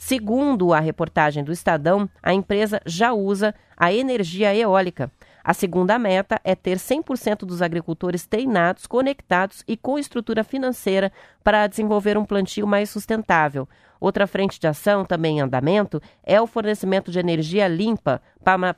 Segundo 0.02 0.74
a 0.74 0.80
reportagem 0.80 1.44
do 1.44 1.52
Estadão, 1.52 2.10
a 2.24 2.34
empresa 2.34 2.82
já 2.86 3.12
usa 3.12 3.54
a 3.76 3.92
energia 3.94 4.56
eólica. 4.56 5.12
A 5.44 5.54
segunda 5.54 6.00
meta 6.00 6.40
é 6.42 6.56
ter 6.56 6.78
100% 6.78 7.40
dos 7.40 7.62
agricultores 7.62 8.26
treinados, 8.26 8.88
conectados 8.88 9.62
e 9.68 9.76
com 9.76 10.00
estrutura 10.00 10.42
financeira 10.42 11.12
para 11.44 11.68
desenvolver 11.68 12.18
um 12.18 12.24
plantio 12.24 12.66
mais 12.66 12.90
sustentável. 12.90 13.68
Outra 14.00 14.26
frente 14.26 14.58
de 14.58 14.68
ação, 14.68 15.04
também 15.04 15.40
em 15.40 15.42
andamento, 15.42 16.02
é 16.24 16.40
o 16.40 16.48
fornecimento 16.48 17.12
de 17.12 17.20
energia 17.20 17.68
limpa 17.68 18.22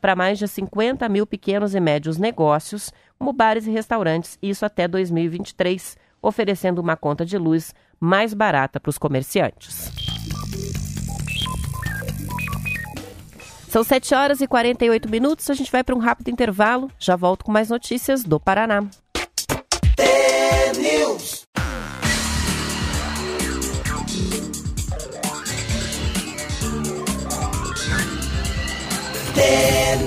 para 0.02 0.16
mais 0.16 0.40
de 0.40 0.48
50 0.48 1.08
mil 1.08 1.28
pequenos 1.28 1.76
e 1.76 1.80
médios 1.80 2.18
negócios, 2.18 2.92
como 3.20 3.32
bares 3.32 3.68
e 3.68 3.72
restaurantes, 3.72 4.40
isso 4.42 4.66
até 4.66 4.88
2023, 4.88 5.96
oferecendo 6.20 6.82
uma 6.82 6.98
conta 6.98 7.24
de 7.24 7.38
luz 7.38 7.76
mais 8.00 8.34
barata 8.34 8.80
para 8.80 8.90
os 8.90 8.98
comerciantes. 8.98 10.11
São 13.72 13.86
7 13.86 14.14
horas 14.14 14.42
e 14.42 14.48
48 14.48 15.10
minutos. 15.10 15.50
A 15.50 15.54
gente 15.54 15.72
vai 15.72 15.82
para 15.82 15.96
um 15.96 15.98
rápido 15.98 16.28
intervalo. 16.30 16.92
Já 17.00 17.16
volto 17.16 17.46
com 17.46 17.54
mais 17.54 17.70
notícias 17.70 18.22
do 18.22 18.38
Paraná. 18.38 18.82
News. 20.78 21.48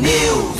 News. 0.03 0.54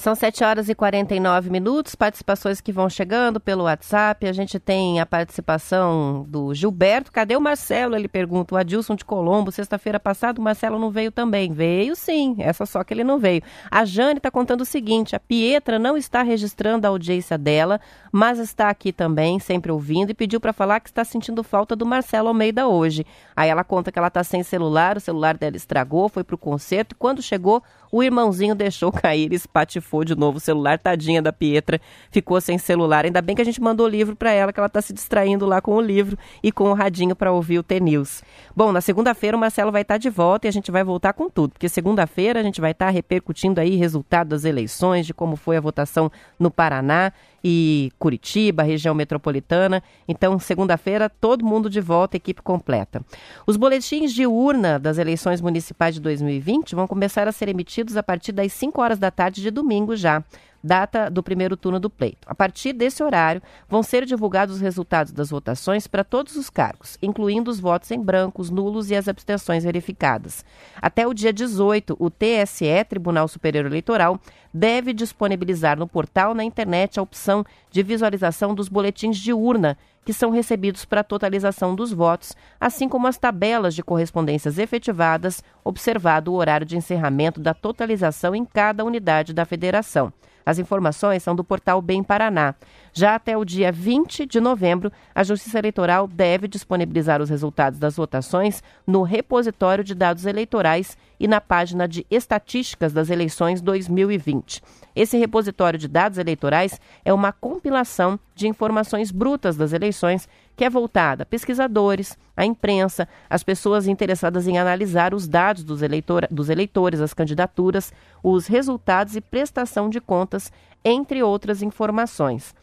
São 0.00 0.14
7 0.14 0.42
horas 0.44 0.70
e 0.70 0.74
49 0.74 1.50
minutos, 1.50 1.94
participações 1.94 2.58
que 2.58 2.72
vão 2.72 2.88
chegando 2.88 3.38
pelo 3.38 3.64
WhatsApp. 3.64 4.26
A 4.26 4.32
gente 4.32 4.58
tem 4.58 4.98
a 4.98 5.04
participação 5.04 6.24
do 6.26 6.54
Gilberto. 6.54 7.12
Cadê 7.12 7.36
o 7.36 7.40
Marcelo? 7.40 7.94
Ele 7.94 8.08
pergunta. 8.08 8.54
O 8.54 8.56
Adilson 8.56 8.94
de 8.94 9.04
Colombo, 9.04 9.52
sexta-feira 9.52 10.00
passada, 10.00 10.40
o 10.40 10.42
Marcelo 10.42 10.78
não 10.78 10.90
veio 10.90 11.12
também. 11.12 11.52
Veio 11.52 11.94
sim, 11.94 12.34
essa 12.38 12.64
só 12.64 12.82
que 12.82 12.94
ele 12.94 13.04
não 13.04 13.18
veio. 13.18 13.42
A 13.70 13.84
Jane 13.84 14.16
está 14.16 14.30
contando 14.30 14.62
o 14.62 14.64
seguinte: 14.64 15.14
a 15.14 15.20
Pietra 15.20 15.78
não 15.78 15.98
está 15.98 16.22
registrando 16.22 16.86
a 16.86 16.88
audiência 16.88 17.36
dela, 17.36 17.78
mas 18.10 18.38
está 18.38 18.70
aqui 18.70 18.94
também, 18.94 19.38
sempre 19.38 19.70
ouvindo, 19.70 20.12
e 20.12 20.14
pediu 20.14 20.40
para 20.40 20.54
falar 20.54 20.80
que 20.80 20.88
está 20.88 21.04
sentindo 21.04 21.44
falta 21.44 21.76
do 21.76 21.84
Marcelo 21.84 22.28
Almeida 22.28 22.66
hoje. 22.66 23.04
Aí 23.36 23.50
ela 23.50 23.62
conta 23.62 23.92
que 23.92 23.98
ela 23.98 24.08
está 24.08 24.24
sem 24.24 24.42
celular, 24.42 24.96
o 24.96 25.00
celular 25.00 25.36
dela 25.36 25.58
estragou, 25.58 26.08
foi 26.08 26.24
para 26.24 26.36
o 26.36 26.38
concerto, 26.38 26.94
e 26.94 26.98
quando 26.98 27.20
chegou, 27.20 27.62
o 27.90 28.02
irmãozinho 28.02 28.54
deixou 28.54 28.92
cair, 28.92 29.32
espatifou 29.32 30.04
de 30.04 30.14
novo 30.14 30.38
o 30.38 30.40
celular, 30.40 30.78
tadinha 30.78 31.20
da 31.20 31.32
Pietra, 31.32 31.80
ficou 32.10 32.40
sem 32.40 32.58
celular. 32.58 33.04
Ainda 33.04 33.20
bem 33.20 33.34
que 33.34 33.42
a 33.42 33.44
gente 33.44 33.60
mandou 33.60 33.86
o 33.86 33.88
livro 33.88 34.14
para 34.14 34.30
ela, 34.30 34.52
que 34.52 34.60
ela 34.60 34.66
está 34.66 34.80
se 34.80 34.92
distraindo 34.92 35.46
lá 35.46 35.60
com 35.60 35.74
o 35.74 35.80
livro 35.80 36.16
e 36.42 36.52
com 36.52 36.70
o 36.70 36.74
radinho 36.74 37.16
para 37.16 37.32
ouvir 37.32 37.58
o 37.58 37.62
T-News. 37.62 38.22
Bom, 38.54 38.72
na 38.72 38.80
segunda-feira 38.80 39.36
o 39.36 39.40
Marcelo 39.40 39.72
vai 39.72 39.82
estar 39.82 39.94
tá 39.94 39.98
de 39.98 40.10
volta 40.10 40.46
e 40.46 40.48
a 40.48 40.52
gente 40.52 40.70
vai 40.70 40.84
voltar 40.84 41.12
com 41.12 41.28
tudo, 41.28 41.52
porque 41.52 41.68
segunda-feira 41.68 42.40
a 42.40 42.42
gente 42.42 42.60
vai 42.60 42.72
estar 42.72 42.86
tá 42.86 42.90
repercutindo 42.92 43.60
aí 43.60 43.76
resultado 43.76 44.28
das 44.28 44.44
eleições, 44.44 45.06
de 45.06 45.14
como 45.14 45.36
foi 45.36 45.56
a 45.56 45.60
votação 45.60 46.10
no 46.38 46.50
Paraná 46.50 47.12
e 47.42 47.90
Curitiba, 47.98 48.62
região 48.62 48.94
metropolitana. 48.94 49.82
Então, 50.06 50.38
segunda-feira, 50.38 51.08
todo 51.08 51.44
mundo 51.44 51.70
de 51.70 51.80
volta, 51.80 52.16
equipe 52.16 52.42
completa. 52.42 53.02
Os 53.46 53.56
boletins 53.56 54.12
de 54.12 54.26
urna 54.26 54.78
das 54.78 54.98
eleições 54.98 55.40
municipais 55.40 55.94
de 55.94 56.00
2020 56.00 56.74
vão 56.74 56.86
começar 56.86 57.26
a 57.26 57.32
ser 57.32 57.48
emitidos 57.48 57.96
a 57.96 58.02
partir 58.02 58.32
das 58.32 58.52
5 58.52 58.80
horas 58.80 58.98
da 58.98 59.10
tarde 59.10 59.42
de 59.42 59.50
domingo 59.50 59.96
já 59.96 60.22
data 60.62 61.10
do 61.10 61.22
primeiro 61.22 61.56
turno 61.56 61.80
do 61.80 61.88
pleito. 61.88 62.26
A 62.26 62.34
partir 62.34 62.72
desse 62.72 63.02
horário, 63.02 63.42
vão 63.68 63.82
ser 63.82 64.04
divulgados 64.04 64.56
os 64.56 64.60
resultados 64.60 65.12
das 65.12 65.30
votações 65.30 65.86
para 65.86 66.04
todos 66.04 66.36
os 66.36 66.50
cargos, 66.50 66.98
incluindo 67.02 67.50
os 67.50 67.60
votos 67.60 67.90
em 67.90 68.00
brancos, 68.00 68.50
nulos 68.50 68.90
e 68.90 68.96
as 68.96 69.08
abstenções 69.08 69.64
verificadas. 69.64 70.44
Até 70.80 71.06
o 71.06 71.14
dia 71.14 71.32
18, 71.32 71.96
o 71.98 72.10
TSE, 72.10 72.84
Tribunal 72.88 73.28
Superior 73.28 73.66
Eleitoral, 73.66 74.20
deve 74.52 74.92
disponibilizar 74.92 75.78
no 75.78 75.86
portal 75.86 76.34
na 76.34 76.44
internet 76.44 76.98
a 76.98 77.02
opção 77.02 77.44
de 77.70 77.82
visualização 77.82 78.54
dos 78.54 78.68
boletins 78.68 79.16
de 79.16 79.32
urna 79.32 79.78
que 80.04 80.12
são 80.12 80.30
recebidos 80.30 80.84
para 80.84 81.02
a 81.02 81.04
totalização 81.04 81.74
dos 81.74 81.92
votos, 81.92 82.34
assim 82.58 82.88
como 82.88 83.06
as 83.06 83.18
tabelas 83.18 83.74
de 83.74 83.82
correspondências 83.82 84.58
efetivadas, 84.58 85.42
observado 85.62 86.32
o 86.32 86.36
horário 86.36 86.66
de 86.66 86.76
encerramento 86.76 87.40
da 87.40 87.54
totalização 87.54 88.34
em 88.34 88.44
cada 88.44 88.84
unidade 88.84 89.32
da 89.32 89.44
federação. 89.44 90.12
As 90.44 90.58
informações 90.58 91.22
são 91.22 91.34
do 91.34 91.44
portal 91.44 91.80
Bem 91.80 92.02
Paraná. 92.02 92.54
Já 92.92 93.14
até 93.14 93.36
o 93.36 93.44
dia 93.44 93.70
20 93.70 94.26
de 94.26 94.40
novembro, 94.40 94.90
a 95.14 95.22
Justiça 95.22 95.58
Eleitoral 95.58 96.08
deve 96.08 96.48
disponibilizar 96.48 97.22
os 97.22 97.30
resultados 97.30 97.78
das 97.78 97.96
votações 97.96 98.62
no 98.86 99.02
repositório 99.02 99.84
de 99.84 99.94
dados 99.94 100.26
eleitorais 100.26 100.96
e 101.18 101.28
na 101.28 101.40
página 101.40 101.86
de 101.86 102.06
estatísticas 102.10 102.92
das 102.92 103.10
eleições 103.10 103.60
2020. 103.60 104.62
Esse 104.96 105.18
repositório 105.18 105.78
de 105.78 105.86
dados 105.86 106.18
eleitorais 106.18 106.80
é 107.04 107.12
uma 107.12 107.32
compilação 107.32 108.18
de 108.34 108.48
informações 108.48 109.10
brutas 109.10 109.56
das 109.56 109.72
eleições 109.72 110.28
que 110.60 110.64
é 110.66 110.68
voltada 110.68 111.22
a 111.22 111.26
pesquisadores, 111.26 112.18
a 112.36 112.44
imprensa, 112.44 113.08
as 113.30 113.42
pessoas 113.42 113.88
interessadas 113.88 114.46
em 114.46 114.58
analisar 114.58 115.14
os 115.14 115.26
dados 115.26 115.64
dos, 115.64 115.80
eleitor 115.80 116.28
dos 116.30 116.50
eleitores, 116.50 117.00
as 117.00 117.14
candidaturas, 117.14 117.94
os 118.22 118.46
resultados 118.46 119.16
e 119.16 119.22
prestação 119.22 119.88
de 119.88 120.02
contas, 120.02 120.52
entre 120.84 121.22
outras 121.22 121.62
informações. 121.62 122.54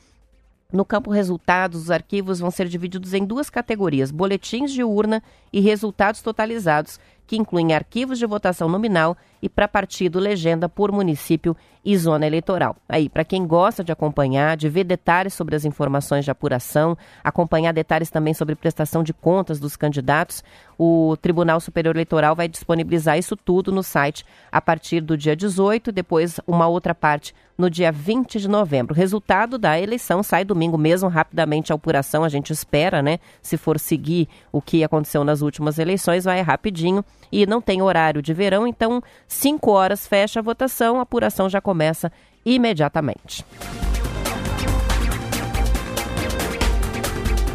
No 0.71 0.85
campo 0.85 1.09
resultados, 1.09 1.85
os 1.85 1.89
arquivos 1.89 2.39
vão 2.39 2.51
ser 2.51 2.67
divididos 2.67 3.15
em 3.15 3.25
duas 3.25 3.49
categorias: 3.49 4.11
boletins 4.11 4.71
de 4.71 4.83
urna 4.83 5.23
e 5.51 5.59
resultados 5.59 6.21
totalizados, 6.21 6.99
que 7.25 7.35
incluem 7.35 7.73
arquivos 7.73 8.19
de 8.19 8.27
votação 8.27 8.69
nominal 8.69 9.17
e 9.41 9.47
para 9.49 9.67
partido 9.67 10.19
legenda 10.19 10.67
por 10.67 10.91
município 10.91 11.55
e 11.87 11.97
zona 11.97 12.27
eleitoral. 12.27 12.75
Aí, 12.89 13.07
para 13.07 13.23
quem 13.23 13.47
gosta 13.47 13.81
de 13.81 13.93
acompanhar, 13.93 14.57
de 14.57 14.67
ver 14.67 14.83
detalhes 14.83 15.33
sobre 15.33 15.55
as 15.55 15.63
informações 15.63 16.25
de 16.25 16.31
apuração, 16.31 16.97
acompanhar 17.23 17.71
detalhes 17.71 18.09
também 18.09 18.33
sobre 18.33 18.55
prestação 18.55 19.03
de 19.03 19.13
contas 19.13 19.57
dos 19.57 19.77
candidatos, 19.77 20.43
o 20.77 21.15
Tribunal 21.21 21.61
Superior 21.61 21.95
Eleitoral 21.95 22.35
vai 22.35 22.49
disponibilizar 22.49 23.17
isso 23.17 23.37
tudo 23.37 23.71
no 23.71 23.81
site 23.81 24.25
a 24.51 24.59
partir 24.59 24.99
do 24.99 25.17
dia 25.17 25.35
18, 25.35 25.91
depois 25.91 26.39
uma 26.45 26.67
outra 26.67 26.93
parte 26.93 27.33
no 27.57 27.69
dia 27.69 27.91
20 27.91 28.39
de 28.39 28.47
novembro. 28.47 28.93
O 28.93 28.97
resultado 28.97 29.57
da 29.57 29.79
eleição 29.79 30.21
sai 30.21 30.45
domingo 30.45 30.77
mesmo, 30.77 31.09
rapidamente 31.09 31.71
a 31.71 31.75
apuração, 31.75 32.23
a 32.23 32.29
gente 32.29 32.53
espera, 32.53 33.01
né? 33.01 33.17
Se 33.41 33.57
for 33.57 33.79
seguir 33.79 34.27
o 34.51 34.61
que 34.61 34.83
aconteceu 34.83 35.23
nas 35.23 35.41
últimas 35.41 35.79
eleições, 35.79 36.25
vai 36.25 36.41
rapidinho 36.41 37.03
e 37.31 37.47
não 37.47 37.59
tem 37.59 37.81
horário 37.81 38.21
de 38.21 38.33
verão, 38.33 38.67
então 38.67 39.01
5 39.27 39.69
horas 39.71 40.07
fecha 40.07 40.39
a 40.39 40.43
votação, 40.43 40.99
a 40.99 41.01
apuração 41.01 41.49
já 41.49 41.59
começa 41.59 42.11
imediatamente. 42.45 43.45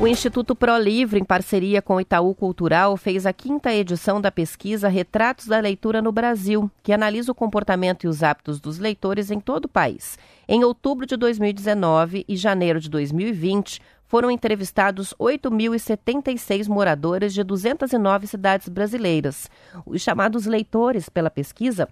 O 0.03 0.07
Instituto 0.09 0.57
Pro 0.57 0.77
Livre, 0.79 1.21
em 1.21 1.25
parceria 1.25 1.81
com 1.81 1.95
o 1.95 2.01
Itaú 2.01 2.35
Cultural, 2.35 2.97
fez 2.97 3.25
a 3.25 3.33
quinta 3.33 3.73
edição 3.73 4.21
da 4.21 4.33
pesquisa 4.33 4.89
Retratos 4.89 5.47
da 5.47 5.61
Leitura 5.61 6.03
no 6.03 6.11
Brasil, 6.11 6.69
que 6.83 6.93
analisa 6.93 7.31
o 7.31 7.35
comportamento 7.37 8.03
e 8.03 8.09
os 8.09 8.21
hábitos 8.21 8.59
dos 8.59 8.81
leitores 8.81 9.31
em 9.31 9.39
todo 9.39 9.67
o 9.67 9.69
país. 9.69 10.19
Em 10.49 10.65
outubro 10.65 11.07
de 11.07 11.17
2019 11.17 12.25
e 12.27 12.37
janeiro 12.37 12.81
de 12.81 12.91
2020, 12.91 13.81
foram 14.13 14.31
entrevistados 14.31 15.15
8.076 15.19 16.69
moradores 16.69 17.33
de 17.33 17.43
209 17.43 18.27
cidades 18.27 18.69
brasileiras. 18.69 19.49
Os 19.87 20.03
chamados 20.03 20.45
leitores 20.45 21.09
pela 21.09 21.31
pesquisa 21.31 21.89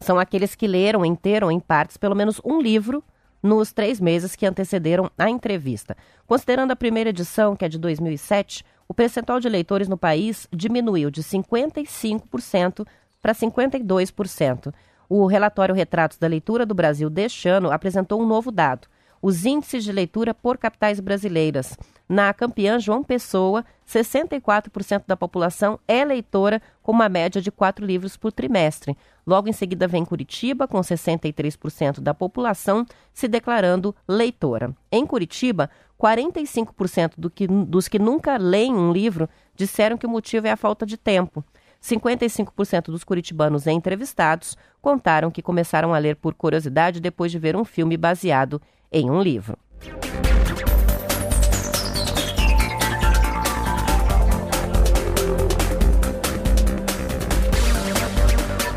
são 0.00 0.18
aqueles 0.18 0.54
que 0.54 0.66
leram 0.66 1.04
inteiro 1.04 1.44
ou 1.44 1.52
em 1.52 1.60
partes 1.60 1.98
pelo 1.98 2.14
menos 2.14 2.40
um 2.42 2.62
livro 2.62 3.04
nos 3.42 3.74
três 3.74 4.00
meses 4.00 4.34
que 4.34 4.46
antecederam 4.46 5.10
a 5.18 5.28
entrevista. 5.28 5.94
Considerando 6.26 6.70
a 6.70 6.76
primeira 6.76 7.10
edição, 7.10 7.54
que 7.54 7.66
é 7.66 7.68
de 7.68 7.78
2007, 7.78 8.64
o 8.88 8.94
percentual 8.94 9.38
de 9.38 9.50
leitores 9.50 9.86
no 9.86 9.98
país 9.98 10.48
diminuiu 10.50 11.10
de 11.10 11.22
55% 11.22 12.86
para 13.20 13.34
52%. 13.34 14.72
O 15.10 15.26
relatório 15.26 15.74
Retratos 15.74 16.16
da 16.16 16.26
Leitura 16.26 16.64
do 16.64 16.74
Brasil 16.74 17.10
deste 17.10 17.50
ano 17.50 17.70
apresentou 17.70 18.22
um 18.22 18.26
novo 18.26 18.50
dado 18.50 18.88
os 19.24 19.46
índices 19.46 19.82
de 19.82 19.90
leitura 19.90 20.34
por 20.34 20.58
capitais 20.58 21.00
brasileiras. 21.00 21.78
Na 22.06 22.34
campeã 22.34 22.78
João 22.78 23.02
Pessoa, 23.02 23.64
64% 23.88 25.04
da 25.06 25.16
população 25.16 25.80
é 25.88 26.04
leitora, 26.04 26.60
com 26.82 26.92
uma 26.92 27.08
média 27.08 27.40
de 27.40 27.50
quatro 27.50 27.86
livros 27.86 28.18
por 28.18 28.30
trimestre. 28.30 28.94
Logo 29.26 29.48
em 29.48 29.52
seguida 29.54 29.88
vem 29.88 30.04
Curitiba, 30.04 30.68
com 30.68 30.78
63% 30.78 32.00
da 32.00 32.12
população 32.12 32.84
se 33.14 33.26
declarando 33.26 33.96
leitora. 34.06 34.76
Em 34.92 35.06
Curitiba, 35.06 35.70
45% 35.98 37.12
do 37.16 37.30
que, 37.30 37.46
dos 37.46 37.88
que 37.88 37.98
nunca 37.98 38.36
leem 38.36 38.74
um 38.74 38.92
livro 38.92 39.26
disseram 39.56 39.96
que 39.96 40.04
o 40.04 40.10
motivo 40.10 40.48
é 40.48 40.50
a 40.50 40.56
falta 40.56 40.84
de 40.84 40.98
tempo. 40.98 41.42
55% 41.82 42.84
dos 42.86 43.04
curitibanos 43.04 43.66
entrevistados 43.66 44.54
contaram 44.82 45.30
que 45.30 45.42
começaram 45.42 45.94
a 45.94 45.98
ler 45.98 46.16
por 46.16 46.34
curiosidade 46.34 47.00
depois 47.00 47.32
de 47.32 47.38
ver 47.38 47.56
um 47.56 47.64
filme 47.64 47.96
baseado 47.96 48.60
em 48.94 49.10
um 49.10 49.20
livro. 49.20 49.58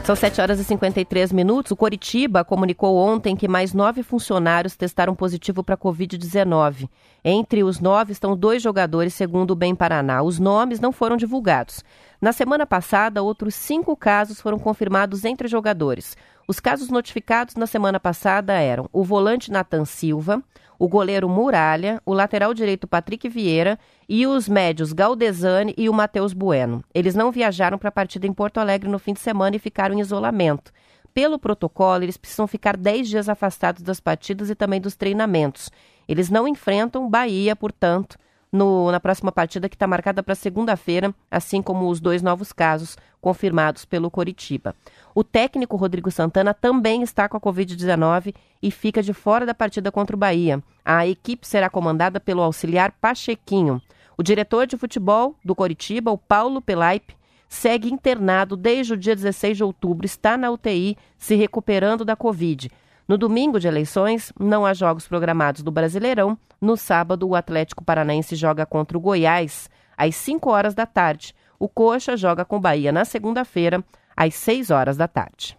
São 0.03 0.15
7 0.15 0.39
horas 0.39 0.57
e 0.57 0.63
53 0.63 1.33
minutos. 1.33 1.71
O 1.71 1.75
Coritiba 1.75 2.43
comunicou 2.43 2.95
ontem 2.97 3.35
que 3.35 3.45
mais 3.45 3.73
nove 3.73 4.01
funcionários 4.01 4.77
testaram 4.77 5.13
positivo 5.13 5.61
para 5.61 5.75
a 5.75 5.77
Covid-19. 5.77 6.89
Entre 7.23 7.61
os 7.61 7.81
nove 7.81 8.13
estão 8.13 8.35
dois 8.35 8.63
jogadores, 8.63 9.13
segundo 9.13 9.51
o 9.51 9.55
Bem 9.55 9.75
Paraná. 9.75 10.23
Os 10.23 10.39
nomes 10.39 10.79
não 10.79 10.93
foram 10.93 11.17
divulgados. 11.17 11.83
Na 12.21 12.31
semana 12.31 12.65
passada, 12.65 13.21
outros 13.21 13.53
cinco 13.53 13.97
casos 13.97 14.39
foram 14.39 14.57
confirmados 14.57 15.25
entre 15.25 15.47
jogadores. 15.49 16.15
Os 16.49 16.61
casos 16.61 16.87
notificados 16.87 17.55
na 17.55 17.67
semana 17.67 17.99
passada 17.99 18.53
eram 18.53 18.87
o 18.93 19.03
volante 19.03 19.51
Nathan 19.51 19.83
Silva, 19.83 20.41
o 20.79 20.87
goleiro 20.87 21.27
Muralha, 21.27 22.01
o 22.05 22.13
lateral 22.13 22.53
direito 22.53 22.87
Patrick 22.87 23.27
Vieira 23.27 23.77
e 24.07 24.25
os 24.25 24.47
médios 24.47 24.93
Galdesani 24.93 25.73
e 25.77 25.89
o 25.89 25.93
Matheus 25.93 26.31
Bueno. 26.31 26.81
Eles 26.93 27.15
não 27.15 27.33
viajaram 27.33 27.77
para 27.77 27.89
a 27.89 27.91
partida 27.91 28.25
em 28.25 28.31
Porto 28.31 28.59
Alegre 28.59 28.89
no 28.89 28.97
fim 28.97 29.11
de 29.11 29.19
semana 29.19 29.57
e 29.57 29.59
ficaram 29.59 29.93
em 29.93 29.99
isolamento. 29.99 30.71
Pelo 31.13 31.37
protocolo, 31.37 32.03
eles 32.03 32.15
precisam 32.15 32.47
ficar 32.47 32.77
10 32.77 33.09
dias 33.09 33.27
afastados 33.27 33.81
das 33.81 33.99
partidas 33.99 34.49
e 34.49 34.55
também 34.55 34.79
dos 34.79 34.95
treinamentos. 34.95 35.69
Eles 36.07 36.29
não 36.29 36.47
enfrentam 36.47 37.09
Bahia, 37.09 37.57
portanto, 37.57 38.17
no, 38.51 38.91
na 38.91 38.99
próxima 38.99 39.31
partida 39.31 39.67
que 39.67 39.75
está 39.75 39.87
marcada 39.87 40.23
para 40.23 40.35
segunda-feira, 40.35 41.13
assim 41.29 41.61
como 41.61 41.89
os 41.89 41.99
dois 41.99 42.21
novos 42.21 42.53
casos 42.53 42.97
confirmados 43.19 43.85
pelo 43.85 44.09
Coritiba. 44.09 44.75
O 45.13 45.23
técnico 45.23 45.75
Rodrigo 45.75 46.09
Santana 46.09 46.53
também 46.53 47.01
está 47.01 47.27
com 47.27 47.37
a 47.37 47.41
Covid-19 47.41 48.33
e 48.61 48.71
fica 48.71 49.01
de 49.03 49.13
fora 49.13 49.45
da 49.45 49.53
partida 49.53 49.91
contra 49.91 50.15
o 50.15 50.19
Bahia. 50.19 50.63
A 50.85 51.05
equipe 51.05 51.47
será 51.47 51.69
comandada 51.69 52.19
pelo 52.19 52.41
auxiliar 52.41 52.91
Pachequinho. 53.01 53.81
O 54.17 54.23
diretor 54.23 54.65
de 54.65 54.77
futebol 54.77 55.35
do 55.43 55.53
Coritiba, 55.53 56.11
o 56.11 56.17
Paulo 56.17 56.61
Pelaipe, 56.61 57.15
segue 57.49 57.91
internado 57.91 58.55
desde 58.55 58.93
o 58.93 58.97
dia 58.97 59.15
16 59.15 59.57
de 59.57 59.63
outubro, 59.63 60.05
está 60.05 60.37
na 60.37 60.49
UTI 60.49 60.97
se 61.17 61.35
recuperando 61.35 62.03
da 62.03 62.15
Covid. 62.15 62.69
No 63.07 63.17
domingo 63.17 63.57
de 63.57 63.67
eleições, 63.67 64.33
não 64.37 64.65
há 64.65 64.73
jogos 64.73 65.07
programados 65.07 65.63
do 65.63 65.71
Brasileirão. 65.71 66.37
No 66.59 66.75
sábado, 66.75 67.25
o 67.27 67.35
Atlético 67.35 67.83
Paranaense 67.83 68.35
joga 68.35 68.65
contra 68.65 68.97
o 68.97 69.01
Goiás 69.01 69.69
às 69.97 70.15
5 70.15 70.49
horas 70.49 70.73
da 70.73 70.85
tarde. 70.85 71.33
O 71.57 71.69
Coxa 71.69 72.17
joga 72.17 72.43
com 72.43 72.57
o 72.57 72.59
Bahia 72.59 72.91
na 72.91 73.05
segunda-feira, 73.05 73.83
às 74.15 74.35
6 74.35 74.71
horas 74.71 74.97
da 74.97 75.07
tarde. 75.07 75.57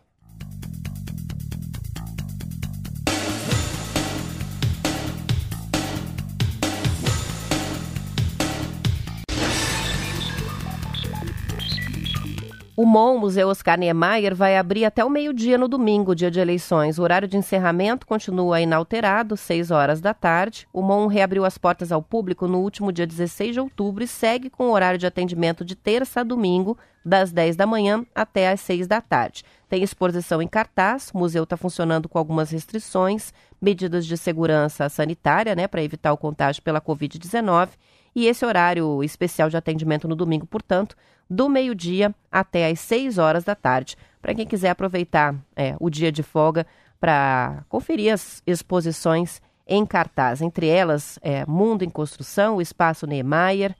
O 12.81 12.87
MON, 12.87 13.19
Museu 13.19 13.49
Oscar 13.49 13.77
Niemeyer, 13.77 14.37
vai 14.37 14.57
abrir 14.57 14.85
até 14.85 15.05
o 15.05 15.11
meio-dia 15.11 15.59
no 15.59 15.67
domingo, 15.67 16.15
dia 16.15 16.31
de 16.31 16.39
eleições. 16.39 16.97
O 16.97 17.03
horário 17.03 17.27
de 17.27 17.37
encerramento 17.37 18.07
continua 18.07 18.61
inalterado, 18.61 19.37
6 19.37 19.73
horas 19.73 20.01
da 20.01 20.15
tarde. 20.15 20.69
O 20.73 20.81
MON 20.81 21.09
reabriu 21.09 21.45
as 21.45 21.59
portas 21.59 21.91
ao 21.91 22.01
público 22.01 22.47
no 22.47 22.61
último 22.61 22.93
dia 22.93 23.05
16 23.05 23.55
de 23.55 23.59
outubro 23.59 24.05
e 24.05 24.07
segue 24.07 24.49
com 24.49 24.69
o 24.69 24.71
horário 24.71 24.97
de 24.97 25.09
atendimento 25.09 25.65
de 25.65 25.75
terça 25.75 26.21
a 26.21 26.23
domingo, 26.23 26.79
das 27.05 27.33
10 27.33 27.57
da 27.57 27.67
manhã 27.67 28.07
até 28.15 28.49
às 28.49 28.61
6 28.61 28.87
da 28.87 29.01
tarde. 29.01 29.43
Tem 29.69 29.83
exposição 29.83 30.41
em 30.41 30.47
cartaz, 30.47 31.11
o 31.13 31.19
museu 31.19 31.43
está 31.43 31.57
funcionando 31.57 32.09
com 32.09 32.17
algumas 32.17 32.53
restrições, 32.53 33.33
medidas 33.61 34.07
de 34.07 34.17
segurança 34.17 34.89
sanitária, 34.89 35.57
né, 35.57 35.67
para 35.67 35.83
evitar 35.83 36.13
o 36.13 36.17
contágio 36.17 36.63
pela 36.63 36.81
Covid-19 36.81 37.71
e 38.15 38.27
esse 38.27 38.45
horário 38.45 39.03
especial 39.03 39.49
de 39.49 39.57
atendimento 39.57 40.09
no 40.09 40.17
domingo, 40.17 40.47
portanto, 40.47 40.97
do 41.29 41.49
meio-dia 41.49 42.15
até 42.31 42.69
às 42.69 42.81
6 42.81 43.19
horas 43.19 43.45
da 43.45 43.55
tarde. 43.55 43.97
Para 44.21 44.35
quem 44.35 44.47
quiser 44.47 44.71
aproveitar 44.71 45.35
é, 45.55 45.77
o 45.79 45.91
dia 45.91 46.11
de 46.11 46.23
folga 46.23 46.67
para 47.01 47.65
conferir 47.69 48.13
as 48.13 48.43
exposições 48.47 49.41
em 49.67 49.85
cartaz. 49.85 50.41
Entre 50.41 50.67
elas, 50.67 51.19
é, 51.23 51.45
Mundo 51.47 51.85
em 51.85 51.91
Construção, 51.91 52.57
o 52.57 52.63
Espaço 52.63 53.07
Niemeyer, 53.07 53.75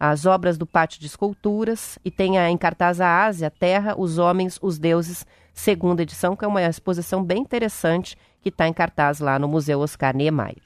as 0.00 0.26
obras 0.26 0.58
do 0.58 0.66
Pátio 0.66 1.00
de 1.00 1.06
Esculturas 1.06 1.98
e 2.04 2.10
tem 2.10 2.38
a, 2.38 2.50
em 2.50 2.56
cartaz 2.56 3.00
a 3.00 3.24
Ásia, 3.24 3.50
Terra, 3.50 3.94
os 3.96 4.18
Homens, 4.18 4.58
os 4.60 4.78
Deuses, 4.78 5.26
segunda 5.52 6.02
edição, 6.02 6.34
que 6.34 6.44
é 6.44 6.48
uma 6.48 6.62
exposição 6.62 7.22
bem 7.22 7.42
interessante 7.42 8.16
que 8.40 8.48
está 8.48 8.66
em 8.66 8.72
cartaz 8.72 9.20
lá 9.20 9.38
no 9.38 9.48
Museu 9.48 9.80
Oscar 9.80 10.14
Niemeyer. 10.14 10.62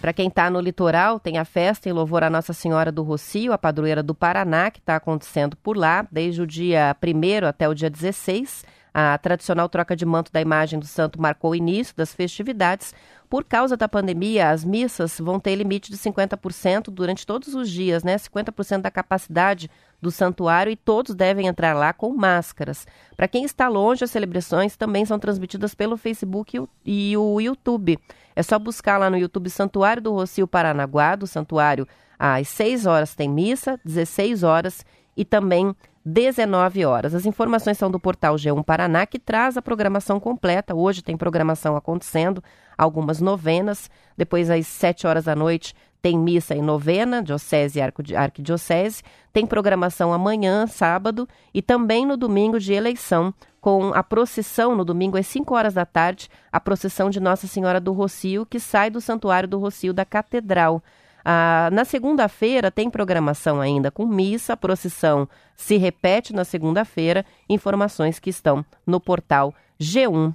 Para 0.00 0.14
quem 0.14 0.28
está 0.28 0.48
no 0.48 0.60
litoral, 0.60 1.20
tem 1.20 1.36
a 1.36 1.44
festa 1.44 1.86
em 1.86 1.92
louvor 1.92 2.24
a 2.24 2.30
Nossa 2.30 2.54
Senhora 2.54 2.90
do 2.90 3.02
Rocio, 3.02 3.52
a 3.52 3.58
padroeira 3.58 4.02
do 4.02 4.14
Paraná, 4.14 4.70
que 4.70 4.78
está 4.78 4.96
acontecendo 4.96 5.56
por 5.56 5.76
lá 5.76 6.08
desde 6.10 6.40
o 6.40 6.46
dia 6.46 6.96
1 7.02 7.46
até 7.46 7.68
o 7.68 7.74
dia 7.74 7.90
16. 7.90 8.64
A 8.94 9.18
tradicional 9.18 9.68
troca 9.68 9.94
de 9.94 10.06
manto 10.06 10.32
da 10.32 10.40
imagem 10.40 10.78
do 10.78 10.86
santo 10.86 11.20
marcou 11.20 11.50
o 11.50 11.54
início 11.54 11.94
das 11.94 12.14
festividades. 12.14 12.94
Por 13.28 13.44
causa 13.44 13.76
da 13.76 13.86
pandemia, 13.86 14.48
as 14.48 14.64
missas 14.64 15.20
vão 15.20 15.38
ter 15.38 15.54
limite 15.54 15.90
de 15.90 15.98
50% 15.98 16.90
durante 16.90 17.26
todos 17.26 17.54
os 17.54 17.70
dias, 17.70 18.02
né? 18.02 18.16
50% 18.16 18.80
da 18.80 18.90
capacidade 18.90 19.70
do 20.00 20.10
santuário 20.10 20.72
e 20.72 20.76
todos 20.76 21.14
devem 21.14 21.46
entrar 21.46 21.74
lá 21.74 21.92
com 21.92 22.14
máscaras. 22.14 22.86
Para 23.16 23.28
quem 23.28 23.44
está 23.44 23.68
longe, 23.68 24.04
as 24.04 24.10
celebrações 24.10 24.76
também 24.76 25.04
são 25.04 25.18
transmitidas 25.18 25.74
pelo 25.74 25.96
Facebook 25.96 26.62
e 26.84 27.16
o 27.16 27.40
YouTube. 27.40 27.98
É 28.34 28.42
só 28.42 28.58
buscar 28.58 28.98
lá 28.98 29.10
no 29.10 29.18
YouTube 29.18 29.50
Santuário 29.50 30.02
do 30.02 30.12
Rocio 30.12 30.46
Paranaguá, 30.46 31.16
do 31.16 31.26
santuário 31.26 31.86
às 32.20 32.48
6 32.48 32.84
horas 32.84 33.14
tem 33.14 33.30
missa, 33.30 33.80
16 33.82 34.42
horas 34.42 34.84
e 35.16 35.24
também 35.24 35.74
19 36.04 36.84
horas. 36.84 37.14
As 37.14 37.24
informações 37.24 37.78
são 37.78 37.90
do 37.90 37.98
portal 37.98 38.34
G1 38.34 38.62
Paraná, 38.62 39.06
que 39.06 39.18
traz 39.18 39.56
a 39.56 39.62
programação 39.62 40.20
completa. 40.20 40.74
Hoje 40.74 41.02
tem 41.02 41.16
programação 41.16 41.76
acontecendo, 41.76 42.44
algumas 42.76 43.22
novenas. 43.22 43.90
Depois, 44.18 44.50
às 44.50 44.66
7 44.66 45.06
horas 45.06 45.24
da 45.24 45.34
noite, 45.34 45.74
tem 46.00 46.18
missa 46.18 46.54
em 46.54 46.62
novena, 46.62 47.22
diocese 47.22 47.78
e 47.78 48.14
arquidiocese. 48.14 49.02
Tem 49.32 49.46
programação 49.46 50.12
amanhã, 50.12 50.66
sábado, 50.66 51.28
e 51.52 51.60
também 51.62 52.06
no 52.06 52.16
domingo 52.16 52.58
de 52.58 52.72
eleição, 52.72 53.32
com 53.60 53.92
a 53.94 54.02
procissão, 54.02 54.74
no 54.74 54.84
domingo 54.84 55.18
às 55.18 55.26
5 55.26 55.54
horas 55.54 55.74
da 55.74 55.84
tarde, 55.84 56.28
a 56.50 56.58
procissão 56.58 57.10
de 57.10 57.20
Nossa 57.20 57.46
Senhora 57.46 57.78
do 57.78 57.92
Rocio, 57.92 58.46
que 58.46 58.58
sai 58.58 58.90
do 58.90 59.00
Santuário 59.00 59.48
do 59.48 59.58
Rocio 59.58 59.92
da 59.92 60.04
Catedral. 60.04 60.82
Ah, 61.24 61.68
na 61.72 61.84
segunda-feira 61.84 62.70
tem 62.70 62.88
programação 62.88 63.60
ainda 63.60 63.90
com 63.90 64.06
missa, 64.06 64.56
procissão 64.56 65.28
se 65.54 65.76
repete 65.76 66.32
na 66.32 66.44
segunda-feira, 66.44 67.24
informações 67.48 68.18
que 68.18 68.30
estão 68.30 68.64
no 68.86 68.98
portal 68.98 69.54
G1 69.78 70.34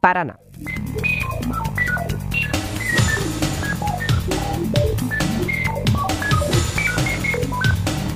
Paraná. 0.00 0.38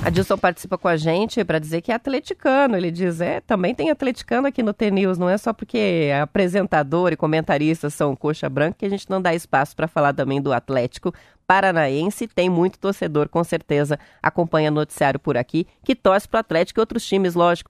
Adilson 0.03 0.35
participa 0.35 0.79
com 0.79 0.87
a 0.87 0.97
gente 0.97 1.43
para 1.45 1.59
dizer 1.59 1.81
que 1.81 1.91
é 1.91 1.95
atleticano. 1.95 2.75
Ele 2.75 2.89
diz, 2.89 3.21
é, 3.21 3.39
também 3.39 3.75
tem 3.75 3.91
atleticano 3.91 4.47
aqui 4.47 4.63
no 4.63 4.73
TNews, 4.73 5.19
não 5.19 5.29
é 5.29 5.37
só 5.37 5.53
porque 5.53 6.09
apresentador 6.21 7.13
e 7.13 7.15
comentaristas 7.15 7.93
são 7.93 8.15
coxa 8.15 8.49
branca 8.49 8.77
que 8.79 8.85
a 8.85 8.89
gente 8.89 9.07
não 9.09 9.21
dá 9.21 9.35
espaço 9.35 9.75
para 9.75 9.87
falar 9.87 10.13
também 10.13 10.41
do 10.41 10.51
Atlético 10.51 11.13
Paranaense. 11.45 12.27
Tem 12.27 12.49
muito 12.49 12.79
torcedor, 12.79 13.29
com 13.29 13.43
certeza, 13.43 13.99
acompanha 14.23 14.71
o 14.71 14.73
noticiário 14.73 15.19
por 15.19 15.37
aqui, 15.37 15.67
que 15.83 15.95
torce 15.95 16.27
para 16.27 16.37
o 16.37 16.41
Atlético 16.41 16.79
e 16.79 16.81
outros 16.81 17.05
times, 17.05 17.35
lógico. 17.35 17.69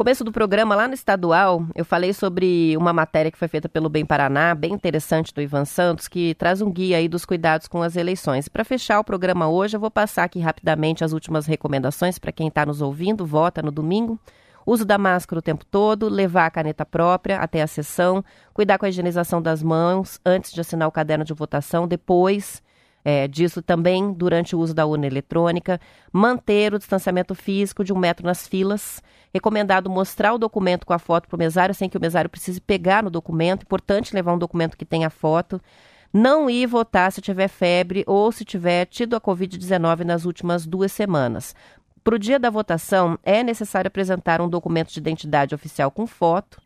Começo 0.00 0.24
do 0.24 0.32
programa, 0.32 0.74
lá 0.74 0.88
no 0.88 0.94
estadual, 0.94 1.62
eu 1.74 1.84
falei 1.84 2.14
sobre 2.14 2.74
uma 2.74 2.90
matéria 2.90 3.30
que 3.30 3.36
foi 3.36 3.48
feita 3.48 3.68
pelo 3.68 3.90
Bem 3.90 4.02
Paraná, 4.02 4.54
bem 4.54 4.72
interessante, 4.72 5.34
do 5.34 5.42
Ivan 5.42 5.66
Santos, 5.66 6.08
que 6.08 6.34
traz 6.36 6.62
um 6.62 6.72
guia 6.72 6.96
aí 6.96 7.06
dos 7.06 7.26
cuidados 7.26 7.68
com 7.68 7.82
as 7.82 7.96
eleições. 7.96 8.48
Para 8.48 8.64
fechar 8.64 8.98
o 8.98 9.04
programa 9.04 9.46
hoje, 9.50 9.76
eu 9.76 9.80
vou 9.80 9.90
passar 9.90 10.24
aqui 10.24 10.40
rapidamente 10.40 11.04
as 11.04 11.12
últimas 11.12 11.44
recomendações 11.44 12.18
para 12.18 12.32
quem 12.32 12.48
está 12.48 12.64
nos 12.64 12.80
ouvindo, 12.80 13.26
vota 13.26 13.60
no 13.60 13.70
domingo. 13.70 14.18
Uso 14.64 14.86
da 14.86 14.96
máscara 14.96 15.38
o 15.38 15.42
tempo 15.42 15.66
todo, 15.66 16.08
levar 16.08 16.46
a 16.46 16.50
caneta 16.50 16.86
própria 16.86 17.36
até 17.36 17.60
a 17.60 17.66
sessão, 17.66 18.24
cuidar 18.54 18.78
com 18.78 18.86
a 18.86 18.88
higienização 18.88 19.42
das 19.42 19.62
mãos 19.62 20.18
antes 20.24 20.50
de 20.50 20.62
assinar 20.62 20.88
o 20.88 20.92
caderno 20.92 21.26
de 21.26 21.34
votação, 21.34 21.86
depois 21.86 22.62
é, 23.04 23.26
disso 23.26 23.62
também 23.62 24.12
durante 24.12 24.54
o 24.54 24.58
uso 24.58 24.74
da 24.74 24.86
urna 24.86 25.06
eletrônica, 25.06 25.80
manter 26.12 26.74
o 26.74 26.78
distanciamento 26.78 27.34
físico 27.34 27.84
de 27.84 27.92
um 27.92 27.98
metro 27.98 28.26
nas 28.26 28.46
filas, 28.46 29.02
recomendado 29.32 29.88
mostrar 29.88 30.34
o 30.34 30.38
documento 30.38 30.86
com 30.86 30.92
a 30.92 30.98
foto 30.98 31.28
para 31.28 31.36
o 31.36 31.38
mesário 31.38 31.74
sem 31.74 31.88
que 31.88 31.96
o 31.96 32.00
mesário 32.00 32.30
precise 32.30 32.60
pegar 32.60 33.02
no 33.02 33.10
documento, 33.10 33.62
importante 33.62 34.14
levar 34.14 34.34
um 34.34 34.38
documento 34.38 34.76
que 34.76 34.84
tenha 34.84 35.10
foto, 35.10 35.60
não 36.12 36.50
ir 36.50 36.66
votar 36.66 37.12
se 37.12 37.20
tiver 37.20 37.48
febre 37.48 38.02
ou 38.06 38.32
se 38.32 38.44
tiver 38.44 38.86
tido 38.86 39.14
a 39.14 39.20
Covid-19 39.20 40.00
nas 40.04 40.24
últimas 40.24 40.66
duas 40.66 40.90
semanas. 40.90 41.54
Para 42.02 42.16
o 42.16 42.18
dia 42.18 42.38
da 42.38 42.50
votação, 42.50 43.18
é 43.22 43.42
necessário 43.42 43.88
apresentar 43.88 44.40
um 44.40 44.48
documento 44.48 44.90
de 44.90 44.98
identidade 44.98 45.54
oficial 45.54 45.90
com 45.90 46.06
foto, 46.06 46.60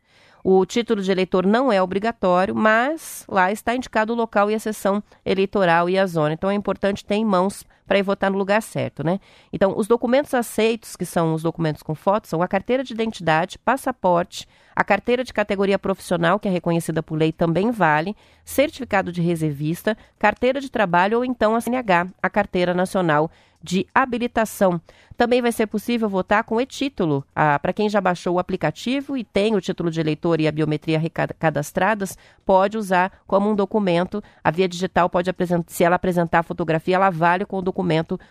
o 0.47 0.67
título 0.67 1.01
de 1.01 1.11
eleitor 1.11 1.47
não 1.47 1.73
é 1.73 1.83
obrigatório, 1.83 2.55
mas 2.55 3.25
lá 3.27 3.51
está 3.51 3.75
indicado 3.75 4.13
o 4.13 4.17
local 4.17 4.51
e 4.51 4.55
a 4.55 4.59
sessão 4.59 5.03
eleitoral 5.25 5.89
e 5.89 5.99
a 5.99 6.07
zona. 6.07 6.35
Então 6.35 6.51
é 6.51 6.55
importante 6.55 7.03
ter 7.03 7.15
em 7.15 7.25
mãos 7.25 7.65
para 7.87 7.99
ir 7.99 8.03
votar 8.03 8.31
no 8.31 8.39
lugar 8.39 8.63
certo, 8.63 9.05
né? 9.05 9.21
Então, 9.53 9.75
os 9.77 9.87
documentos 9.87 10.33
aceitos, 10.35 10.97
que 10.97 11.05
são 11.05 11.35
os 11.35 11.43
documentos 11.43 11.83
com 11.83 11.95
foto, 11.95 12.29
são 12.29 12.43
a 12.43 12.49
carteira 12.49 12.83
de 12.83 12.93
identidade, 12.93 13.59
passaporte, 13.59 14.49
a 14.75 14.83
carteira 14.83 15.23
de 15.23 15.33
categoria 15.33 15.79
profissional, 15.79 16.39
que 16.39 16.49
é 16.49 16.51
reconhecida 16.51 17.03
por 17.03 17.17
lei, 17.17 17.33
também 17.33 17.71
vale, 17.71 18.17
certificado 18.45 19.13
de 19.13 19.23
reservista, 19.23 19.97
carteira 20.19 20.61
de 20.61 20.71
trabalho 20.71 21.19
ou 21.19 21.25
então 21.25 21.55
a 21.55 21.61
CNH, 21.61 22.09
a 22.23 22.31
carteira 22.31 22.75
nacional 22.75 23.31
de 23.65 23.87
habilitação. 23.95 24.79
Também 25.17 25.41
vai 25.41 25.51
ser 25.51 25.67
possível 25.67 26.07
votar 26.07 26.45
com 26.45 26.61
e-título. 26.61 27.25
Ah, 27.35 27.59
Para 27.59 27.73
quem 27.73 27.89
já 27.89 27.99
baixou 27.99 28.35
o 28.35 28.39
aplicativo 28.39 29.17
e 29.17 29.25
tem 29.25 29.55
o 29.55 29.61
título 29.61 29.91
de 29.91 29.99
eleitor 29.99 30.39
e 30.39 30.47
a 30.47 30.53
biometria 30.53 31.01
cadastradas, 31.39 32.19
pode 32.45 32.77
usar 32.77 33.11
como 33.27 33.49
um 33.49 33.55
documento. 33.55 34.23
A 34.43 34.51
via 34.51 34.69
digital 34.69 35.09
pode 35.09 35.31
apresentar, 35.31 35.73
se 35.73 35.83
ela 35.83 35.97
apresentar 35.97 36.41
a 36.41 36.43
fotografia, 36.43 36.97
ela 36.97 37.09
vale 37.09 37.47
com 37.47 37.57
o 37.57 37.63
documento 37.63 37.74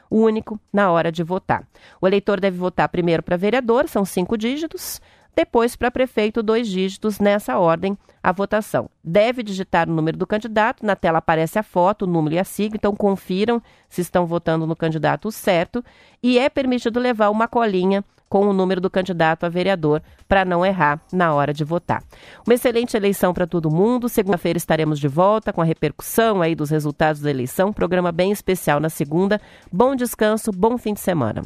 único 0.10 0.60
na 0.72 0.92
hora 0.92 1.12
de 1.12 1.24
votar. 1.24 1.68
O 2.00 2.08
eleitor 2.08 2.40
deve 2.40 2.58
votar 2.58 2.88
primeiro 2.90 3.24
para 3.24 3.36
vereador, 3.36 3.88
são 3.88 4.06
cinco 4.06 4.38
dígitos. 4.38 5.02
Depois, 5.36 5.76
para 5.76 5.90
prefeito, 5.90 6.44
dois 6.44 6.68
dígitos 6.68 7.20
nessa 7.20 7.58
ordem 7.58 7.98
a 8.22 8.32
votação. 8.32 8.90
Deve 9.04 9.44
digitar 9.44 9.90
o 9.90 9.94
número 9.94 10.18
do 10.18 10.26
candidato, 10.26 10.86
na 10.86 10.96
tela 10.96 11.18
aparece 11.18 11.60
a 11.60 11.64
foto, 11.64 12.04
o 12.04 12.08
número 12.08 12.36
e 12.36 12.40
a 12.40 12.44
sigla, 12.44 12.78
então 12.78 12.96
confiram 12.96 13.62
se 13.90 14.00
estão 14.00 14.26
votando 14.26 14.66
no 14.66 14.76
candidato 14.76 15.30
certo. 15.32 15.84
E 16.22 16.40
é 16.40 16.48
permitido 16.50 17.00
levar 17.00 17.30
uma 17.30 17.48
colinha 17.48 18.04
com 18.34 18.48
o 18.48 18.54
número 18.54 18.82
do 18.82 18.90
candidato 18.90 19.44
a 19.44 19.50
vereador 19.50 20.02
para 20.28 20.44
não 20.44 20.66
errar 20.66 21.00
na 21.14 21.36
hora 21.36 21.54
de 21.54 21.64
votar. 21.64 22.04
Uma 22.48 22.56
excelente 22.56 22.98
eleição 22.98 23.32
para 23.32 23.46
todo 23.46 23.70
mundo. 23.70 24.10
Segunda-feira 24.10 24.58
estaremos 24.58 25.00
de 25.00 25.08
volta 25.08 25.54
com 25.54 25.62
a 25.62 25.64
repercussão 25.64 26.42
aí 26.42 26.56
dos 26.56 26.72
resultados 26.72 27.22
da 27.22 27.30
eleição. 27.30 27.72
Programa 27.72 28.12
bem 28.12 28.32
especial 28.32 28.80
na 28.80 28.90
segunda. 28.90 29.40
Bom 29.72 29.96
descanso, 29.96 30.52
bom 30.52 30.80
fim 30.80 30.96
de 30.96 31.02
semana. 31.02 31.44